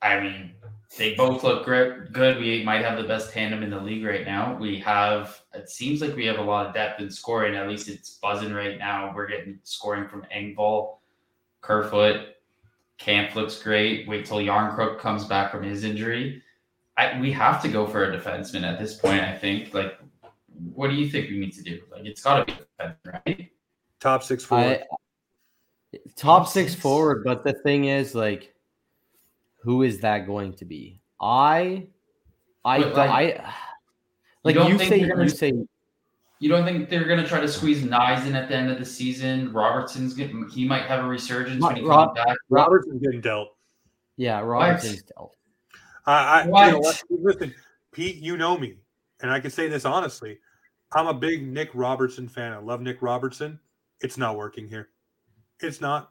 I 0.00 0.20
mean, 0.20 0.53
they 0.96 1.14
both 1.14 1.42
look 1.42 1.64
great, 1.64 2.12
good. 2.12 2.38
We 2.38 2.62
might 2.62 2.84
have 2.84 2.96
the 2.96 3.08
best 3.08 3.32
tandem 3.32 3.62
in 3.62 3.70
the 3.70 3.80
league 3.80 4.04
right 4.04 4.24
now. 4.24 4.56
We 4.56 4.78
have, 4.80 5.40
it 5.52 5.68
seems 5.68 6.00
like 6.00 6.14
we 6.14 6.26
have 6.26 6.38
a 6.38 6.42
lot 6.42 6.66
of 6.66 6.74
depth 6.74 7.00
in 7.00 7.10
scoring. 7.10 7.56
At 7.56 7.68
least 7.68 7.88
it's 7.88 8.10
buzzing 8.10 8.52
right 8.52 8.78
now. 8.78 9.12
We're 9.14 9.26
getting 9.26 9.58
scoring 9.64 10.08
from 10.08 10.24
Engvall, 10.34 10.98
Kerfoot, 11.60 12.34
Kampf 12.98 13.34
looks 13.34 13.60
great. 13.62 14.08
Wait 14.08 14.24
till 14.24 14.38
Jarnkrok 14.38 14.98
comes 14.98 15.24
back 15.24 15.50
from 15.50 15.62
his 15.62 15.84
injury. 15.84 16.42
I, 16.96 17.18
we 17.20 17.32
have 17.32 17.60
to 17.62 17.68
go 17.68 17.86
for 17.86 18.04
a 18.04 18.16
defenseman 18.16 18.62
at 18.62 18.78
this 18.78 18.94
point. 18.94 19.20
I 19.20 19.36
think. 19.36 19.74
Like, 19.74 19.98
what 20.72 20.90
do 20.90 20.94
you 20.94 21.10
think 21.10 21.28
we 21.28 21.38
need 21.38 21.52
to 21.54 21.62
do? 21.62 21.80
Like, 21.90 22.04
it's 22.04 22.22
got 22.22 22.46
to 22.46 22.52
be 22.52 22.58
defense, 22.58 22.98
right? 23.04 23.50
Top 24.00 24.22
six 24.22 24.44
forward. 24.44 24.84
I, 25.92 25.98
top 26.14 26.46
six 26.46 26.74
forward, 26.74 27.24
but 27.24 27.42
the 27.42 27.52
thing 27.52 27.86
is, 27.86 28.14
like, 28.14 28.53
who 29.64 29.82
is 29.82 30.00
that 30.00 30.26
going 30.26 30.52
to 30.54 30.64
be? 30.66 31.00
I, 31.20 31.86
I, 32.64 32.78
like, 32.78 32.96
I, 32.96 33.54
like 34.44 34.56
you, 34.56 34.68
you 34.68 34.78
say, 34.78 35.08
gonna, 35.08 35.22
you 35.22 35.28
say. 35.30 35.52
You 36.38 36.48
don't 36.50 36.66
think 36.66 36.90
they're 36.90 37.06
going 37.06 37.22
to 37.22 37.26
try 37.26 37.40
to 37.40 37.48
squeeze 37.48 37.82
Knies 37.82 38.26
in 38.26 38.34
at 38.34 38.48
the 38.48 38.56
end 38.56 38.70
of 38.70 38.78
the 38.78 38.84
season? 38.84 39.50
Robertson's 39.52 40.12
getting, 40.12 40.46
he 40.50 40.68
might 40.68 40.82
have 40.82 41.02
a 41.02 41.08
resurgence 41.08 41.62
when 41.62 41.76
he 41.76 41.82
Rob, 41.82 42.14
comes 42.14 42.26
back. 42.26 42.36
Robertson's 42.50 43.00
getting 43.00 43.22
dealt. 43.22 43.56
Yeah, 44.18 44.40
Robertson's 44.40 45.02
what? 45.14 45.14
dealt. 45.16 45.36
I, 46.06 46.42
I 46.42 46.66
you 46.66 46.72
know 46.72 46.94
listen, 47.08 47.54
Pete, 47.92 48.16
you 48.16 48.36
know 48.36 48.58
me, 48.58 48.76
and 49.22 49.30
I 49.30 49.40
can 49.40 49.50
say 49.50 49.68
this 49.68 49.86
honestly. 49.86 50.38
I'm 50.92 51.06
a 51.06 51.14
big 51.14 51.42
Nick 51.46 51.70
Robertson 51.72 52.28
fan. 52.28 52.52
I 52.52 52.58
love 52.58 52.82
Nick 52.82 53.00
Robertson. 53.00 53.58
It's 54.00 54.18
not 54.18 54.36
working 54.36 54.68
here. 54.68 54.90
It's 55.60 55.80
not. 55.80 56.10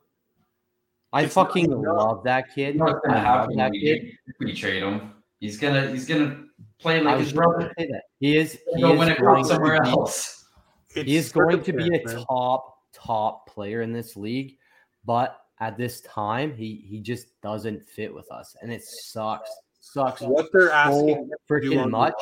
I 1.14 1.24
it's 1.24 1.34
fucking 1.36 1.70
not, 1.70 1.96
love 1.96 2.24
that 2.24 2.54
kid. 2.54 2.80
What's 2.80 3.00
gonna 3.06 3.20
happen 3.20 3.56
that 3.58 3.72
kid. 3.72 4.12
We 4.40 4.54
trade 4.54 4.82
him. 4.82 5.14
He's 5.40 5.58
gonna 5.58 5.92
he's 5.92 6.08
gonna 6.08 6.46
play 6.80 7.02
like 7.02 7.20
his 7.20 7.34
brother. 7.34 7.72
Say 7.78 7.88
that. 7.88 8.04
He 8.20 8.36
is. 8.36 8.60
He 8.74 8.82
go 8.82 8.98
win 8.98 9.12
a 9.12 9.44
somewhere 9.44 9.84
else. 9.84 10.46
he 10.94 11.16
is 11.16 11.32
going 11.32 11.62
to 11.64 11.74
be 11.74 11.88
a 11.88 12.06
man. 12.06 12.26
top 12.26 12.78
top 12.94 13.48
player 13.48 13.82
in 13.82 13.94
this 13.94 14.16
league, 14.16 14.58
but 15.06 15.40
at 15.60 15.78
this 15.78 16.02
time, 16.02 16.54
he 16.54 16.84
he 16.88 17.00
just 17.00 17.40
doesn't 17.42 17.88
fit 17.88 18.14
with 18.14 18.30
us, 18.32 18.56
and 18.62 18.72
it 18.72 18.84
sucks. 18.84 19.52
Sucks. 19.80 20.22
What 20.22 20.48
they're 20.52 20.72
asking 20.72 21.30
so 21.30 21.36
freaking 21.48 21.90
much, 21.92 22.16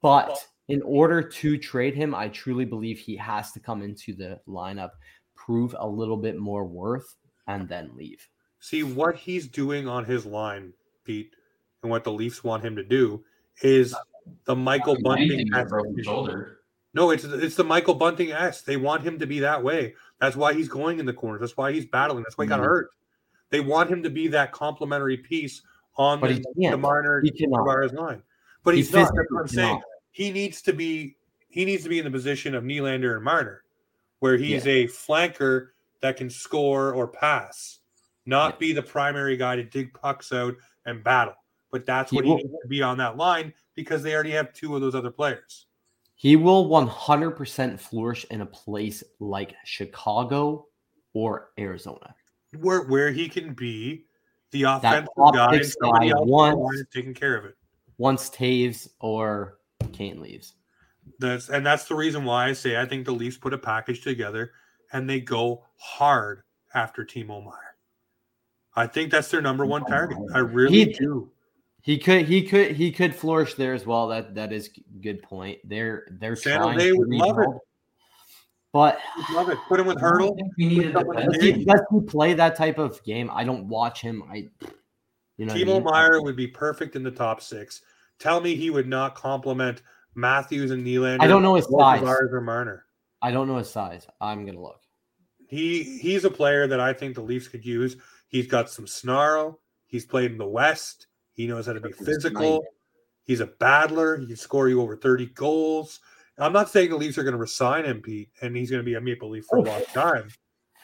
but 0.00 0.38
in 0.68 0.80
order 0.82 1.20
to 1.20 1.58
trade 1.58 1.94
him, 1.94 2.14
I 2.14 2.28
truly 2.28 2.64
believe 2.64 2.98
he 2.98 3.16
has 3.16 3.52
to 3.52 3.60
come 3.60 3.82
into 3.82 4.14
the 4.14 4.40
lineup, 4.48 4.90
prove 5.34 5.74
a 5.78 5.86
little 5.86 6.16
bit 6.16 6.38
more 6.38 6.64
worth, 6.64 7.14
and 7.46 7.68
then 7.68 7.90
leave. 7.96 8.28
See 8.60 8.82
what 8.82 9.16
he's 9.16 9.48
doing 9.48 9.88
on 9.88 10.04
his 10.04 10.24
line, 10.24 10.72
Pete, 11.04 11.34
and 11.82 11.90
what 11.90 12.04
the 12.04 12.12
Leafs 12.12 12.44
want 12.44 12.64
him 12.64 12.76
to 12.76 12.84
do 12.84 13.24
is 13.62 13.94
the 14.44 14.54
Michael 14.54 14.96
Bunting 15.02 15.48
shoulder. 16.02 16.60
No, 16.94 17.10
it's 17.10 17.24
it's 17.24 17.56
the 17.56 17.64
Michael 17.64 17.94
Bunting 17.94 18.32
S. 18.32 18.62
They 18.62 18.76
want 18.76 19.02
him 19.02 19.18
to 19.18 19.26
be 19.26 19.40
that 19.40 19.62
way. 19.62 19.94
That's 20.20 20.36
why 20.36 20.52
he's 20.52 20.68
going 20.68 21.00
in 21.00 21.06
the 21.06 21.12
corners. 21.12 21.40
That's 21.40 21.56
why 21.56 21.72
he's 21.72 21.86
battling. 21.86 22.22
That's 22.22 22.36
why 22.36 22.44
he 22.44 22.48
got 22.48 22.60
mm-hmm. 22.60 22.68
hurt. 22.68 22.90
They 23.50 23.60
want 23.60 23.90
him 23.90 24.02
to 24.02 24.10
be 24.10 24.28
that 24.28 24.52
complementary 24.52 25.16
piece 25.16 25.62
on 25.96 26.20
but 26.20 26.30
the, 26.30 26.44
the 26.56 26.76
Marner 26.76 27.22
Tavares 27.22 27.92
line. 27.92 28.22
But 28.64 28.74
he's, 28.74 28.86
he's 28.86 28.94
not. 28.94 29.12
That's 29.14 29.30
what 29.30 29.40
I'm 29.40 29.48
saying. 29.48 29.74
Not. 29.74 29.82
He 30.10 30.30
needs 30.30 30.62
to 30.62 30.72
be 30.72 31.16
he 31.48 31.64
needs 31.64 31.82
to 31.82 31.88
be 31.88 31.98
in 31.98 32.04
the 32.04 32.10
position 32.10 32.54
of 32.54 32.64
Nylander 32.64 33.16
and 33.16 33.24
Marner, 33.24 33.62
where 34.20 34.36
he's 34.36 34.64
yeah. 34.64 34.72
a 34.72 34.86
flanker 34.86 35.68
that 36.02 36.16
can 36.16 36.28
score 36.28 36.92
or 36.92 37.08
pass, 37.08 37.78
not 38.26 38.54
yeah. 38.54 38.58
be 38.58 38.72
the 38.72 38.82
primary 38.82 39.36
guy 39.36 39.56
to 39.56 39.64
dig 39.64 39.94
pucks 39.94 40.32
out 40.32 40.54
and 40.84 41.02
battle. 41.02 41.34
But 41.70 41.86
that's 41.86 42.12
what 42.12 42.24
will, 42.24 42.36
he 42.36 42.42
needs 42.42 42.54
to 42.62 42.68
be 42.68 42.82
on 42.82 42.98
that 42.98 43.16
line 43.16 43.54
because 43.74 44.02
they 44.02 44.14
already 44.14 44.32
have 44.32 44.52
two 44.52 44.74
of 44.74 44.82
those 44.82 44.94
other 44.94 45.10
players. 45.10 45.66
He 46.14 46.36
will 46.36 46.68
100% 46.68 47.80
flourish 47.80 48.26
in 48.30 48.42
a 48.42 48.46
place 48.46 49.02
like 49.18 49.54
Chicago 49.64 50.66
or 51.14 51.50
Arizona. 51.58 52.14
Where 52.60 52.82
where 52.82 53.10
he 53.10 53.28
can 53.28 53.54
be 53.54 54.04
the 54.50 54.64
offensive 54.64 55.08
guy, 55.16 55.58
guy 55.80 56.12
once, 56.14 56.82
taking 56.92 57.14
care 57.14 57.36
of 57.36 57.46
it. 57.46 57.56
Once 57.96 58.28
Toews 58.28 58.88
or 59.00 59.58
Kane 59.92 60.20
leaves. 60.20 60.52
That's 61.18 61.48
and 61.48 61.64
that's 61.64 61.86
the 61.86 61.94
reason 61.94 62.24
why 62.24 62.48
I 62.48 62.52
say 62.52 62.78
I 62.78 62.84
think 62.84 63.06
the 63.06 63.12
Leafs 63.12 63.38
put 63.38 63.54
a 63.54 63.58
package 63.58 64.02
together 64.02 64.52
and 64.92 65.08
they 65.08 65.20
go 65.20 65.64
hard 65.76 66.42
after 66.74 67.04
Timo 67.04 67.44
Meier. 67.44 67.76
I 68.74 68.86
think 68.86 69.10
that's 69.10 69.30
their 69.30 69.42
number 69.42 69.66
one 69.66 69.84
target. 69.84 70.18
I 70.34 70.38
really 70.38 70.84
he, 70.84 70.84
do. 70.92 71.30
He 71.82 71.98
could 71.98 72.26
he 72.26 72.42
could 72.42 72.72
he 72.72 72.92
could 72.92 73.14
flourish 73.14 73.54
there 73.54 73.74
as 73.74 73.84
well. 73.84 74.08
That 74.08 74.34
that 74.36 74.52
is 74.52 74.70
good 75.00 75.22
point. 75.22 75.58
They're 75.64 76.06
they're 76.10 76.36
San 76.36 76.60
trying 76.60 76.78
Jose 76.78 76.92
would 76.92 77.08
love 77.08 77.38
it. 77.38 77.48
But 78.72 78.98
love 79.34 79.50
it. 79.50 79.58
Put 79.68 79.80
him 79.80 79.86
with 79.86 79.98
Hertl. 79.98 80.34
Does 80.38 81.42
he, 81.42 81.62
does 81.64 81.80
he 81.90 82.00
play 82.00 82.32
that 82.32 82.56
type 82.56 82.78
of 82.78 83.02
game? 83.04 83.30
I 83.30 83.44
don't 83.44 83.68
watch 83.68 84.00
him. 84.00 84.22
I, 84.30 84.48
you 85.36 85.44
know, 85.44 85.52
Timo 85.52 85.60
I 85.60 85.64
mean? 85.64 85.84
Meier 85.84 86.22
would 86.22 86.36
be 86.36 86.46
perfect 86.46 86.96
in 86.96 87.02
the 87.02 87.10
top 87.10 87.42
six. 87.42 87.82
Tell 88.18 88.40
me 88.40 88.54
he 88.54 88.70
would 88.70 88.88
not 88.88 89.14
complement 89.14 89.82
Matthews 90.14 90.70
and 90.70 90.86
Nylander. 90.86 91.20
I 91.20 91.26
don't 91.26 91.42
know 91.42 91.56
his 91.56 91.66
size. 91.66 92.02
Or 92.02 92.40
Marner. 92.40 92.86
I 93.20 93.30
don't 93.30 93.46
know 93.46 93.58
his 93.58 93.70
size. 93.70 94.06
I'm 94.20 94.46
gonna 94.46 94.62
look. 94.62 94.80
He 95.52 95.98
he's 95.98 96.24
a 96.24 96.30
player 96.30 96.66
that 96.66 96.80
I 96.80 96.94
think 96.94 97.14
the 97.14 97.20
Leafs 97.20 97.46
could 97.46 97.66
use. 97.66 97.98
He's 98.28 98.46
got 98.46 98.70
some 98.70 98.86
snarl. 98.86 99.60
He's 99.86 100.06
played 100.06 100.32
in 100.32 100.38
the 100.38 100.46
West. 100.46 101.08
He 101.34 101.46
knows 101.46 101.66
how 101.66 101.74
to 101.74 101.80
be 101.80 101.92
physical. 101.92 102.64
He's 103.24 103.40
a 103.40 103.46
battler. 103.46 104.16
He 104.16 104.26
can 104.26 104.36
score 104.36 104.70
you 104.70 104.80
over 104.80 104.96
30 104.96 105.26
goals. 105.34 106.00
I'm 106.38 106.54
not 106.54 106.70
saying 106.70 106.88
the 106.88 106.96
Leafs 106.96 107.18
are 107.18 107.22
going 107.22 107.34
to 107.34 107.38
resign 107.38 107.84
him, 107.84 108.00
Pete, 108.00 108.30
and 108.40 108.56
he's 108.56 108.70
going 108.70 108.80
to 108.80 108.84
be 108.84 108.94
a 108.94 109.00
Maple 109.02 109.28
Leaf 109.28 109.44
for 109.44 109.58
a 109.58 109.60
oh. 109.60 109.64
long 109.64 109.82
time. 109.92 110.30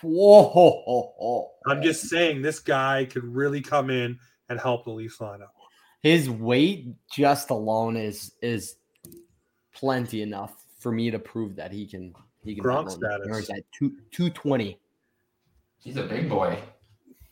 Whoa! 0.03 1.49
I'm 1.67 1.83
just 1.83 2.03
saying 2.03 2.43
this 2.43 2.61
guy 2.61 3.07
could 3.07 3.25
really 3.25 3.63
come 3.63 3.89
in 3.89 4.19
and 4.51 4.61
help 4.61 4.85
the 4.85 4.91
Leafs 4.91 5.17
lineup. 5.17 5.49
His 6.03 6.29
weight 6.29 6.89
just 7.11 7.49
alone 7.49 7.97
is 7.97 8.35
is 8.43 8.77
plenty 9.75 10.21
enough 10.21 10.53
for 10.79 10.93
me 10.93 11.11
to 11.11 11.19
prove 11.19 11.57
that 11.57 11.73
he 11.73 11.87
can 11.87 12.13
he 12.45 12.55
can 12.55 12.65
Gronk 12.65 12.91
status 12.91 13.51
at 13.51 13.63
two 13.73 13.97
two 14.11 14.31
twenty. 14.31 14.79
He's 15.81 15.97
a 15.97 16.05
big 16.05 16.29
boy. 16.29 16.59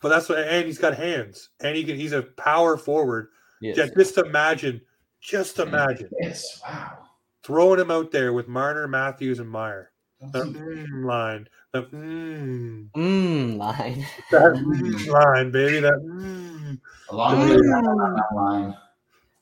But 0.01 0.09
that's 0.09 0.29
what 0.29 0.39
and 0.39 0.65
he's 0.65 0.77
got 0.77 0.95
hands 0.95 1.49
and 1.61 1.75
he 1.75 1.83
can 1.83 1.95
he's 1.95 2.13
a 2.13 2.23
power 2.23 2.77
forward. 2.77 3.29
Yes. 3.61 3.77
Yeah, 3.77 3.87
just 3.97 4.17
imagine, 4.17 4.81
just 5.19 5.57
imagine. 5.59 6.09
Yes, 6.21 6.61
wow 6.63 7.07
throwing 7.47 7.79
him 7.79 7.89
out 7.89 8.11
there 8.11 8.33
with 8.33 8.49
Marner, 8.49 8.89
Matthews, 8.89 9.39
and 9.39 9.49
Meier. 9.49 9.91
The 10.19 10.43
mm 10.43 11.05
line. 11.05 11.47
The 11.71 11.83
mm. 11.83 12.91
Mm 12.91 13.57
line. 13.57 14.05
That 14.31 14.53
mm 14.53 15.07
line, 15.07 15.51
baby. 15.51 15.79
That 15.79 15.93
mm. 15.93 16.77
Along 17.09 17.47
with 17.47 17.57
that 17.59 18.35
line. 18.35 18.75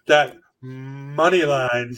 That 0.06 0.38
money 0.62 1.46
line. 1.46 1.96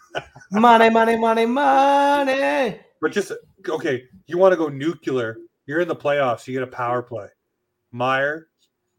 money, 0.50 0.88
money, 0.88 1.16
money, 1.18 1.46
money. 1.46 2.80
But 3.02 3.10
just 3.10 3.32
okay, 3.68 4.04
you 4.26 4.38
want 4.38 4.52
to 4.52 4.56
go 4.56 4.68
nuclear. 4.68 5.36
You're 5.66 5.80
in 5.80 5.88
the 5.88 5.96
playoffs, 5.96 6.46
you 6.46 6.54
get 6.54 6.62
a 6.62 6.68
power 6.68 7.02
play. 7.02 7.26
Meier, 7.90 8.46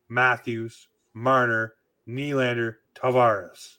Matthews, 0.09 0.89
Marner, 1.13 1.75
Nylander, 2.07 2.75
Tavares. 2.95 3.77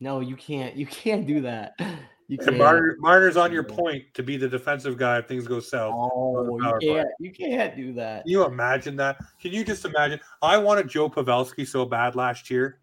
No, 0.00 0.20
you 0.20 0.36
can't. 0.36 0.76
You 0.76 0.86
can't 0.86 1.26
do 1.26 1.40
that. 1.40 1.72
You 2.28 2.38
can't. 2.38 2.56
Marner, 2.56 2.96
Marner's 2.98 3.36
on 3.36 3.52
your 3.52 3.64
point 3.64 4.04
to 4.14 4.22
be 4.22 4.38
the 4.38 4.48
defensive 4.48 4.96
guy 4.96 5.18
if 5.18 5.26
things 5.26 5.46
go 5.46 5.60
south. 5.60 5.92
Oh, 5.94 6.58
you 6.58 6.78
can't. 6.80 7.08
You 7.18 7.30
can't 7.30 7.76
do 7.76 7.92
that. 7.94 8.22
Can 8.22 8.30
you 8.30 8.46
imagine 8.46 8.96
that? 8.96 9.18
Can 9.38 9.52
you 9.52 9.62
just 9.64 9.84
imagine? 9.84 10.18
I 10.40 10.56
wanted 10.56 10.88
Joe 10.88 11.10
Pavelski 11.10 11.66
so 11.66 11.84
bad 11.84 12.14
last 12.14 12.48
year. 12.48 12.78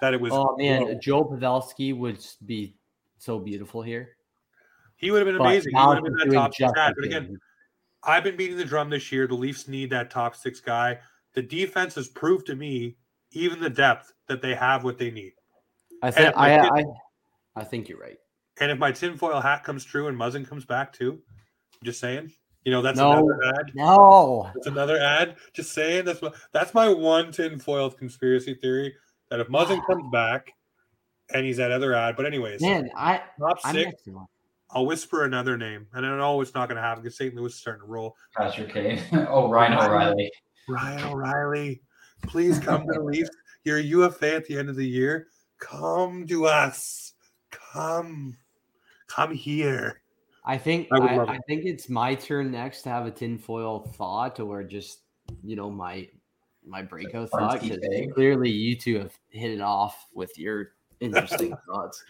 that 0.00 0.14
it 0.14 0.20
was. 0.20 0.32
Oh 0.32 0.56
man. 0.56 0.98
Joe 1.02 1.22
Pavelski 1.24 1.94
would 1.94 2.24
be 2.46 2.76
so 3.18 3.38
beautiful 3.38 3.82
here. 3.82 4.16
He 5.04 5.10
would 5.10 5.18
have 5.18 5.26
been 5.26 5.36
But 5.36 5.48
amazing. 5.48 5.72
He 5.76 5.86
would 5.86 5.96
have 5.96 6.04
been 6.04 6.16
that 6.16 6.32
top 6.32 6.54
six 6.54 6.72
guy. 6.72 6.92
But 6.96 7.04
again. 7.04 7.38
I've 8.06 8.24
been 8.24 8.36
beating 8.36 8.56
the 8.56 8.64
drum 8.64 8.90
this 8.90 9.10
year. 9.10 9.26
The 9.26 9.34
Leafs 9.34 9.66
need 9.66 9.90
that 9.90 10.10
top 10.10 10.36
six 10.36 10.60
guy. 10.60 10.98
The 11.34 11.42
defense 11.42 11.94
has 11.94 12.08
proved 12.08 12.46
to 12.46 12.54
me, 12.54 12.96
even 13.32 13.60
the 13.60 13.70
depth, 13.70 14.12
that 14.28 14.42
they 14.42 14.54
have 14.54 14.84
what 14.84 14.98
they 14.98 15.10
need. 15.10 15.32
I 16.02 16.10
think 16.10 16.36
I, 16.36 16.58
I 16.58 16.84
I 17.56 17.64
think 17.64 17.88
you're 17.88 17.98
right. 17.98 18.18
And 18.60 18.70
if 18.70 18.78
my 18.78 18.92
tinfoil 18.92 19.40
hat 19.40 19.64
comes 19.64 19.84
true 19.84 20.08
and 20.08 20.18
Muzzin 20.18 20.46
comes 20.46 20.64
back 20.64 20.92
too, 20.92 21.20
just 21.82 21.98
saying, 21.98 22.30
you 22.64 22.72
know, 22.72 22.82
that's 22.82 22.98
No. 22.98 23.12
another 23.12 23.44
ad. 23.58 23.72
No, 23.74 24.50
That's 24.54 24.66
another 24.66 24.98
ad. 25.00 25.36
Just 25.54 25.72
saying. 25.72 26.04
That's 26.04 26.20
my, 26.22 26.30
that's 26.52 26.74
my 26.74 26.88
one 26.88 27.32
tinfoil 27.32 27.90
conspiracy 27.90 28.54
theory 28.54 28.94
that 29.30 29.40
if 29.40 29.48
Muzzin 29.48 29.84
comes 29.86 30.04
back 30.12 30.52
and 31.32 31.44
he's 31.46 31.56
that 31.56 31.72
other 31.72 31.94
ad. 31.94 32.16
But 32.16 32.26
anyways, 32.26 32.60
man, 32.60 32.90
I 32.96 33.22
top 33.38 33.58
I'm 33.64 33.74
six. 33.74 34.02
Mixing 34.74 34.80
up. 34.80 34.80
I'll 34.80 34.86
whisper 34.86 35.24
another 35.24 35.56
name, 35.56 35.86
and 35.92 36.06
I 36.06 36.16
know 36.16 36.40
it's 36.40 36.54
not 36.54 36.68
going 36.68 36.76
to 36.76 36.82
happen 36.82 37.02
because 37.02 37.16
St. 37.16 37.34
Louis 37.34 37.52
is 37.52 37.58
starting 37.58 37.82
to 37.82 37.86
roll. 37.86 38.16
Patrick 38.36 38.72
Kane. 38.72 39.00
oh, 39.28 39.48
Ryan 39.48 39.74
O'Reilly. 39.74 40.30
Ryan 40.68 41.04
O'Reilly, 41.04 41.82
please 42.22 42.58
come 42.58 42.86
to 42.86 42.92
the 42.92 43.00
Leafs. 43.04 43.30
You're 43.64 43.78
a 43.78 43.82
UFA 43.82 44.36
at 44.36 44.46
the 44.46 44.58
end 44.58 44.68
of 44.68 44.76
the 44.76 44.86
year. 44.86 45.28
Come 45.58 46.26
to 46.26 46.46
us. 46.46 47.12
Come, 47.50 48.36
come 49.08 49.34
here. 49.34 50.02
I 50.44 50.58
think 50.58 50.88
I 50.92 50.98
I, 50.98 51.34
I 51.34 51.38
think 51.46 51.64
it's 51.64 51.88
my 51.88 52.14
turn 52.14 52.50
next 52.50 52.82
to 52.82 52.90
have 52.90 53.06
a 53.06 53.10
tinfoil 53.10 53.80
thought 53.96 54.40
or 54.40 54.62
just 54.62 55.00
you 55.42 55.56
know 55.56 55.70
my 55.70 56.06
my 56.66 56.82
breakout 56.82 57.30
thought 57.30 57.60
Funky 57.60 58.08
clearly 58.08 58.50
you 58.50 58.76
two 58.76 58.98
have 58.98 59.12
hit 59.30 59.50
it 59.50 59.60
off 59.60 60.06
with 60.14 60.38
your 60.38 60.72
interesting 61.00 61.56
thoughts. 61.66 62.04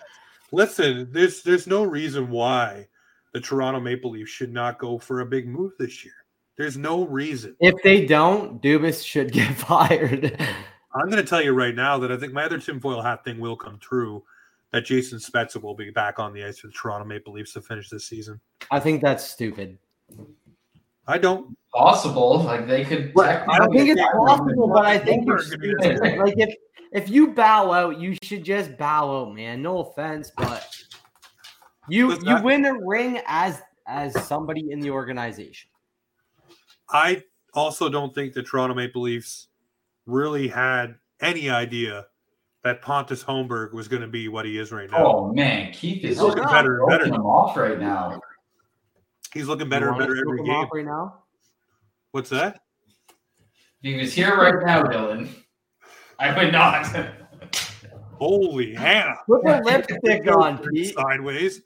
Listen, 0.55 1.09
there's 1.11 1.43
there's 1.43 1.67
no 1.67 1.83
reason 1.83 2.31
why 2.31 2.87
the 3.33 3.41
Toronto 3.41 3.81
Maple 3.81 4.13
Leafs 4.13 4.31
should 4.31 4.53
not 4.53 4.79
go 4.79 4.99
for 4.99 5.21
a 5.21 5.27
big 5.27 5.49
move 5.49 5.73
this 5.79 6.05
year. 6.05 6.15
There's 6.57 6.77
no 6.77 7.05
reason. 7.05 7.57
If 7.59 7.75
they 7.83 8.07
don't, 8.07 8.63
Dubas 8.63 9.05
should 9.05 9.33
get 9.33 9.53
fired. 9.57 10.39
I'm 10.95 11.11
going 11.11 11.23
to 11.23 11.29
tell 11.29 11.43
you 11.43 11.53
right 11.53 11.75
now 11.75 11.99
that 11.99 12.13
I 12.13 12.17
think 12.17 12.33
my 12.33 12.45
other 12.45 12.59
tinfoil 12.59 13.03
hat 13.03 13.25
thing 13.25 13.41
will 13.41 13.57
come 13.57 13.79
true. 13.79 14.23
That 14.71 14.85
Jason 14.85 15.19
Spezza 15.19 15.61
will 15.61 15.75
be 15.75 15.91
back 15.91 16.21
on 16.21 16.33
the 16.33 16.45
ice 16.45 16.59
for 16.59 16.69
the 16.69 16.73
Toronto 16.73 17.05
Maple 17.05 17.33
Leafs 17.33 17.53
to 17.55 17.61
finish 17.61 17.89
this 17.91 18.07
season. 18.07 18.41
I 18.71 18.79
think 18.79 19.03
that's 19.03 19.25
stupid. 19.25 19.79
I 21.07 21.19
don't. 21.19 21.57
Possible. 21.73 22.45
Like 22.45 22.69
they 22.69 22.85
could. 22.85 23.13
Right. 23.15 23.43
I 23.49 23.67
think 23.69 23.91
it's 23.91 24.01
possible, 24.01 24.69
but 24.69 24.87
I 24.87 24.99
think 24.99 25.27
you're 25.27 25.39
Gonna 25.39 25.59
be 25.59 25.75
the 25.75 25.83
stupid. 25.83 26.19
Like 26.19 26.35
if 26.37 26.55
if 26.95 27.11
you 27.11 27.29
bow 27.35 27.71
out, 27.73 28.01
you 28.01 28.17
should 28.23 28.43
just 28.45 28.77
bow 28.79 29.23
out, 29.23 29.35
man. 29.35 29.61
No 29.61 29.79
offense, 29.81 30.31
but 30.37 30.67
you 31.89 32.09
Listen, 32.09 32.27
you 32.27 32.37
I- 32.37 32.41
win 32.41 32.65
a 32.65 32.75
ring 32.75 33.21
as 33.27 33.61
as 33.87 34.15
somebody 34.27 34.71
in 34.71 34.81
the 34.81 34.91
organization. 34.91 35.69
I 36.89 37.23
also 37.53 37.89
don't 37.91 38.15
think 38.15 38.33
the 38.33 38.43
Toronto 38.43 38.75
Maple 38.75 39.03
Leafs 39.03 39.49
really 40.07 40.49
had 40.49 40.95
any 41.21 41.51
idea 41.51 42.07
that 42.63 42.81
Pontus 42.81 43.23
Holmberg 43.23 43.73
was 43.75 43.89
going 43.89 44.01
to 44.03 44.09
be 44.09 44.29
what 44.29 44.47
he 44.47 44.59
is 44.59 44.73
right 44.73 44.91
now. 44.91 45.05
Oh 45.07 45.33
man, 45.35 45.71
Keefe 45.73 46.05
is 46.05 46.11
He's 46.17 46.21
looking 46.21 46.45
better 46.45 46.79
and 46.81 46.89
better. 46.89 47.05
broken 47.05 47.15
him 47.15 47.27
off 47.27 47.57
right 47.57 47.79
now. 47.79 48.19
He's 49.35 49.47
looking 49.49 49.69
better 49.69 49.89
and 49.91 49.99
better 49.99 50.17
every 50.17 50.43
game. 50.45 50.51
off 50.55 50.69
right 50.73 50.85
now. 50.87 51.25
What's 52.13 52.31
that? 52.31 52.61
If 53.09 53.93
he 53.93 53.95
was 53.97 54.15
here 54.15 54.35
right 54.37 54.55
now, 54.65 54.83
Dylan, 54.85 55.29
I 56.19 56.37
would 56.37 56.53
not. 56.53 56.87
Holy 58.19 58.75
Hannah! 58.75 59.17
Put 59.27 59.45
the 59.45 59.61
lipstick 59.65 60.27
on, 60.35 60.59
Pete. 60.59 60.95
sideways. 60.95 61.63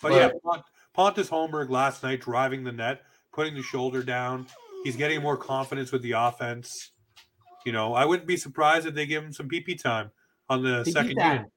But 0.00 0.12
yeah, 0.12 0.30
Pont- 0.44 0.64
Pontus 0.94 1.28
Holmberg 1.30 1.70
last 1.70 2.02
night 2.02 2.20
driving 2.20 2.64
the 2.64 2.72
net, 2.72 3.02
putting 3.32 3.54
the 3.54 3.62
shoulder 3.62 4.02
down. 4.02 4.46
He's 4.84 4.96
getting 4.96 5.22
more 5.22 5.36
confidence 5.36 5.92
with 5.92 6.02
the 6.02 6.12
offense. 6.12 6.90
You 7.64 7.72
know, 7.72 7.94
I 7.94 8.04
wouldn't 8.04 8.26
be 8.26 8.36
surprised 8.36 8.86
if 8.86 8.94
they 8.94 9.06
give 9.06 9.22
him 9.22 9.32
some 9.32 9.48
PP 9.48 9.80
time 9.80 10.10
on 10.48 10.62
the 10.62 10.82
PP 10.82 10.92
second 10.92 11.16
time. 11.16 11.36
unit. 11.36 11.52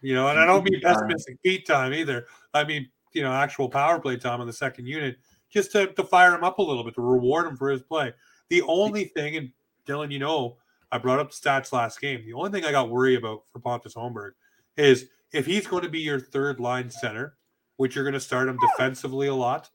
You 0.00 0.14
know, 0.14 0.28
and 0.28 0.38
I 0.38 0.46
don't 0.46 0.64
mean 0.64 0.80
PP 0.80 0.82
time. 0.82 0.94
pessimistic 0.94 1.42
Pete 1.42 1.66
time 1.66 1.92
either. 1.92 2.26
I 2.54 2.64
mean, 2.64 2.88
you 3.12 3.22
know, 3.22 3.32
actual 3.32 3.68
power 3.68 4.00
play 4.00 4.16
time 4.16 4.40
on 4.40 4.46
the 4.46 4.52
second 4.52 4.86
unit, 4.86 5.18
just 5.50 5.72
to, 5.72 5.88
to 5.92 6.04
fire 6.04 6.34
him 6.34 6.42
up 6.44 6.58
a 6.58 6.62
little 6.62 6.82
bit, 6.84 6.94
to 6.94 7.02
reward 7.02 7.46
him 7.46 7.56
for 7.56 7.70
his 7.70 7.82
play. 7.82 8.12
The 8.48 8.62
only 8.62 9.04
thing, 9.04 9.36
and 9.36 9.50
Dylan, 9.86 10.12
you 10.12 10.18
know, 10.18 10.56
I 10.90 10.98
brought 10.98 11.20
up 11.20 11.30
stats 11.30 11.72
last 11.72 12.00
game. 12.00 12.22
The 12.24 12.34
only 12.34 12.50
thing 12.50 12.64
I 12.64 12.70
got 12.70 12.90
worried 12.90 13.18
about 13.18 13.44
for 13.50 13.60
Pontus 13.60 13.94
Holmberg 13.94 14.32
is 14.76 15.08
if 15.32 15.46
he's 15.46 15.66
going 15.66 15.82
to 15.82 15.88
be 15.88 16.00
your 16.00 16.20
third 16.20 16.60
line 16.60 16.90
center, 16.90 17.36
which 17.76 17.94
you're 17.94 18.04
going 18.04 18.14
to 18.14 18.20
start 18.20 18.48
him 18.48 18.58
defensively 18.60 19.28
a 19.28 19.34
lot, 19.34 19.70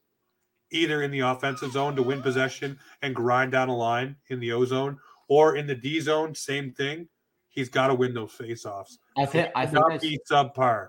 either 0.70 1.02
in 1.02 1.10
the 1.10 1.20
offensive 1.20 1.72
zone 1.72 1.96
to 1.96 2.02
win 2.02 2.22
possession 2.22 2.78
and 3.02 3.14
grind 3.14 3.52
down 3.52 3.68
a 3.68 3.76
line 3.76 4.16
in 4.28 4.38
the 4.38 4.52
O 4.52 4.64
zone, 4.64 4.98
or 5.28 5.56
in 5.56 5.66
the 5.66 5.74
D 5.74 6.00
zone, 6.00 6.34
same 6.34 6.72
thing. 6.72 7.08
He's 7.48 7.68
got 7.68 7.88
to 7.88 7.94
win 7.94 8.14
those 8.14 8.32
faceoffs. 8.32 8.98
I 9.16 9.26
think 9.26 9.50
I 9.56 9.66
think 9.66 9.84
I, 9.90 9.98
be 9.98 10.18
subpar. 10.30 10.88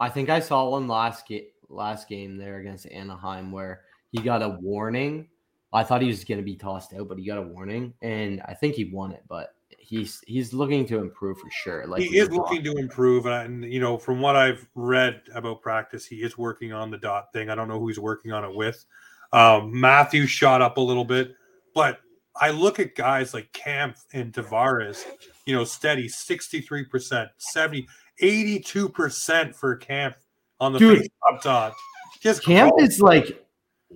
I 0.00 0.08
think 0.08 0.28
I 0.28 0.40
saw 0.40 0.68
one 0.68 0.88
last 0.88 1.28
game 1.28 1.46
last 1.68 2.08
game 2.08 2.36
there 2.36 2.58
against 2.58 2.86
Anaheim 2.86 3.52
where 3.52 3.82
he 4.10 4.18
got 4.18 4.42
a 4.42 4.58
warning. 4.60 5.28
I 5.72 5.84
thought 5.84 6.02
he 6.02 6.08
was 6.08 6.24
going 6.24 6.38
to 6.38 6.44
be 6.44 6.56
tossed 6.56 6.94
out, 6.94 7.08
but 7.08 7.18
he 7.18 7.24
got 7.24 7.38
a 7.38 7.42
warning, 7.42 7.94
and 8.02 8.42
I 8.46 8.54
think 8.54 8.74
he 8.74 8.86
won 8.86 9.12
it. 9.12 9.22
But 9.28 9.54
he's 9.78 10.22
he's 10.26 10.52
looking 10.52 10.86
to 10.86 10.98
improve 10.98 11.38
for 11.38 11.50
sure. 11.50 11.86
Like 11.86 12.02
he 12.02 12.18
is 12.18 12.30
looking 12.30 12.62
to 12.64 12.72
improve, 12.76 13.26
and 13.26 13.64
you 13.64 13.80
know, 13.80 13.98
from 13.98 14.20
what 14.20 14.36
I've 14.36 14.66
read 14.74 15.22
about 15.34 15.62
practice, 15.62 16.06
he 16.06 16.22
is 16.22 16.36
working 16.36 16.72
on 16.72 16.90
the 16.90 16.98
dot 16.98 17.32
thing. 17.32 17.50
I 17.50 17.54
don't 17.54 17.68
know 17.68 17.78
who 17.78 17.88
he's 17.88 17.98
working 17.98 18.32
on 18.32 18.44
it 18.44 18.54
with. 18.54 18.84
Um, 19.32 19.78
Matthew 19.78 20.26
shot 20.26 20.60
up 20.60 20.76
a 20.76 20.80
little 20.80 21.04
bit, 21.04 21.34
but 21.74 22.00
I 22.40 22.50
look 22.50 22.80
at 22.80 22.94
guys 22.94 23.34
like 23.34 23.52
Kampf 23.52 24.04
and 24.12 24.32
Tavares, 24.32 25.04
you 25.44 25.54
know, 25.54 25.64
steady 25.64 26.08
63%, 26.08 27.28
70, 27.38 27.86
82% 28.22 29.54
for 29.54 29.76
Kampf 29.76 30.16
on 30.58 30.72
the 30.72 30.78
Dude. 30.78 30.98
face 31.00 31.08
up 31.30 31.42
dot. 31.42 31.74
Just 32.20 32.44
Camp 32.44 32.72
crawl. 32.72 32.84
is 32.84 33.00
like 33.00 33.44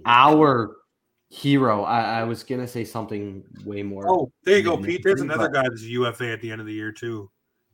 our 0.06 0.76
hero. 1.34 1.82
I, 1.82 2.20
I 2.20 2.24
was 2.24 2.42
gonna 2.42 2.68
say 2.68 2.84
something 2.84 3.42
way 3.64 3.82
more. 3.82 4.08
Oh, 4.08 4.32
there 4.44 4.58
you 4.58 4.62
go, 4.62 4.76
Pete. 4.76 5.02
There's 5.02 5.20
but- 5.20 5.34
another 5.34 5.48
guy 5.48 5.62
that's 5.62 5.82
a 5.82 5.86
UFA 5.86 6.32
at 6.32 6.40
the 6.40 6.50
end 6.50 6.60
of 6.60 6.66
the 6.66 6.72
year 6.72 6.92
too. 6.92 7.30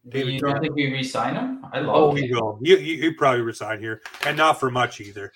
David 0.08 0.32
you 0.32 0.40
don't 0.40 0.58
think 0.60 0.74
we 0.74 0.90
re-sign 0.90 1.34
him? 1.34 1.62
I 1.74 1.80
oh, 1.80 1.82
love. 1.82 1.96
Oh, 1.96 2.10
him. 2.12 2.16
he 2.16 2.32
will. 2.32 2.58
He, 2.64 2.76
he, 2.78 2.96
he 2.96 3.12
probably 3.12 3.42
resign 3.42 3.80
here, 3.80 4.00
and 4.24 4.34
not 4.34 4.58
for 4.58 4.70
much 4.70 4.98
either. 5.00 5.30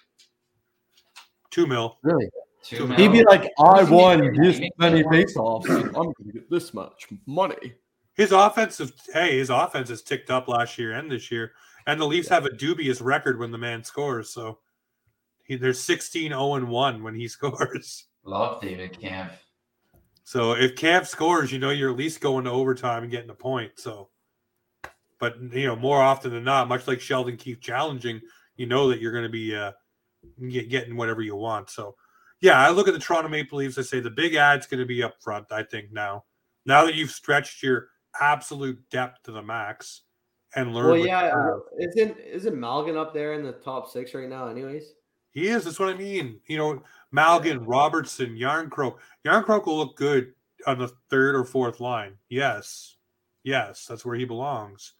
Two 1.50 1.66
mil. 1.66 1.98
really? 2.02 2.28
Two 2.62 2.86
mil. 2.86 2.96
He'd 2.96 3.12
be 3.12 3.24
like, 3.24 3.52
I 3.58 3.84
won 3.84 4.34
this 4.40 4.60
many 4.78 5.02
face-offs. 5.10 5.68
I'm 5.68 5.92
gonna 5.92 6.32
get 6.32 6.50
this 6.50 6.72
much 6.72 7.08
money. 7.26 7.74
His 8.14 8.32
offensive, 8.32 8.92
hey, 9.12 9.36
his 9.36 9.50
offense 9.50 9.90
has 9.90 10.00
ticked 10.00 10.30
up 10.30 10.48
last 10.48 10.78
year 10.78 10.92
and 10.92 11.10
this 11.10 11.30
year, 11.30 11.52
and 11.86 12.00
the 12.00 12.06
Leafs 12.06 12.28
have 12.28 12.46
a 12.46 12.56
dubious 12.56 13.02
record 13.02 13.38
when 13.38 13.50
the 13.50 13.58
man 13.58 13.84
scores. 13.84 14.30
So 14.30 14.60
he, 15.44 15.56
they're 15.56 15.74
16 15.74 16.30
0 16.30 16.54
and 16.54 16.68
1 16.68 17.02
when 17.02 17.14
he 17.14 17.28
scores. 17.28 18.06
Love 18.24 18.60
David 18.60 18.98
Kampf. 19.00 19.44
So 20.24 20.52
if 20.52 20.74
Kampf 20.76 21.08
scores, 21.08 21.52
you 21.52 21.58
know 21.58 21.70
you're 21.70 21.90
at 21.90 21.96
least 21.96 22.20
going 22.20 22.44
to 22.44 22.50
overtime 22.50 23.02
and 23.02 23.12
getting 23.12 23.30
a 23.30 23.34
point. 23.34 23.72
So, 23.76 24.08
but 25.18 25.36
you 25.52 25.66
know 25.66 25.76
more 25.76 26.00
often 26.00 26.32
than 26.32 26.44
not, 26.44 26.68
much 26.68 26.88
like 26.88 27.00
Sheldon 27.00 27.36
Keefe 27.36 27.60
challenging, 27.60 28.20
you 28.56 28.66
know 28.66 28.88
that 28.88 29.00
you're 29.00 29.12
going 29.12 29.24
to 29.24 29.30
be 29.30 29.54
uh, 29.54 29.72
get, 30.48 30.70
getting 30.70 30.96
whatever 30.96 31.20
you 31.20 31.36
want. 31.36 31.68
So, 31.70 31.96
yeah, 32.40 32.58
I 32.58 32.70
look 32.70 32.88
at 32.88 32.94
the 32.94 33.00
Toronto 33.00 33.28
Maple 33.28 33.58
Leafs. 33.58 33.78
I 33.78 33.82
say 33.82 34.00
the 34.00 34.10
big 34.10 34.34
ad's 34.34 34.66
going 34.66 34.80
to 34.80 34.86
be 34.86 35.02
up 35.02 35.16
front. 35.20 35.52
I 35.52 35.62
think 35.62 35.92
now, 35.92 36.24
now 36.64 36.84
that 36.86 36.94
you've 36.94 37.10
stretched 37.10 37.62
your 37.62 37.88
absolute 38.20 38.78
depth 38.90 39.22
to 39.24 39.32
the 39.32 39.42
max 39.42 40.02
and 40.54 40.74
learned. 40.74 40.90
Well, 40.90 41.06
yeah, 41.06 41.22
have. 41.24 41.60
isn't 41.78 42.18
isn't 42.18 42.54
Malgin 42.54 42.96
up 42.96 43.12
there 43.12 43.34
in 43.34 43.42
the 43.42 43.52
top 43.52 43.90
six 43.90 44.14
right 44.14 44.28
now? 44.28 44.48
Anyways, 44.48 44.94
He 45.30 45.48
is. 45.48 45.64
That's 45.64 45.78
what 45.78 45.88
I 45.88 45.98
mean. 45.98 46.40
You 46.46 46.58
know, 46.58 46.82
Malgin, 47.14 47.62
Robertson, 47.64 48.36
Jarnkrok. 48.36 48.96
Jarnkrok 49.24 49.66
will 49.66 49.78
look 49.78 49.96
good 49.96 50.32
on 50.66 50.78
the 50.78 50.92
third 51.10 51.34
or 51.34 51.44
fourth 51.44 51.80
line. 51.80 52.14
Yes. 52.28 52.96
Yes, 53.44 53.86
that's 53.86 54.04
where 54.04 54.16
he 54.16 54.24
belongs. 54.24 54.94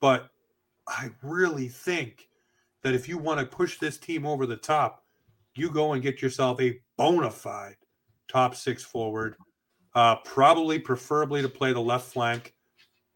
But 0.00 0.30
I 0.86 1.10
really 1.22 1.68
think 1.68 2.28
that 2.82 2.94
if 2.94 3.08
you 3.08 3.18
want 3.18 3.40
to 3.40 3.46
push 3.46 3.78
this 3.78 3.98
team 3.98 4.24
over 4.24 4.46
the 4.46 4.56
top, 4.56 5.04
you 5.54 5.70
go 5.70 5.92
and 5.92 6.02
get 6.02 6.22
yourself 6.22 6.60
a 6.60 6.78
bona 6.96 7.30
fide 7.30 7.76
top 8.28 8.54
six 8.54 8.82
forward. 8.84 9.34
Uh, 9.94 10.16
probably, 10.24 10.78
preferably 10.78 11.42
to 11.42 11.48
play 11.48 11.72
the 11.72 11.80
left 11.80 12.12
flank 12.12 12.54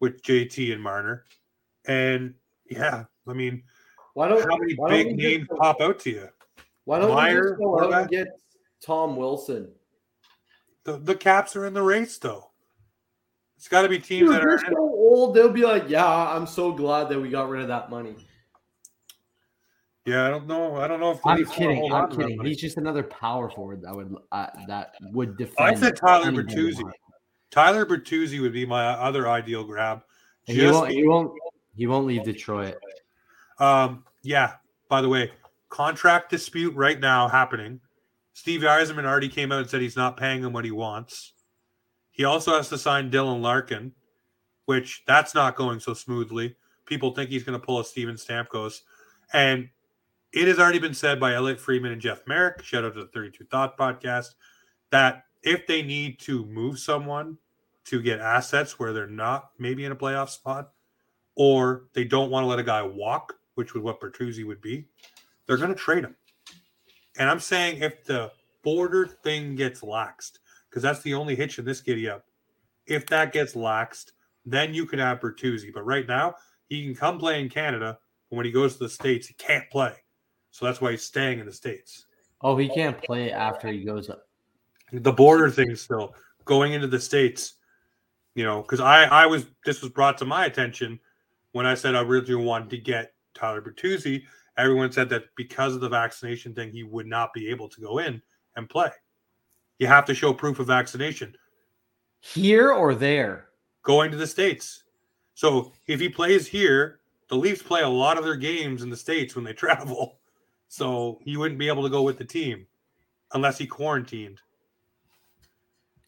with 0.01 0.21
JT 0.21 0.73
and 0.73 0.83
Marner. 0.83 1.23
And 1.87 2.33
yeah, 2.69 3.05
I 3.27 3.33
mean, 3.33 3.63
why 4.15 4.27
don't 4.27 4.41
how 4.41 4.57
many 4.57 4.75
big 4.89 5.15
names 5.15 5.47
pop 5.57 5.79
out 5.79 5.99
to 6.01 6.09
you? 6.09 6.29
Why 6.85 6.99
don't 6.99 7.09
we 7.09 7.15
Meier, 7.15 7.49
just 7.49 7.59
go 7.59 7.81
out 7.81 7.93
and 7.93 8.09
get 8.09 8.27
Tom 8.81 9.15
Wilson? 9.15 9.69
The, 10.83 10.97
the 10.97 11.15
Caps 11.15 11.55
are 11.55 11.65
in 11.65 11.73
the 11.73 11.81
race, 11.81 12.17
though. 12.17 12.51
It's 13.57 13.69
got 13.69 13.83
to 13.83 13.89
be 13.89 13.99
teams 13.99 14.29
Dude, 14.29 14.31
that 14.31 14.41
they're 14.41 14.55
are. 14.55 14.59
so 14.59 14.77
old. 14.77 15.35
They'll 15.35 15.49
be 15.49 15.63
like, 15.63 15.87
"Yeah, 15.87 16.05
I'm 16.05 16.45
so 16.45 16.73
glad 16.73 17.07
that 17.07 17.19
we 17.19 17.29
got 17.29 17.47
rid 17.47 17.61
of 17.61 17.69
that 17.69 17.89
money." 17.89 18.15
Yeah, 20.05 20.27
I 20.27 20.29
don't 20.29 20.47
know. 20.47 20.75
I 20.75 20.87
don't 20.89 20.99
know 20.99 21.11
if 21.11 21.25
I'm 21.25 21.45
kidding. 21.45 21.77
hold 21.77 21.93
I'm 21.93 22.09
kidding. 22.09 22.43
He's 22.43 22.59
just 22.59 22.75
another 22.75 23.03
power 23.03 23.49
forward 23.49 23.81
that 23.83 23.95
would 23.95 24.13
uh, 24.33 24.47
that 24.67 24.95
would 25.13 25.37
defend. 25.37 25.55
I 25.59 25.75
said 25.75 25.95
Tyler. 25.95 26.31
Bertuzzi. 26.31 26.83
Tyler 27.51 27.85
Bertuzzi 27.85 28.41
would 28.41 28.51
be 28.51 28.65
my 28.65 28.83
other 28.85 29.29
ideal 29.29 29.63
grab. 29.63 30.01
And 30.47 30.57
he 30.57 30.65
won't. 30.65 30.91
He 30.91 31.07
won't. 31.07 31.31
He 31.75 31.87
won't 31.87 32.05
leave 32.05 32.23
Detroit. 32.25 32.75
Um, 33.59 34.03
yeah. 34.23 34.55
By 34.89 35.01
the 35.01 35.07
way, 35.07 35.31
contract 35.73 36.29
dispute 36.29 36.75
right 36.75 36.99
now 36.99 37.27
happening. 37.27 37.79
Steve 38.33 38.61
Yzerman 38.61 39.05
already 39.05 39.27
came 39.27 39.51
out 39.51 39.61
and 39.61 39.69
said 39.69 39.81
he's 39.81 39.95
not 39.95 40.17
paying 40.17 40.43
him 40.43 40.53
what 40.53 40.65
he 40.65 40.71
wants. 40.71 41.33
He 42.11 42.25
also 42.25 42.53
has 42.55 42.69
to 42.69 42.77
sign 42.77 43.09
Dylan 43.09 43.41
Larkin, 43.41 43.91
which 44.65 45.03
that's 45.07 45.33
not 45.33 45.55
going 45.55 45.79
so 45.79 45.95
smoothly. 45.95 46.55
People 46.85 47.15
think 47.15 47.31
he's 47.31 47.43
going 47.43 47.59
to 47.59 47.65
pull 47.65 47.79
a 47.79 47.85
Steven 47.85 48.15
Stamkos, 48.15 48.81
and 49.33 49.67
it 50.31 50.47
has 50.47 50.59
already 50.59 50.77
been 50.77 50.93
said 50.93 51.19
by 51.19 51.33
Elliotte 51.33 51.59
Friedman 51.59 51.91
and 51.91 52.01
Jeff 52.01 52.21
Marek. 52.27 52.61
Shout 52.61 52.85
out 52.85 52.93
to 52.93 53.01
the 53.01 53.07
Thirty 53.07 53.31
Two 53.31 53.45
Thought 53.45 53.75
podcast 53.75 54.35
that 54.91 55.23
if 55.41 55.65
they 55.65 55.81
need 55.81 56.19
to 56.19 56.45
move 56.45 56.77
someone 56.77 57.39
to 57.85 57.99
get 57.99 58.19
assets 58.19 58.77
where 58.77 58.93
they're 58.93 59.07
not 59.07 59.49
maybe 59.57 59.85
in 59.85 59.91
a 59.91 59.95
playoff 59.95 60.29
spot, 60.29 60.71
or 61.35 61.85
they 61.93 62.03
don't 62.03 62.29
want 62.29 62.43
to 62.43 62.47
let 62.47 62.59
a 62.59 62.63
guy 62.63 62.83
walk, 62.83 63.39
which 63.55 63.73
would 63.73 63.81
what 63.81 63.99
Bertuzzi 63.99 64.45
would 64.45 64.61
be, 64.61 64.85
they're 65.47 65.57
going 65.57 65.69
to 65.69 65.75
trade 65.75 66.03
him. 66.03 66.15
And 67.17 67.29
I'm 67.29 67.39
saying 67.39 67.81
if 67.81 68.03
the 68.03 68.31
border 68.63 69.05
thing 69.05 69.55
gets 69.55 69.81
laxed, 69.81 70.39
because 70.69 70.83
that's 70.83 71.01
the 71.01 71.13
only 71.13 71.35
hitch 71.35 71.59
in 71.59 71.65
this 71.65 71.81
giddy 71.81 72.09
up, 72.09 72.25
if 72.87 73.05
that 73.07 73.33
gets 73.33 73.53
laxed, 73.53 74.11
then 74.45 74.73
you 74.73 74.85
can 74.85 74.99
have 74.99 75.19
Bertuzzi. 75.19 75.73
But 75.73 75.85
right 75.85 76.07
now, 76.07 76.35
he 76.67 76.83
can 76.83 76.95
come 76.95 77.19
play 77.19 77.39
in 77.39 77.49
Canada, 77.49 77.97
but 78.29 78.37
when 78.37 78.45
he 78.45 78.51
goes 78.51 78.73
to 78.73 78.79
the 78.79 78.89
States, 78.89 79.27
he 79.27 79.33
can't 79.35 79.69
play. 79.69 79.93
So 80.51 80.65
that's 80.65 80.81
why 80.81 80.91
he's 80.91 81.03
staying 81.03 81.39
in 81.39 81.45
the 81.45 81.53
States. 81.53 82.05
Oh, 82.41 82.57
he 82.57 82.67
can't 82.67 83.01
play 83.01 83.31
after 83.31 83.69
he 83.69 83.83
goes 83.83 84.09
up. 84.09 84.27
The 84.91 85.11
border 85.11 85.49
thing 85.49 85.75
still 85.75 86.13
going 86.45 86.73
into 86.73 86.87
the 86.87 86.99
States, 86.99 87.53
you 88.35 88.43
know, 88.43 88.61
because 88.61 88.79
I, 88.79 89.05
I 89.05 89.25
was 89.25 89.45
this 89.65 89.81
was 89.81 89.91
brought 89.91 90.17
to 90.19 90.25
my 90.25 90.45
attention 90.45 90.99
when 91.53 91.65
I 91.65 91.73
said 91.73 91.95
I 91.95 92.01
really 92.01 92.35
wanted 92.35 92.69
to 92.71 92.77
get 92.77 93.13
Tyler 93.33 93.61
Bertuzzi. 93.61 94.23
Everyone 94.57 94.91
said 94.91 95.09
that 95.09 95.23
because 95.35 95.73
of 95.75 95.81
the 95.81 95.89
vaccination 95.89 96.53
thing, 96.53 96.71
he 96.71 96.83
would 96.83 97.07
not 97.07 97.33
be 97.33 97.49
able 97.49 97.67
to 97.69 97.81
go 97.81 97.97
in 97.99 98.21
and 98.55 98.69
play. 98.69 98.89
You 99.79 99.87
have 99.87 100.05
to 100.05 100.13
show 100.13 100.33
proof 100.33 100.59
of 100.59 100.67
vaccination 100.67 101.35
Here 102.19 102.71
or 102.71 102.93
there? 102.95 103.49
going 103.81 104.11
to 104.11 104.17
the 104.17 104.27
States. 104.27 104.83
So 105.33 105.73
if 105.87 105.99
he 105.99 106.07
plays 106.07 106.47
here, 106.47 106.99
the 107.29 107.35
Leafs 107.35 107.63
play 107.63 107.81
a 107.81 107.89
lot 107.89 108.17
of 108.17 108.23
their 108.23 108.35
games 108.35 108.83
in 108.83 108.89
the 108.89 108.95
States 108.95 109.35
when 109.35 109.43
they 109.43 109.53
travel. 109.65 110.19
So 110.67 111.19
he 111.23 111.35
wouldn't 111.37 111.59
be 111.59 111.67
able 111.67 111.83
to 111.83 111.89
go 111.89 112.03
with 112.03 112.17
the 112.17 112.23
team 112.25 112.65
unless 113.33 113.57
he 113.57 113.65
quarantined. 113.67 114.39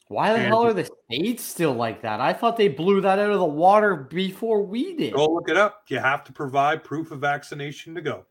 Why 0.08 0.30
the 0.34 0.38
And- 0.40 0.48
hell 0.48 0.64
are 0.64 0.74
the 0.74 0.88
states 1.10 1.44
still 1.44 1.74
like 1.74 2.04
that? 2.04 2.22
I 2.22 2.32
thought 2.32 2.58
they 2.58 2.68
blew 2.68 3.02
that 3.02 3.18
out 3.18 3.32
of 3.32 3.40
the 3.40 3.46
water 3.46 3.96
before 3.96 4.62
we 4.62 4.96
did. 4.96 5.14
Go 5.14 5.26
look 5.26 5.50
it 5.50 5.58
up. 5.58 5.84
You 5.88 5.98
have 5.98 6.24
to 6.26 6.32
provide 6.32 6.84
proof 6.84 7.10
of 7.12 7.20
vaccination 7.22 7.96
to 7.96 8.02
go 8.02 8.26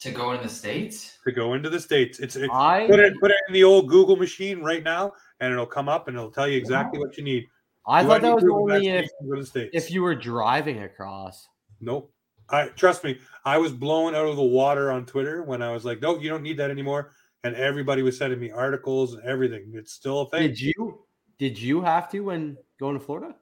To 0.00 0.10
go 0.10 0.32
in 0.32 0.42
the 0.42 0.48
states? 0.48 1.18
to 1.24 1.32
go 1.32 1.54
into 1.54 1.70
the 1.70 1.80
states. 1.80 2.18
It's 2.20 2.36
it, 2.36 2.50
I 2.52 2.86
put 2.90 3.00
it 3.00 3.14
put 3.20 3.30
it 3.30 3.36
in 3.48 3.54
the 3.54 3.64
old 3.64 3.88
Google 3.88 4.16
machine 4.16 4.60
right 4.62 4.82
now, 4.82 5.12
and 5.40 5.52
it'll 5.52 5.64
come 5.66 5.88
up 5.88 6.08
and 6.08 6.16
it'll 6.16 6.30
tell 6.30 6.46
you 6.48 6.58
exactly 6.58 6.98
what 6.98 7.16
you 7.16 7.24
need. 7.24 7.44
I 7.86 8.02
Do 8.02 8.08
thought 8.08 8.22
need 8.22 8.28
that 8.28 8.34
was 8.34 8.44
only 8.44 8.88
if 8.88 9.06
to 9.06 9.34
to 9.34 9.40
the 9.40 9.46
states? 9.46 9.70
if 9.72 9.90
you 9.90 10.02
were 10.02 10.14
driving 10.14 10.82
across. 10.82 11.48
Nope. 11.80 12.12
I 12.50 12.66
trust 12.68 13.04
me. 13.04 13.18
I 13.46 13.56
was 13.56 13.72
blown 13.72 14.14
out 14.14 14.26
of 14.26 14.36
the 14.36 14.42
water 14.42 14.92
on 14.92 15.06
Twitter 15.06 15.42
when 15.42 15.62
I 15.62 15.72
was 15.72 15.84
like, 15.86 16.02
"No, 16.02 16.18
you 16.18 16.28
don't 16.28 16.42
need 16.42 16.58
that 16.58 16.70
anymore." 16.70 17.12
And 17.42 17.54
everybody 17.56 18.02
was 18.02 18.18
sending 18.18 18.38
me 18.40 18.50
articles 18.50 19.14
and 19.14 19.22
everything. 19.24 19.72
It's 19.74 19.92
still 19.92 20.22
a 20.22 20.28
thing. 20.28 20.48
Did 20.48 20.60
you 20.60 21.04
did 21.38 21.58
you 21.58 21.80
have 21.80 22.10
to 22.10 22.20
when 22.20 22.56
going 22.78 22.98
to 22.98 23.04
Florida? 23.04 23.34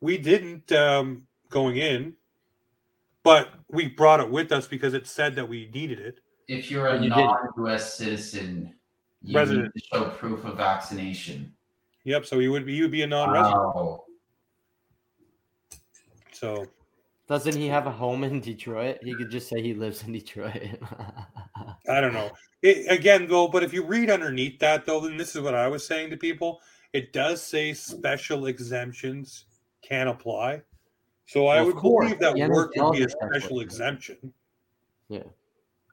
we 0.00 0.18
didn't 0.18 0.72
um, 0.72 1.22
going 1.48 1.76
in, 1.76 2.14
but 3.22 3.50
we 3.68 3.88
brought 3.88 4.20
it 4.20 4.28
with 4.30 4.52
us 4.52 4.66
because 4.66 4.94
it 4.94 5.06
said 5.06 5.34
that 5.36 5.48
we 5.48 5.70
needed 5.72 5.98
it. 6.00 6.20
If 6.48 6.70
you're 6.70 6.88
a 6.88 7.00
You 7.02 7.08
non-US 7.08 7.94
citizen, 7.94 8.74
you 9.22 9.36
Resident. 9.36 9.72
need 9.74 9.80
to 9.82 9.86
show 9.88 10.10
proof 10.10 10.44
of 10.44 10.56
vaccination. 10.56 11.52
Yep. 12.04 12.26
So 12.26 12.38
he 12.40 12.48
would 12.48 12.66
be. 12.66 12.74
He 12.74 12.82
would 12.82 12.90
be 12.90 13.02
a 13.02 13.06
non-resident. 13.06 13.54
Wow. 13.56 14.04
So 16.32 16.66
Doesn't 17.28 17.56
he 17.56 17.68
have 17.68 17.86
a 17.86 17.90
home 17.92 18.24
in 18.24 18.40
Detroit? 18.40 18.98
He 19.02 19.14
could 19.14 19.30
just 19.30 19.48
say 19.48 19.62
he 19.62 19.72
lives 19.74 20.02
in 20.02 20.12
Detroit. 20.12 20.80
I 21.88 22.00
don't 22.00 22.12
know. 22.12 22.30
It, 22.62 22.90
again, 22.90 23.26
though, 23.28 23.48
but 23.48 23.62
if 23.62 23.72
you 23.72 23.84
read 23.84 24.10
underneath 24.10 24.58
that, 24.58 24.84
though, 24.84 25.00
then 25.00 25.16
this 25.16 25.34
is 25.34 25.42
what 25.42 25.54
I 25.54 25.68
was 25.68 25.86
saying 25.86 26.10
to 26.10 26.16
people. 26.16 26.60
It 26.92 27.12
does 27.12 27.40
say 27.42 27.72
special 27.72 28.46
exemptions 28.46 29.46
can 29.82 30.08
apply. 30.08 30.62
So 31.26 31.46
I 31.46 31.62
would 31.62 31.76
course, 31.76 32.06
believe 32.06 32.20
that 32.20 32.50
work 32.50 32.72
would 32.76 32.92
be 32.92 33.04
a 33.04 33.08
special 33.08 33.28
special 33.32 33.60
exemption. 33.60 34.16
exemption. 34.16 34.34
Yeah. 35.08 35.30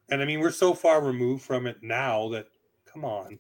And 0.10 0.22
I 0.22 0.26
mean, 0.26 0.40
we're 0.40 0.52
so 0.52 0.74
far 0.74 1.02
removed 1.02 1.44
from 1.44 1.68
it 1.68 1.78
now 1.82 2.30
that, 2.30 2.48
come 2.86 3.06
on. 3.06 3.40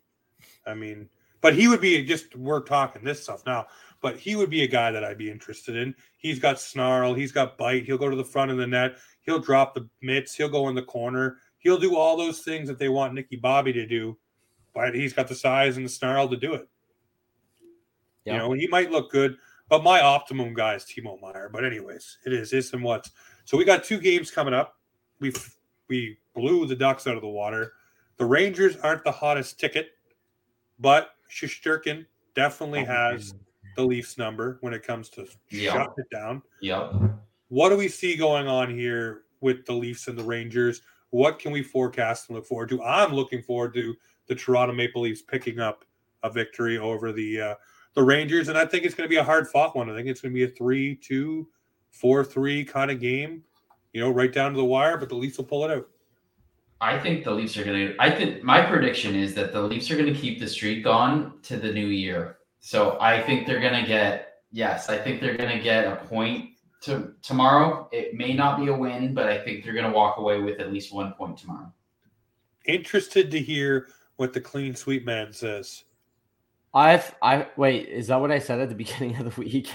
I 0.67 0.73
mean, 0.73 1.09
but 1.41 1.55
he 1.55 1.67
would 1.67 1.81
be 1.81 2.03
just, 2.05 2.35
we're 2.35 2.61
talking 2.61 3.03
this 3.03 3.23
stuff 3.23 3.45
now, 3.45 3.67
but 4.01 4.17
he 4.17 4.35
would 4.35 4.49
be 4.49 4.63
a 4.63 4.67
guy 4.67 4.91
that 4.91 5.03
I'd 5.03 5.17
be 5.17 5.31
interested 5.31 5.75
in. 5.75 5.95
He's 6.17 6.37
got 6.39 6.59
snarl, 6.59 7.13
he's 7.13 7.31
got 7.31 7.57
bite, 7.57 7.85
he'll 7.85 7.97
go 7.97 8.09
to 8.09 8.15
the 8.15 8.23
front 8.23 8.51
of 8.51 8.57
the 8.57 8.67
net, 8.67 8.97
he'll 9.21 9.39
drop 9.39 9.73
the 9.73 9.89
mitts, 10.01 10.35
he'll 10.35 10.49
go 10.49 10.69
in 10.69 10.75
the 10.75 10.83
corner, 10.83 11.37
he'll 11.57 11.79
do 11.79 11.95
all 11.95 12.17
those 12.17 12.41
things 12.41 12.67
that 12.67 12.77
they 12.77 12.89
want 12.89 13.13
Nicky 13.13 13.37
Bobby 13.37 13.73
to 13.73 13.87
do, 13.87 14.17
but 14.73 14.93
he's 14.93 15.13
got 15.13 15.27
the 15.27 15.35
size 15.35 15.77
and 15.77 15.85
the 15.85 15.89
snarl 15.89 16.27
to 16.29 16.37
do 16.37 16.53
it. 16.53 16.67
Yeah. 18.25 18.33
You 18.33 18.39
know, 18.39 18.51
he 18.53 18.67
might 18.67 18.91
look 18.91 19.11
good, 19.11 19.37
but 19.69 19.83
my 19.83 20.01
optimum 20.01 20.53
guy 20.53 20.75
is 20.75 20.83
Timo 20.83 21.19
Meier. 21.21 21.49
But 21.51 21.63
anyways, 21.63 22.17
it 22.25 22.33
is 22.33 22.53
is 22.53 22.73
and 22.73 22.83
what's. 22.83 23.11
So 23.45 23.57
we 23.57 23.65
got 23.65 23.83
two 23.83 23.99
games 23.99 24.31
coming 24.31 24.53
up. 24.53 24.77
We 25.19 25.33
we 25.87 26.17
blew 26.35 26.65
the 26.65 26.75
Ducks 26.75 27.07
out 27.07 27.15
of 27.15 27.21
the 27.21 27.27
water. 27.27 27.73
The 28.17 28.25
Rangers 28.25 28.75
aren't 28.77 29.03
the 29.03 29.11
hottest 29.11 29.59
ticket, 29.59 29.91
but 30.79 31.11
Shesterkin 31.31 32.05
definitely 32.35 32.83
has 32.83 33.33
the 33.75 33.83
Leafs 33.83 34.17
number 34.17 34.57
when 34.61 34.73
it 34.73 34.83
comes 34.83 35.09
to 35.09 35.27
Yeah. 35.49 35.73
shutting 35.73 35.93
it 35.97 36.09
down. 36.11 36.41
Yep. 36.61 36.93
What 37.47 37.69
do 37.69 37.77
we 37.77 37.87
see 37.87 38.15
going 38.15 38.47
on 38.47 38.69
here 38.69 39.23
with 39.41 39.65
the 39.65 39.73
Leafs 39.73 40.07
and 40.07 40.17
the 40.17 40.23
Rangers? 40.23 40.81
What 41.11 41.39
can 41.39 41.51
we 41.51 41.63
forecast 41.63 42.29
and 42.29 42.35
look 42.35 42.45
forward 42.45 42.69
to? 42.69 42.83
I'm 42.83 43.13
looking 43.13 43.41
forward 43.41 43.73
to 43.75 43.95
the 44.27 44.35
Toronto 44.35 44.73
Maple 44.73 45.01
Leafs 45.01 45.21
picking 45.21 45.59
up 45.59 45.85
a 46.23 46.29
victory 46.29 46.77
over 46.77 47.11
the 47.11 47.41
uh, 47.41 47.55
the 47.95 48.03
Rangers, 48.03 48.47
and 48.47 48.57
I 48.57 48.65
think 48.65 48.85
it's 48.85 48.95
going 48.95 49.07
to 49.07 49.09
be 49.09 49.17
a 49.17 49.23
hard 49.23 49.47
fought 49.47 49.75
one. 49.75 49.89
I 49.89 49.95
think 49.95 50.07
it's 50.07 50.21
going 50.21 50.33
to 50.33 50.35
be 50.35 50.43
a 50.43 50.55
3 50.55 50.95
2, 50.95 51.47
4 51.91 52.23
3 52.23 52.65
kind 52.65 52.91
of 52.91 52.99
game, 52.99 53.43
you 53.93 54.01
know, 54.01 54.11
right 54.11 54.31
down 54.31 54.51
to 54.51 54.57
the 54.57 54.65
wire, 54.65 54.97
but 54.97 55.09
the 55.09 55.15
Leafs 55.15 55.37
will 55.37 55.45
pull 55.45 55.65
it 55.65 55.71
out. 55.71 55.87
I 56.81 56.97
think 56.97 57.23
the 57.25 57.31
Leafs 57.31 57.57
are 57.57 57.63
going 57.63 57.89
to. 57.89 57.95
I 57.99 58.09
think 58.09 58.43
my 58.43 58.61
prediction 58.61 59.15
is 59.15 59.33
that 59.35 59.51
the 59.51 59.61
Leafs 59.61 59.91
are 59.91 59.97
going 59.97 60.13
to 60.13 60.19
keep 60.19 60.39
the 60.39 60.47
streak 60.47 60.85
on 60.87 61.39
to 61.43 61.57
the 61.57 61.71
new 61.71 61.87
year. 61.87 62.37
So 62.61 62.97
I 63.01 63.21
think 63.21 63.47
they're 63.47 63.59
going 63.59 63.81
to 63.81 63.87
get. 63.87 64.25
Yes, 64.51 64.89
I 64.89 64.97
think 64.97 65.21
they're 65.21 65.37
going 65.37 65.55
to 65.55 65.63
get 65.63 65.85
a 65.85 65.97
point 66.07 66.51
to 66.81 67.13
tomorrow. 67.21 67.89
It 67.91 68.15
may 68.15 68.33
not 68.33 68.59
be 68.59 68.67
a 68.67 68.73
win, 68.73 69.13
but 69.13 69.27
I 69.27 69.37
think 69.37 69.63
they're 69.63 69.73
going 69.73 69.85
to 69.85 69.91
walk 69.91 70.17
away 70.17 70.39
with 70.39 70.59
at 70.59 70.71
least 70.71 70.93
one 70.93 71.13
point 71.13 71.37
tomorrow. 71.37 71.71
Interested 72.65 73.29
to 73.31 73.39
hear 73.39 73.89
what 74.15 74.33
the 74.33 74.41
clean 74.41 74.75
sweep 74.75 75.05
man 75.05 75.33
says. 75.33 75.83
I've 76.73 77.15
I 77.21 77.47
wait, 77.57 77.89
is 77.89 78.07
that 78.07 78.21
what 78.21 78.31
I 78.31 78.39
said 78.39 78.59
at 78.59 78.69
the 78.69 78.75
beginning 78.83 79.15
of 79.17 79.33
the 79.33 79.41
week? 79.41 79.69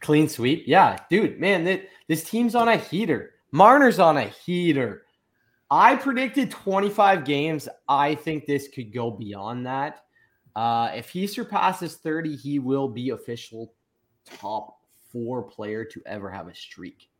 Clean 0.00 0.28
sweep? 0.28 0.64
Yeah, 0.66 0.98
dude, 1.08 1.38
man, 1.40 1.64
that 1.64 1.88
this 2.08 2.24
team's 2.24 2.54
on 2.54 2.68
a 2.68 2.76
heater. 2.76 3.34
Marner's 3.52 3.98
on 3.98 4.16
a 4.16 4.24
heater. 4.24 5.02
I 5.70 5.96
predicted 5.96 6.50
25 6.50 7.24
games. 7.24 7.68
I 7.88 8.14
think 8.14 8.46
this 8.46 8.68
could 8.68 8.92
go 8.92 9.10
beyond 9.10 9.66
that. 9.66 10.04
Uh, 10.56 10.90
if 10.94 11.10
he 11.10 11.26
surpasses 11.26 11.96
30, 11.96 12.36
he 12.36 12.58
will 12.58 12.88
be 12.88 13.10
official 13.10 13.74
top 14.24 14.78
four 15.12 15.42
player 15.42 15.84
to 15.84 16.02
ever 16.06 16.30
have 16.30 16.48
a 16.48 16.54
streak. 16.54 17.10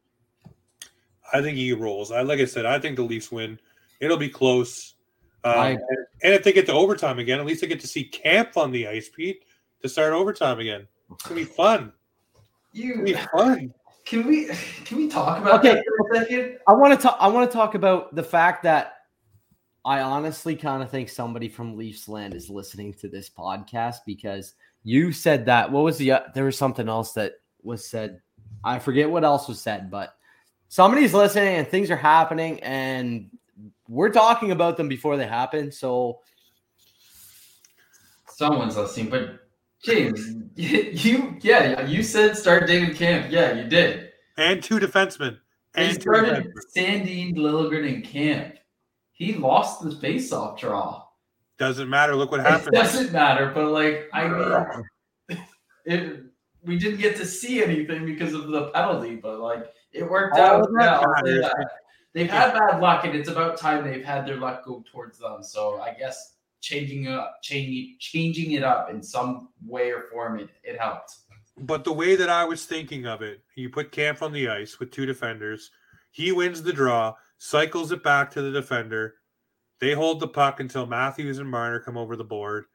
I 1.32 1.42
think 1.42 1.56
he 1.56 1.72
rolls. 1.72 2.10
I 2.10 2.22
like 2.22 2.40
I 2.40 2.46
said, 2.46 2.66
I 2.66 2.78
think 2.78 2.96
the 2.96 3.02
Leafs 3.02 3.30
win. 3.30 3.58
It'll 4.00 4.16
be 4.16 4.28
close. 4.28 4.94
Um, 5.44 5.58
I- 5.58 5.70
and, 5.70 5.80
and 6.22 6.34
if 6.34 6.42
they 6.44 6.52
get 6.52 6.66
to 6.66 6.72
overtime 6.72 7.18
again, 7.18 7.38
at 7.40 7.46
least 7.46 7.60
they 7.60 7.66
get 7.66 7.80
to 7.80 7.86
see 7.86 8.04
Kampf 8.04 8.56
on 8.56 8.70
the 8.72 8.86
ice, 8.88 9.08
Pete, 9.08 9.44
to 9.82 9.88
start 9.88 10.12
overtime 10.12 10.58
again. 10.60 10.86
It's 11.12 11.22
gonna 11.24 11.36
be 11.40 11.44
fun. 11.44 11.92
You 12.72 12.92
gonna 12.94 13.04
be 13.04 13.14
fun. 13.14 13.72
can 14.04 14.26
we 14.26 14.46
can 14.84 14.96
we 14.98 15.08
talk 15.08 15.38
about 15.40 15.60
Okay. 15.60 15.74
that 15.74 15.84
for 15.86 16.12
a 16.14 16.18
second? 16.20 16.58
I 16.66 16.72
want 16.72 16.98
to 16.98 17.02
talk. 17.02 17.16
I 17.20 17.28
want 17.28 17.50
to 17.50 17.56
talk 17.56 17.74
about 17.74 18.14
the 18.14 18.22
fact 18.22 18.62
that 18.64 18.94
I 19.84 20.00
honestly 20.00 20.54
kind 20.56 20.82
of 20.82 20.90
think 20.90 21.08
somebody 21.08 21.48
from 21.48 21.76
Leafs 21.76 22.08
Land 22.08 22.34
is 22.34 22.50
listening 22.50 22.92
to 22.94 23.08
this 23.08 23.30
podcast 23.30 23.98
because 24.06 24.54
you 24.82 25.12
said 25.12 25.46
that. 25.46 25.70
What 25.70 25.84
was 25.84 25.96
the? 25.98 26.12
Uh, 26.12 26.20
there 26.34 26.44
was 26.44 26.58
something 26.58 26.88
else 26.88 27.12
that 27.12 27.34
was 27.62 27.86
said. 27.86 28.20
I 28.64 28.78
forget 28.80 29.08
what 29.08 29.24
else 29.24 29.46
was 29.48 29.60
said, 29.60 29.90
but 29.90 30.14
somebody's 30.68 31.14
listening 31.14 31.54
and 31.54 31.66
things 31.68 31.90
are 31.90 31.96
happening 31.96 32.60
and 32.60 33.30
we're 33.88 34.10
talking 34.10 34.50
about 34.50 34.76
them 34.76 34.88
before 34.88 35.16
they 35.16 35.26
happen. 35.26 35.72
So 35.72 36.20
someone's 38.28 38.76
listening, 38.76 39.08
but 39.08 39.40
James, 39.82 40.34
you 40.56 41.36
yeah, 41.40 41.86
you 41.86 42.02
said 42.02 42.36
start 42.36 42.66
David 42.66 42.96
Kampf. 42.96 43.30
Yeah, 43.30 43.54
you 43.54 43.64
did. 43.68 44.10
And 44.36 44.62
two 44.62 44.78
defensemen. 44.78 45.38
And 45.74 45.88
he 45.88 45.94
started 45.94 46.52
Sandin, 46.76 47.34
Liljegren, 47.36 47.92
and 47.92 48.04
Kampf. 48.04 48.58
He 49.12 49.34
lost 49.34 49.82
the 49.82 49.90
face-off 49.92 50.58
draw. 50.58 51.04
Doesn't 51.58 51.88
matter. 51.88 52.14
Look 52.14 52.30
what 52.30 52.40
happened. 52.40 52.68
It 52.74 52.76
doesn't 52.76 53.12
matter, 53.12 53.50
but 53.54 53.70
like 53.70 54.08
I 54.12 54.28
mean, 55.28 55.38
it, 55.84 56.22
we 56.62 56.78
didn't 56.78 57.00
get 57.00 57.16
to 57.16 57.26
see 57.26 57.62
anything 57.62 58.06
because 58.06 58.34
of 58.34 58.48
the 58.48 58.70
penalty, 58.70 59.16
but 59.16 59.40
like 59.40 59.66
it 59.92 60.08
worked 60.08 60.36
out. 60.36 60.68
Yeah, 60.78 61.50
they've 62.14 62.30
had 62.30 62.52
bad 62.52 62.80
luck, 62.80 63.04
and 63.04 63.14
it's 63.14 63.28
about 63.28 63.58
time 63.58 63.84
they've 63.84 64.04
had 64.04 64.26
their 64.26 64.36
luck 64.36 64.64
go 64.64 64.84
towards 64.90 65.18
them. 65.18 65.42
So 65.42 65.80
I 65.80 65.94
guess 65.94 66.34
changing 66.60 67.04
it 67.04 67.12
up, 67.12 67.36
changing 67.42 67.96
changing 68.00 68.52
it 68.52 68.62
up 68.62 68.90
in 68.90 69.02
some 69.02 69.48
way 69.64 69.90
or 69.90 70.04
form, 70.10 70.38
it, 70.38 70.50
it 70.64 70.78
helped. 70.78 71.16
But 71.56 71.84
the 71.84 71.92
way 71.92 72.14
that 72.16 72.28
I 72.28 72.44
was 72.44 72.66
thinking 72.66 73.06
of 73.06 73.22
it, 73.22 73.42
you 73.56 73.68
put 73.68 73.92
Kampf 73.92 74.22
on 74.22 74.32
the 74.32 74.48
ice 74.48 74.78
with 74.78 74.90
two 74.90 75.06
defenders. 75.06 75.70
He 76.10 76.32
wins 76.32 76.62
the 76.62 76.72
draw, 76.72 77.14
cycles 77.38 77.92
it 77.92 78.02
back 78.02 78.30
to 78.32 78.42
the 78.42 78.52
defender. 78.52 79.14
They 79.80 79.92
hold 79.92 80.20
the 80.20 80.28
puck 80.28 80.60
until 80.60 80.86
Matthews 80.86 81.38
and 81.38 81.48
Marner 81.48 81.80
come 81.80 81.96
over 81.96 82.16
the 82.16 82.24
board. 82.24 82.66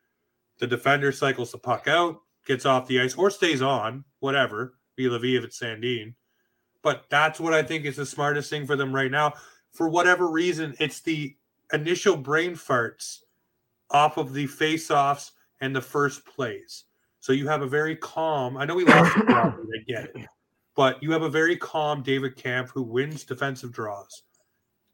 The 0.60 0.68
defender 0.68 1.12
cycles 1.12 1.52
the 1.52 1.58
puck 1.58 1.88
out, 1.88 2.22
gets 2.46 2.66
off 2.66 2.88
the 2.88 3.02
ice, 3.02 3.16
or 3.16 3.30
stays 3.30 3.62
on, 3.62 4.06
whatever, 4.20 4.76
be 4.96 5.10
Levy 5.10 5.36
if 5.36 5.44
it's 5.44 5.60
Sandin. 5.60 6.14
But 6.84 7.06
that's 7.10 7.40
what 7.40 7.54
I 7.54 7.64
think 7.64 7.86
is 7.86 7.96
the 7.96 8.06
smartest 8.06 8.50
thing 8.50 8.68
for 8.68 8.76
them 8.76 8.94
right 8.94 9.10
now. 9.10 9.34
For 9.72 9.90
whatever 9.90 10.28
reason, 10.30 10.76
it's 10.80 11.02
the 11.02 11.36
initial 11.72 12.16
brain 12.16 12.54
farts 12.54 13.22
off 13.90 14.18
of 14.18 14.34
the 14.34 14.46
face-offs 14.46 15.32
and 15.62 15.76
the 15.76 15.82
first 15.82 16.26
plays. 16.26 16.84
So 17.20 17.32
you 17.34 17.48
have 17.48 17.62
a 17.62 17.68
very 17.68 17.96
calm. 17.96 18.58
I 18.58 18.66
know 18.66 18.76
we 18.76 18.86
lost 18.86 19.16
the 19.16 20.28
but 20.76 21.02
you 21.02 21.12
have 21.12 21.22
a 21.22 21.30
very 21.30 21.56
calm 21.56 22.02
David 22.02 22.36
Kampf 22.36 22.72
who 22.72 22.84
wins 22.84 23.24
defensive 23.24 23.72
draws. 23.72 24.24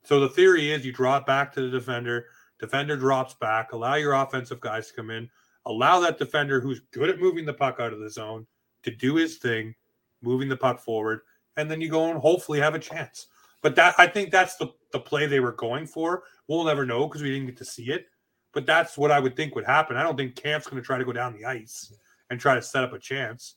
So 0.03 0.19
the 0.19 0.29
theory 0.29 0.71
is 0.71 0.85
you 0.85 0.91
draw 0.91 1.17
it 1.17 1.25
back 1.25 1.53
to 1.53 1.61
the 1.61 1.69
defender. 1.69 2.27
Defender 2.59 2.97
drops 2.97 3.33
back. 3.33 3.71
Allow 3.71 3.95
your 3.95 4.13
offensive 4.13 4.59
guys 4.59 4.89
to 4.89 4.93
come 4.93 5.09
in. 5.09 5.29
Allow 5.65 6.01
that 6.01 6.17
defender 6.17 6.59
who's 6.59 6.81
good 6.91 7.09
at 7.09 7.19
moving 7.19 7.45
the 7.45 7.53
puck 7.53 7.79
out 7.79 7.93
of 7.93 7.99
the 7.99 8.09
zone 8.09 8.45
to 8.83 8.91
do 8.91 9.15
his 9.15 9.37
thing, 9.37 9.73
moving 10.21 10.49
the 10.49 10.57
puck 10.57 10.79
forward, 10.79 11.21
and 11.59 11.69
then 11.69 11.81
you 11.81 11.89
go 11.89 12.09
and 12.09 12.19
hopefully 12.19 12.59
have 12.59 12.75
a 12.75 12.79
chance. 12.79 13.27
But 13.61 13.75
that 13.75 13.95
I 13.97 14.07
think 14.07 14.31
that's 14.31 14.55
the 14.55 14.67
the 14.91 14.99
play 14.99 15.25
they 15.25 15.39
were 15.39 15.51
going 15.51 15.85
for. 15.85 16.23
We'll 16.47 16.63
never 16.63 16.85
know 16.85 17.07
because 17.07 17.21
we 17.21 17.29
didn't 17.29 17.47
get 17.47 17.57
to 17.57 17.65
see 17.65 17.91
it. 17.91 18.07
But 18.53 18.65
that's 18.65 18.97
what 18.97 19.11
I 19.11 19.19
would 19.19 19.35
think 19.35 19.53
would 19.53 19.65
happen. 19.65 19.97
I 19.97 20.03
don't 20.03 20.17
think 20.17 20.35
Kampf's 20.35 20.67
going 20.67 20.81
to 20.81 20.85
try 20.85 20.97
to 20.97 21.05
go 21.05 21.13
down 21.13 21.33
the 21.33 21.45
ice 21.45 21.93
and 22.29 22.39
try 22.39 22.55
to 22.55 22.61
set 22.61 22.83
up 22.83 22.93
a 22.93 22.99
chance 22.99 23.55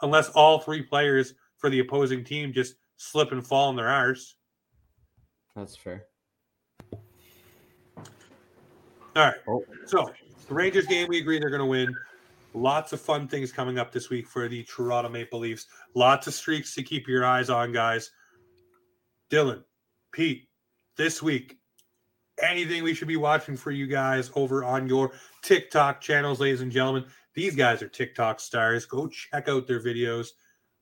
unless 0.00 0.30
all 0.30 0.58
three 0.58 0.82
players 0.82 1.34
for 1.58 1.70
the 1.70 1.78
opposing 1.78 2.24
team 2.24 2.52
just 2.52 2.74
slip 2.96 3.30
and 3.30 3.46
fall 3.46 3.70
in 3.70 3.76
their 3.76 3.88
arse. 3.88 4.36
That's 5.54 5.76
fair. 5.76 6.06
All 9.14 9.26
right. 9.26 9.34
Oh. 9.46 9.64
So 9.86 10.10
the 10.48 10.54
Rangers 10.54 10.86
game, 10.86 11.06
we 11.08 11.18
agree 11.18 11.38
they're 11.38 11.50
going 11.50 11.60
to 11.60 11.66
win. 11.66 11.94
Lots 12.54 12.92
of 12.92 13.00
fun 13.00 13.28
things 13.28 13.50
coming 13.50 13.78
up 13.78 13.92
this 13.92 14.10
week 14.10 14.26
for 14.26 14.48
the 14.48 14.62
Toronto 14.64 15.08
Maple 15.08 15.40
Leafs. 15.40 15.66
Lots 15.94 16.26
of 16.26 16.34
streaks 16.34 16.74
to 16.74 16.82
keep 16.82 17.08
your 17.08 17.24
eyes 17.24 17.48
on, 17.48 17.72
guys. 17.72 18.10
Dylan, 19.30 19.62
Pete, 20.12 20.48
this 20.96 21.22
week, 21.22 21.58
anything 22.42 22.82
we 22.82 22.94
should 22.94 23.08
be 23.08 23.16
watching 23.16 23.56
for 23.56 23.70
you 23.70 23.86
guys 23.86 24.30
over 24.34 24.64
on 24.64 24.88
your 24.88 25.12
TikTok 25.42 26.00
channels, 26.00 26.40
ladies 26.40 26.60
and 26.60 26.70
gentlemen. 26.70 27.04
These 27.34 27.56
guys 27.56 27.80
are 27.80 27.88
TikTok 27.88 28.40
stars. 28.40 28.84
Go 28.84 29.08
check 29.08 29.48
out 29.48 29.66
their 29.66 29.80
videos. 29.80 30.28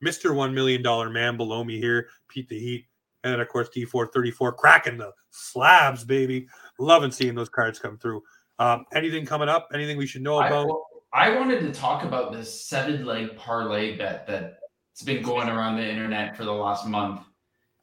Mr. 0.05 0.33
$1 0.33 0.53
million 0.53 0.83
man 1.13 1.37
below 1.37 1.63
me 1.63 1.79
here, 1.79 2.09
Pete 2.29 2.49
the 2.49 2.59
Heat. 2.59 2.87
And 3.23 3.33
then, 3.33 3.41
of 3.41 3.49
course, 3.49 3.69
D434 3.77 4.57
cracking 4.57 4.97
the 4.97 5.13
slabs, 5.31 6.05
baby. 6.05 6.49
Loving 6.79 7.13
seeing 7.13 7.35
those 7.35 7.51
cards 7.51 7.79
come 7.79 7.99
through. 7.99 8.23
Um, 8.59 8.87
anything 8.95 9.27
coming 9.27 9.49
up? 9.49 9.69
Anything 9.75 9.99
we 9.99 10.07
should 10.07 10.23
know 10.23 10.41
about? 10.41 10.69
I, 10.71 10.90
I 11.13 11.37
wanted 11.37 11.61
to 11.61 11.73
talk 11.73 12.05
about 12.05 12.33
this 12.33 12.67
seven 12.67 13.05
leg 13.05 13.37
parlay 13.37 13.97
bet 13.97 14.27
that's 14.27 15.03
been 15.03 15.23
going 15.23 15.49
around 15.49 15.77
the 15.77 15.89
internet 15.89 16.37
for 16.37 16.45
the 16.45 16.53
last 16.53 16.87
month. 16.87 17.23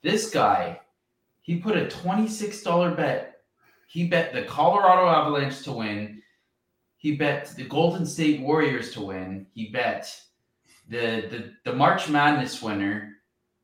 This 0.01 0.29
guy, 0.29 0.79
he 1.41 1.57
put 1.57 1.77
a 1.77 1.85
$26 1.85 2.95
bet 2.95 3.37
he 3.87 4.05
bet 4.05 4.33
the 4.33 4.43
Colorado 4.43 5.07
Avalanche 5.07 5.63
to 5.63 5.71
win. 5.71 6.21
He 6.97 7.15
bet 7.15 7.55
the 7.55 7.63
Golden 7.63 8.05
State 8.05 8.41
Warriors 8.41 8.91
to 8.91 9.01
win. 9.01 9.47
He 9.53 9.69
bet 9.69 10.13
the 10.89 11.27
the, 11.29 11.53
the 11.63 11.75
March 11.75 12.09
Madness 12.09 12.61
winner. 12.61 13.13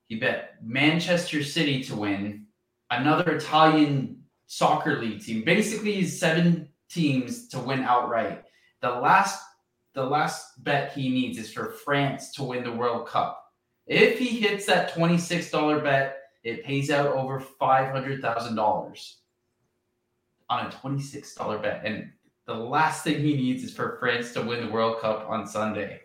He 0.07 0.15
bet 0.15 0.55
Manchester 0.63 1.43
City 1.43 1.83
to 1.83 1.95
win. 1.95 2.45
Another 2.89 3.35
Italian 3.35 4.23
soccer 4.47 4.99
league 4.99 5.21
team. 5.21 5.43
Basically, 5.43 6.05
seven 6.05 6.69
teams 6.89 7.49
to 7.49 7.59
win 7.59 7.81
outright. 7.81 8.43
The 8.81 8.91
last 8.91 9.43
the 9.93 10.03
last 10.03 10.63
bet 10.63 10.93
he 10.93 11.09
needs 11.09 11.37
is 11.37 11.51
for 11.51 11.71
France 11.71 12.31
to 12.33 12.43
win 12.43 12.63
the 12.63 12.71
World 12.71 13.07
Cup. 13.07 13.51
If 13.85 14.17
he 14.17 14.39
hits 14.39 14.65
that 14.65 14.93
$26 14.93 15.83
bet, 15.83 16.19
it 16.43 16.63
pays 16.63 16.89
out 16.89 17.07
over 17.07 17.43
$500,000 17.61 19.13
on 20.49 20.65
a 20.65 20.69
$26 20.69 21.61
bet. 21.61 21.81
And 21.85 22.11
the 22.45 22.53
last 22.53 23.03
thing 23.03 23.19
he 23.19 23.35
needs 23.35 23.63
is 23.63 23.73
for 23.73 23.97
France 23.99 24.33
to 24.33 24.41
win 24.41 24.65
the 24.65 24.71
World 24.71 24.99
Cup 24.99 25.27
on 25.29 25.47
Sunday. 25.47 26.01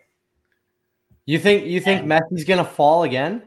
You 1.25 1.37
think 1.37 1.65
you 1.65 1.79
think 1.79 2.01
and, 2.01 2.11
Messi's 2.11 2.43
gonna 2.43 2.65
fall 2.65 3.03
again? 3.03 3.43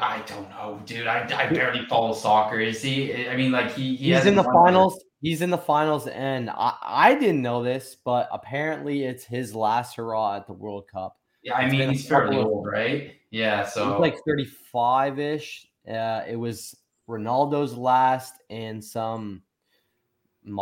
I 0.00 0.20
don't 0.26 0.50
know, 0.50 0.82
dude. 0.84 1.06
I, 1.06 1.24
I 1.24 1.48
barely 1.52 1.86
follow 1.86 2.12
soccer. 2.12 2.58
Is 2.58 2.82
he? 2.82 3.28
I 3.28 3.36
mean, 3.36 3.52
like 3.52 3.72
he, 3.72 3.94
he 3.94 4.12
he's 4.12 4.26
in 4.26 4.34
the 4.34 4.42
finals. 4.42 5.00
He's 5.20 5.42
in 5.42 5.50
the 5.50 5.58
finals, 5.58 6.06
and 6.06 6.48
I, 6.50 6.74
I 6.82 7.14
didn't 7.14 7.42
know 7.42 7.62
this, 7.62 7.96
but 8.04 8.28
apparently 8.32 9.04
it's 9.04 9.24
his 9.24 9.54
last 9.54 9.96
hurrah 9.96 10.36
at 10.36 10.46
the 10.46 10.52
World 10.52 10.86
Cup. 10.86 11.18
Yeah, 11.42 11.54
I 11.54 11.68
mean 11.68 11.90
he's 11.90 12.06
fairly 12.06 12.36
old, 12.36 12.66
right? 12.66 13.14
Yeah, 13.30 13.64
so 13.66 13.98
like 13.98 14.16
thirty 14.26 14.44
five 14.44 15.18
ish. 15.18 15.66
Uh, 15.88 16.22
it 16.28 16.36
was 16.36 16.76
Ronaldo's 17.08 17.74
last 17.74 18.34
and 18.50 18.84
some 18.84 19.42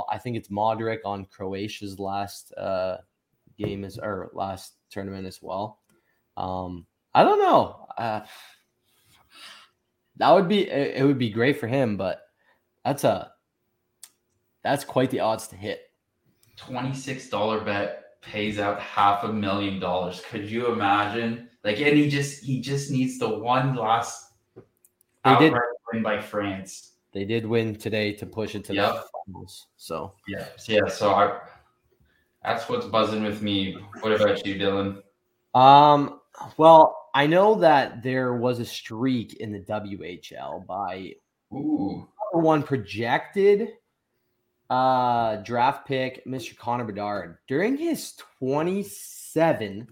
I 0.09 0.19
think 0.19 0.37
it's 0.37 0.49
Modric 0.49 0.99
on 1.05 1.27
Croatia's 1.27 1.99
last 1.99 2.53
uh, 2.55 2.99
game 3.59 3.85
is 3.85 3.99
or 3.99 4.31
last 4.33 4.75
tournament 4.91 5.27
as 5.27 5.41
well. 5.43 5.81
Um, 6.37 6.87
I 7.15 7.25
don't 7.25 7.39
know. 7.39 7.87
Uh, 7.97 8.21
that 10.17 10.31
would 10.31 10.49
be 10.49 10.69
it, 10.69 10.97
it 10.97 11.05
would 11.05 11.19
be 11.19 11.31
great 11.31 11.59
for 11.59 11.67
him, 11.67 11.97
but 11.97 12.23
that's 12.85 13.05
a 13.05 13.33
that's 14.67 14.85
quite 14.85 15.11
the 15.11 15.21
odds 15.21 15.47
to 15.49 15.57
hit. 15.57 15.91
Twenty 16.57 16.95
six 16.95 17.29
dollar 17.29 17.61
bet 17.61 18.21
pays 18.21 18.59
out 18.59 18.81
half 18.81 19.25
a 19.25 19.33
million 19.33 19.79
dollars. 19.79 20.23
Could 20.29 20.51
you 20.51 20.73
imagine? 20.73 21.49
Like, 21.65 21.81
and 21.81 21.97
he 21.97 22.09
just 22.09 22.45
he 22.45 22.61
just 22.61 22.91
needs 22.91 23.19
the 23.19 23.29
one 23.29 23.75
last. 23.75 24.33
They 25.25 25.37
did 25.39 25.55
win 25.93 26.03
by 26.03 26.21
France. 26.21 26.93
They 27.13 27.25
did 27.25 27.47
win 27.47 27.75
today 27.75 28.13
to 28.15 28.27
push 28.27 28.55
it 28.55 28.65
to 28.67 28.75
yep. 28.75 28.95
the 28.95 29.05
finals. 29.27 29.67
So 29.77 30.15
yeah, 30.29 30.47
yeah. 30.67 30.87
So 30.89 31.13
I, 31.13 31.39
that's 32.45 32.69
what's 32.69 32.87
buzzing 32.87 33.23
with 33.23 33.43
me. 33.43 33.77
What 34.01 34.13
about 34.13 34.47
you, 34.47 34.57
Dylan? 34.57 35.03
Um. 35.59 36.21
Well, 36.59 37.09
I 37.15 37.27
know 37.27 37.55
that 37.57 38.03
there 38.03 38.35
was 38.35 38.59
a 38.61 38.65
streak 38.65 39.35
in 39.35 39.51
the 39.51 39.61
WHL 39.61 40.67
by 40.67 41.13
Ooh. 41.53 42.07
one 42.33 42.63
projected 42.63 43.71
uh 44.71 45.37
draft 45.37 45.87
pick, 45.87 46.25
Mr. 46.27 46.57
Connor 46.57 46.85
Bedard. 46.85 47.39
During 47.49 47.77
his 47.77 48.15
27 48.41 49.87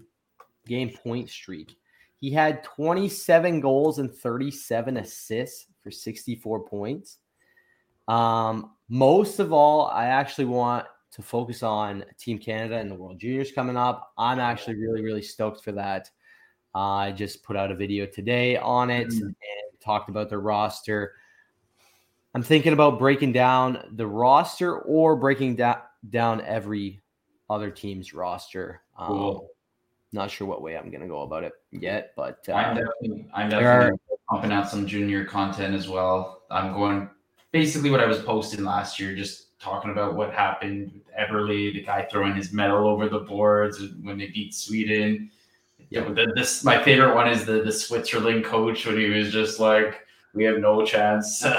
game 0.67 0.89
point 0.89 1.29
streak, 1.29 1.77
he 2.17 2.31
had 2.31 2.63
27 2.63 3.59
goals 3.59 3.99
and 3.99 4.11
37 4.11 4.97
assists 4.97 5.67
for 5.83 5.91
64 5.91 6.67
points. 6.67 7.17
Um, 8.07 8.71
most 8.89 9.39
of 9.39 9.53
all, 9.53 9.87
I 9.87 10.05
actually 10.05 10.45
want 10.45 10.85
to 11.11 11.21
focus 11.21 11.63
on 11.63 12.03
Team 12.17 12.37
Canada 12.37 12.77
and 12.77 12.91
the 12.91 12.95
World 12.95 13.19
Juniors 13.19 13.51
coming 13.51 13.77
up. 13.77 14.11
I'm 14.17 14.39
actually 14.39 14.75
really, 14.75 15.01
really 15.01 15.21
stoked 15.21 15.63
for 15.63 15.71
that. 15.73 16.09
Uh, 16.73 16.79
I 16.79 17.11
just 17.11 17.43
put 17.43 17.55
out 17.55 17.71
a 17.71 17.75
video 17.75 18.05
today 18.05 18.57
on 18.57 18.89
it 18.89 19.07
mm-hmm. 19.07 19.25
and 19.27 19.81
talked 19.81 20.09
about 20.09 20.29
the 20.29 20.37
roster. 20.37 21.13
I'm 22.35 22.43
thinking 22.43 22.73
about 22.73 22.99
breaking 22.99 23.31
down 23.31 23.81
the 23.93 24.05
roster 24.05 24.79
or 24.79 25.15
breaking 25.15 25.55
da- 25.55 25.83
down 26.09 26.41
every 26.41 27.01
other 27.49 27.71
team's 27.71 28.13
roster. 28.13 28.81
Um, 28.97 29.07
cool. 29.07 29.49
not 30.11 30.29
sure 30.29 30.45
what 30.45 30.61
way 30.61 30.77
I'm 30.77 30.91
gonna 30.91 31.07
go 31.07 31.21
about 31.21 31.45
it 31.45 31.53
yet, 31.71 32.11
but 32.17 32.39
uh, 32.49 32.53
I'm 32.55 32.75
definitely 32.75 33.25
I'm 33.33 33.49
definitely 33.49 33.91
are... 34.11 34.17
pumping 34.29 34.51
out 34.51 34.69
some 34.69 34.85
junior 34.85 35.23
content 35.23 35.73
as 35.73 35.87
well. 35.87 36.41
I'm 36.51 36.73
going 36.73 37.09
basically 37.53 37.89
what 37.89 38.01
I 38.01 38.05
was 38.05 38.19
posting 38.19 38.65
last 38.65 38.99
year, 38.99 39.15
just 39.15 39.57
talking 39.57 39.91
about 39.91 40.15
what 40.15 40.33
happened 40.33 40.91
with 40.93 41.03
Everly, 41.17 41.71
the 41.71 41.83
guy 41.83 42.05
throwing 42.11 42.35
his 42.35 42.51
medal 42.51 42.85
over 42.85 43.07
the 43.07 43.19
boards 43.19 43.81
when 44.01 44.17
they 44.17 44.27
beat 44.27 44.53
Sweden. 44.53 45.31
Yeah, 45.89 46.03
the, 46.09 46.33
this 46.35 46.65
my 46.65 46.83
favorite 46.83 47.15
one 47.15 47.29
is 47.29 47.45
the 47.45 47.61
the 47.63 47.71
Switzerland 47.71 48.43
coach 48.43 48.85
when 48.85 48.97
he 48.97 49.07
was 49.07 49.31
just 49.31 49.61
like, 49.61 50.05
"We 50.33 50.43
have 50.43 50.59
no 50.59 50.85
chance. 50.85 51.45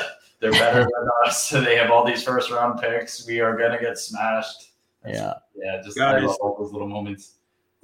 They're 0.51 0.61
better 0.61 0.81
than 0.81 1.09
us. 1.27 1.51
They 1.53 1.77
have 1.77 1.91
all 1.91 2.05
these 2.05 2.23
first 2.23 2.51
round 2.51 2.81
picks. 2.81 3.27
We 3.27 3.41
are 3.41 3.57
gonna 3.57 3.81
get 3.81 3.99
smashed." 3.99 4.73
That's, 5.03 5.19
yeah, 5.19 5.35
yeah. 5.55 5.83
Just 5.83 5.97
Guys, 5.97 6.23
I 6.23 6.27
love 6.27 6.37
all 6.41 6.57
those 6.59 6.73
little 6.73 6.89
moments 6.89 7.37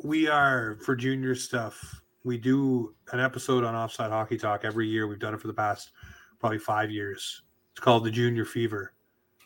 we 0.02 0.28
are 0.28 0.78
for 0.84 0.96
junior 0.96 1.34
stuff. 1.34 2.00
We 2.24 2.38
do 2.38 2.94
an 3.12 3.20
episode 3.20 3.64
on 3.64 3.74
Offside 3.74 4.10
Hockey 4.10 4.36
Talk 4.36 4.64
every 4.64 4.88
year. 4.88 5.06
We've 5.06 5.18
done 5.18 5.34
it 5.34 5.40
for 5.40 5.46
the 5.46 5.54
past 5.54 5.90
probably 6.38 6.58
five 6.58 6.90
years. 6.90 7.42
It's 7.72 7.80
called 7.80 8.04
the 8.04 8.10
Junior 8.10 8.44
Fever, 8.44 8.94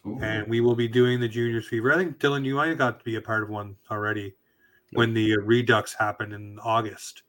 Ooh. 0.06 0.18
and 0.20 0.46
we 0.48 0.60
will 0.60 0.74
be 0.74 0.88
doing 0.88 1.20
the 1.20 1.28
Juniors 1.28 1.68
Fever. 1.68 1.92
I 1.92 1.96
think 1.96 2.18
Dylan, 2.18 2.44
you 2.44 2.54
might 2.54 2.68
have 2.68 2.78
got 2.78 2.98
to 2.98 3.04
be 3.04 3.16
a 3.16 3.20
part 3.20 3.42
of 3.42 3.50
one 3.50 3.76
already 3.90 4.34
when 4.92 5.14
the 5.14 5.36
Redux 5.38 5.94
happened 5.94 6.32
in 6.32 6.58
August 6.62 7.22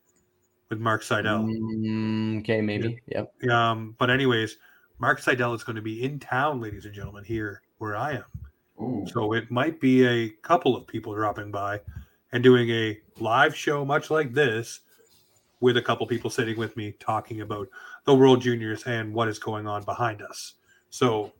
with 0.69 0.79
Mark 0.79 1.03
Seidel. 1.03 1.43
Mm, 1.43 2.39
okay, 2.39 2.61
maybe. 2.61 2.99
Yep. 3.07 3.49
Um, 3.49 3.95
but 3.97 4.09
anyways, 4.09 4.57
Mark 4.99 5.19
Seidel 5.19 5.53
is 5.53 5.63
going 5.63 5.75
to 5.75 5.81
be 5.81 6.03
in 6.03 6.19
town, 6.19 6.59
ladies 6.59 6.85
and 6.85 6.93
gentlemen, 6.93 7.23
here 7.23 7.61
where 7.77 7.95
I 7.95 8.13
am. 8.13 8.25
Ooh. 8.81 9.05
So 9.11 9.33
it 9.33 9.51
might 9.51 9.79
be 9.79 10.05
a 10.05 10.29
couple 10.41 10.75
of 10.75 10.87
people 10.87 11.13
dropping 11.13 11.51
by 11.51 11.81
and 12.31 12.43
doing 12.43 12.69
a 12.69 12.99
live 13.19 13.55
show 13.55 13.85
much 13.85 14.09
like 14.09 14.33
this 14.33 14.81
with 15.59 15.77
a 15.77 15.81
couple 15.81 16.05
people 16.05 16.29
sitting 16.29 16.57
with 16.57 16.75
me 16.77 16.93
talking 16.99 17.41
about 17.41 17.67
the 18.05 18.15
World 18.15 18.41
Juniors 18.41 18.83
and 18.83 19.13
what 19.13 19.27
is 19.27 19.39
going 19.39 19.67
on 19.67 19.83
behind 19.83 20.21
us. 20.21 20.53
So 20.89 21.33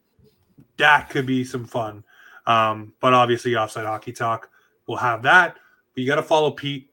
that 0.78 1.10
could 1.10 1.26
be 1.26 1.44
some 1.44 1.66
fun. 1.66 2.04
Um, 2.46 2.94
but 3.00 3.14
obviously, 3.14 3.56
Offside 3.56 3.86
Hockey 3.86 4.14
Talk 4.14 4.50
will 4.88 4.98
have 4.98 5.22
that. 5.24 5.58
But 5.94 6.02
you 6.02 6.08
got 6.08 6.16
to 6.16 6.24
follow 6.24 6.52
Pete 6.52 6.90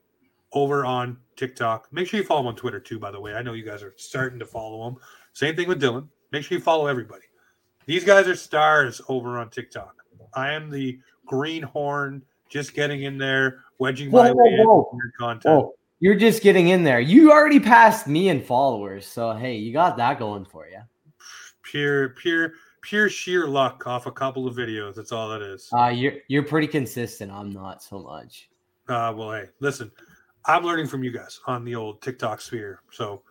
over 0.51 0.85
on 0.85 1.17
TikTok. 1.35 1.91
Make 1.91 2.07
sure 2.07 2.19
you 2.19 2.25
follow 2.25 2.41
him 2.41 2.47
on 2.47 2.55
Twitter 2.55 2.79
too, 2.79 2.99
by 2.99 3.11
the 3.11 3.19
way. 3.19 3.33
I 3.33 3.41
know 3.41 3.53
you 3.53 3.65
guys 3.65 3.81
are 3.81 3.93
starting 3.97 4.39
to 4.39 4.45
follow 4.45 4.87
him. 4.87 4.97
Same 5.33 5.55
thing 5.55 5.67
with 5.67 5.81
Dylan. 5.81 6.07
Make 6.35 6.43
sure 6.43 6.57
you 6.57 6.61
follow 6.61 6.87
everybody. 6.87 7.23
These 7.85 8.03
guys 8.03 8.27
are 8.27 8.35
stars 8.35 8.99
over 9.07 9.39
on 9.39 9.49
TikTok. 9.49 9.95
I 10.33 10.51
am 10.51 10.69
the 10.69 10.99
greenhorn 11.25 12.23
just 12.49 12.73
getting 12.73 13.03
in 13.03 13.17
there, 13.17 13.63
wedging 13.79 14.11
whoa, 14.11 14.23
my 14.23 14.31
whoa, 14.31 14.43
way 14.43 14.57
whoa. 14.59 14.99
content. 15.17 15.55
Whoa. 15.55 15.73
You're 16.01 16.15
just 16.15 16.43
getting 16.43 16.67
in 16.67 16.83
there. 16.83 16.99
You 16.99 17.31
already 17.31 17.61
passed 17.61 18.05
me 18.07 18.27
in 18.27 18.41
followers, 18.43 19.07
so 19.07 19.31
hey, 19.31 19.55
you 19.55 19.71
got 19.71 19.95
that 19.95 20.19
going 20.19 20.43
for 20.43 20.67
you. 20.67 20.81
Pure, 21.63 22.09
pure, 22.09 22.51
pure 22.81 23.07
sheer 23.07 23.47
luck 23.47 23.87
off 23.87 24.05
a 24.05 24.11
couple 24.11 24.45
of 24.45 24.57
videos. 24.57 24.95
That's 24.95 25.13
all 25.13 25.29
that 25.29 25.41
is. 25.41 25.69
Uh, 25.71 25.87
you're 25.87 26.15
you're 26.27 26.43
pretty 26.43 26.67
consistent. 26.67 27.31
I'm 27.31 27.49
not 27.49 27.81
so 27.81 27.99
much. 27.99 28.49
Uh, 28.89 29.13
well, 29.15 29.31
hey, 29.31 29.45
listen, 29.61 29.89
I'm 30.43 30.65
learning 30.65 30.87
from 30.87 31.01
you 31.01 31.11
guys 31.11 31.39
on 31.47 31.63
the 31.63 31.75
old 31.75 32.01
TikTok 32.01 32.41
sphere. 32.41 32.81
So 32.91 33.21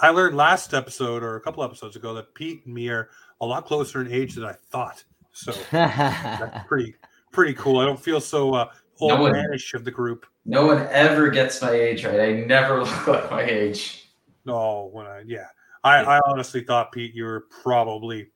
I 0.00 0.10
learned 0.10 0.36
last 0.36 0.74
episode 0.74 1.22
or 1.22 1.36
a 1.36 1.40
couple 1.40 1.64
episodes 1.64 1.96
ago 1.96 2.14
that 2.14 2.34
Pete 2.34 2.64
and 2.64 2.74
me 2.74 2.88
are 2.88 3.10
a 3.40 3.46
lot 3.46 3.66
closer 3.66 4.00
in 4.00 4.12
age 4.12 4.34
than 4.34 4.44
I 4.44 4.54
thought. 4.70 5.02
So 5.32 5.52
that's 5.72 6.66
pretty 6.68 6.94
pretty 7.32 7.54
cool. 7.54 7.78
I 7.80 7.84
don't 7.84 8.00
feel 8.00 8.20
so 8.20 8.54
uh, 8.54 8.70
old 9.00 9.12
no 9.12 9.18
manish 9.32 9.74
of 9.74 9.84
the 9.84 9.90
group. 9.90 10.26
No 10.44 10.66
one 10.66 10.86
ever 10.90 11.28
gets 11.30 11.60
my 11.60 11.70
age 11.70 12.04
right. 12.04 12.20
I 12.20 12.32
never 12.32 12.78
look 12.84 13.06
like 13.06 13.30
my 13.30 13.42
age. 13.42 14.08
No, 14.44 14.90
when 14.92 15.06
I 15.06 15.22
yeah. 15.26 15.46
I, 15.84 16.02
I 16.02 16.20
honestly 16.26 16.62
thought 16.62 16.92
Pete 16.92 17.14
you 17.14 17.24
were 17.24 17.46
probably 17.62 18.30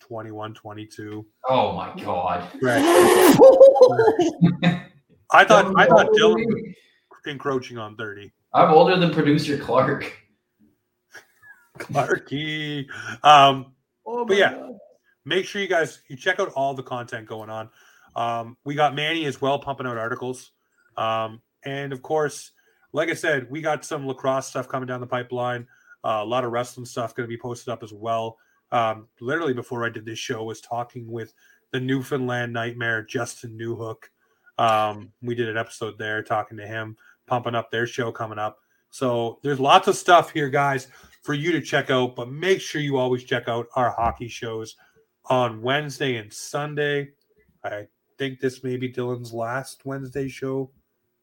21, 0.00 0.54
22. 0.54 1.26
Oh 1.48 1.72
my 1.72 1.92
god. 2.02 2.48
Right. 2.62 2.82
I 5.32 5.44
thought 5.44 5.72
I 5.76 5.86
thought 5.86 6.08
Dylan 6.12 6.44
was 6.46 7.26
encroaching 7.26 7.78
on 7.78 7.96
30. 7.96 8.32
I'm 8.52 8.70
older 8.70 8.96
than 8.96 9.12
producer 9.12 9.58
Clark. 9.58 10.12
Clarky. 11.78 12.86
Um 13.22 13.74
oh 14.04 14.24
but 14.24 14.36
yeah, 14.36 14.54
god. 14.54 14.78
make 15.24 15.46
sure 15.46 15.60
you 15.62 15.68
guys 15.68 16.00
you 16.08 16.16
check 16.16 16.40
out 16.40 16.50
all 16.50 16.74
the 16.74 16.82
content 16.82 17.26
going 17.26 17.50
on. 17.50 17.70
Um, 18.14 18.56
we 18.64 18.74
got 18.74 18.94
Manny 18.94 19.26
as 19.26 19.40
well 19.40 19.58
pumping 19.58 19.86
out 19.86 19.98
articles. 19.98 20.52
Um, 20.96 21.42
and 21.64 21.92
of 21.92 22.00
course, 22.02 22.52
like 22.92 23.10
I 23.10 23.14
said, 23.14 23.50
we 23.50 23.60
got 23.60 23.84
some 23.84 24.06
lacrosse 24.06 24.46
stuff 24.46 24.68
coming 24.68 24.86
down 24.86 25.00
the 25.00 25.06
pipeline. 25.06 25.66
Uh, 26.02 26.20
a 26.22 26.24
lot 26.24 26.44
of 26.44 26.52
wrestling 26.52 26.86
stuff 26.86 27.14
going 27.14 27.28
to 27.28 27.34
be 27.34 27.40
posted 27.40 27.68
up 27.68 27.82
as 27.82 27.92
well. 27.92 28.38
Um, 28.72 29.08
literally 29.20 29.52
before 29.52 29.84
I 29.84 29.90
did 29.90 30.06
this 30.06 30.18
show, 30.18 30.42
was 30.44 30.60
talking 30.60 31.10
with 31.10 31.34
the 31.72 31.80
Newfoundland 31.80 32.52
Nightmare, 32.52 33.02
Justin 33.02 33.58
Newhook. 33.58 34.04
Um, 34.58 35.12
we 35.20 35.34
did 35.34 35.48
an 35.48 35.58
episode 35.58 35.98
there 35.98 36.22
talking 36.22 36.56
to 36.56 36.66
him, 36.66 36.96
pumping 37.26 37.54
up 37.54 37.70
their 37.70 37.86
show 37.86 38.10
coming 38.12 38.38
up. 38.38 38.58
So 38.90 39.40
there's 39.42 39.60
lots 39.60 39.88
of 39.88 39.96
stuff 39.96 40.30
here, 40.30 40.48
guys, 40.48 40.88
for 41.26 41.34
you 41.34 41.50
to 41.52 41.60
check 41.60 41.90
out. 41.90 42.14
But 42.14 42.30
make 42.30 42.60
sure 42.60 42.80
you 42.80 42.96
always 42.96 43.24
check 43.24 43.48
out 43.48 43.66
our 43.74 43.90
hockey 43.90 44.28
shows 44.28 44.76
on 45.26 45.60
Wednesday 45.60 46.16
and 46.16 46.32
Sunday. 46.32 47.10
I 47.64 47.88
think 48.16 48.38
this 48.38 48.62
may 48.62 48.76
be 48.76 48.90
Dylan's 48.90 49.32
last 49.32 49.84
Wednesday 49.84 50.28
show 50.28 50.70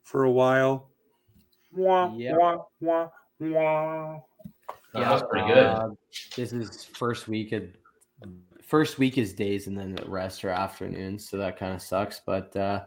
for 0.04 0.26
a 0.26 0.32
while. 0.32 0.90
Wah, 1.72 2.14
yep. 2.16 2.36
wah, 2.38 2.58
wah, 2.82 3.10
wah. 3.40 4.20
Yeah, 4.94 5.10
that's 5.10 5.24
pretty 5.28 5.48
good. 5.48 5.58
Uh, 5.58 5.90
this 6.36 6.54
is 6.54 6.84
first 6.84 7.28
week 7.28 7.52
of 7.54 7.64
first 8.62 9.00
week 9.00 9.18
is 9.18 9.34
days 9.34 9.68
and 9.68 9.78
then 9.78 9.96
the 9.96 10.08
rest 10.08 10.44
are 10.46 10.50
afternoons, 10.50 11.30
so 11.30 11.38
that 11.38 11.58
kind 11.58 11.74
of 11.74 11.82
sucks. 11.82 12.22
But 12.24 12.56
uh, 12.56 12.84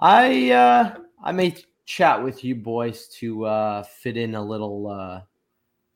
I 0.00 0.50
uh, 0.50 0.96
I 1.22 1.30
may 1.30 1.54
chat 1.84 2.24
with 2.24 2.42
you 2.42 2.56
boys 2.56 3.06
to 3.18 3.44
uh, 3.44 3.82
fit 3.84 4.16
in 4.16 4.34
a 4.34 4.42
little 4.42 4.88
uh, 4.88 5.20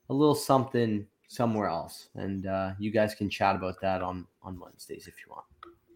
a 0.08 0.14
little 0.14 0.34
something 0.34 1.06
somewhere 1.28 1.68
else, 1.68 2.08
and 2.14 2.46
uh, 2.46 2.72
you 2.78 2.90
guys 2.90 3.14
can 3.14 3.28
chat 3.28 3.56
about 3.56 3.80
that 3.80 4.02
on 4.02 4.26
on 4.42 4.58
Wednesdays 4.58 5.06
if 5.06 5.14
you 5.24 5.32
want. 5.32 5.44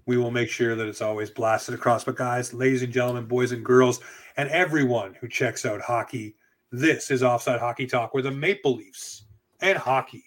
We 0.06 0.16
will 0.16 0.30
make 0.30 0.48
sure 0.50 0.74
that 0.74 0.86
it's 0.86 1.00
always 1.00 1.30
blasted 1.30 1.74
across. 1.74 2.04
But, 2.04 2.16
guys, 2.16 2.52
ladies 2.52 2.82
and 2.82 2.92
gentlemen, 2.92 3.26
boys 3.26 3.52
and 3.52 3.64
girls, 3.64 4.00
and 4.36 4.48
everyone 4.50 5.14
who 5.14 5.28
checks 5.28 5.64
out 5.64 5.80
hockey, 5.80 6.34
this 6.72 7.10
is 7.10 7.22
Offside 7.22 7.60
Hockey 7.60 7.86
Talk, 7.86 8.12
where 8.12 8.22
the 8.22 8.30
Maple 8.30 8.74
Leafs 8.74 9.24
and 9.60 9.78
hockey 9.78 10.24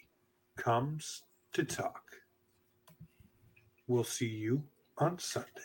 comes 0.55 1.23
to 1.53 1.65
talk. 1.65 2.03
We'll 3.87 4.03
see 4.05 4.29
you 4.29 4.63
on 4.97 5.19
Sunday. 5.19 5.61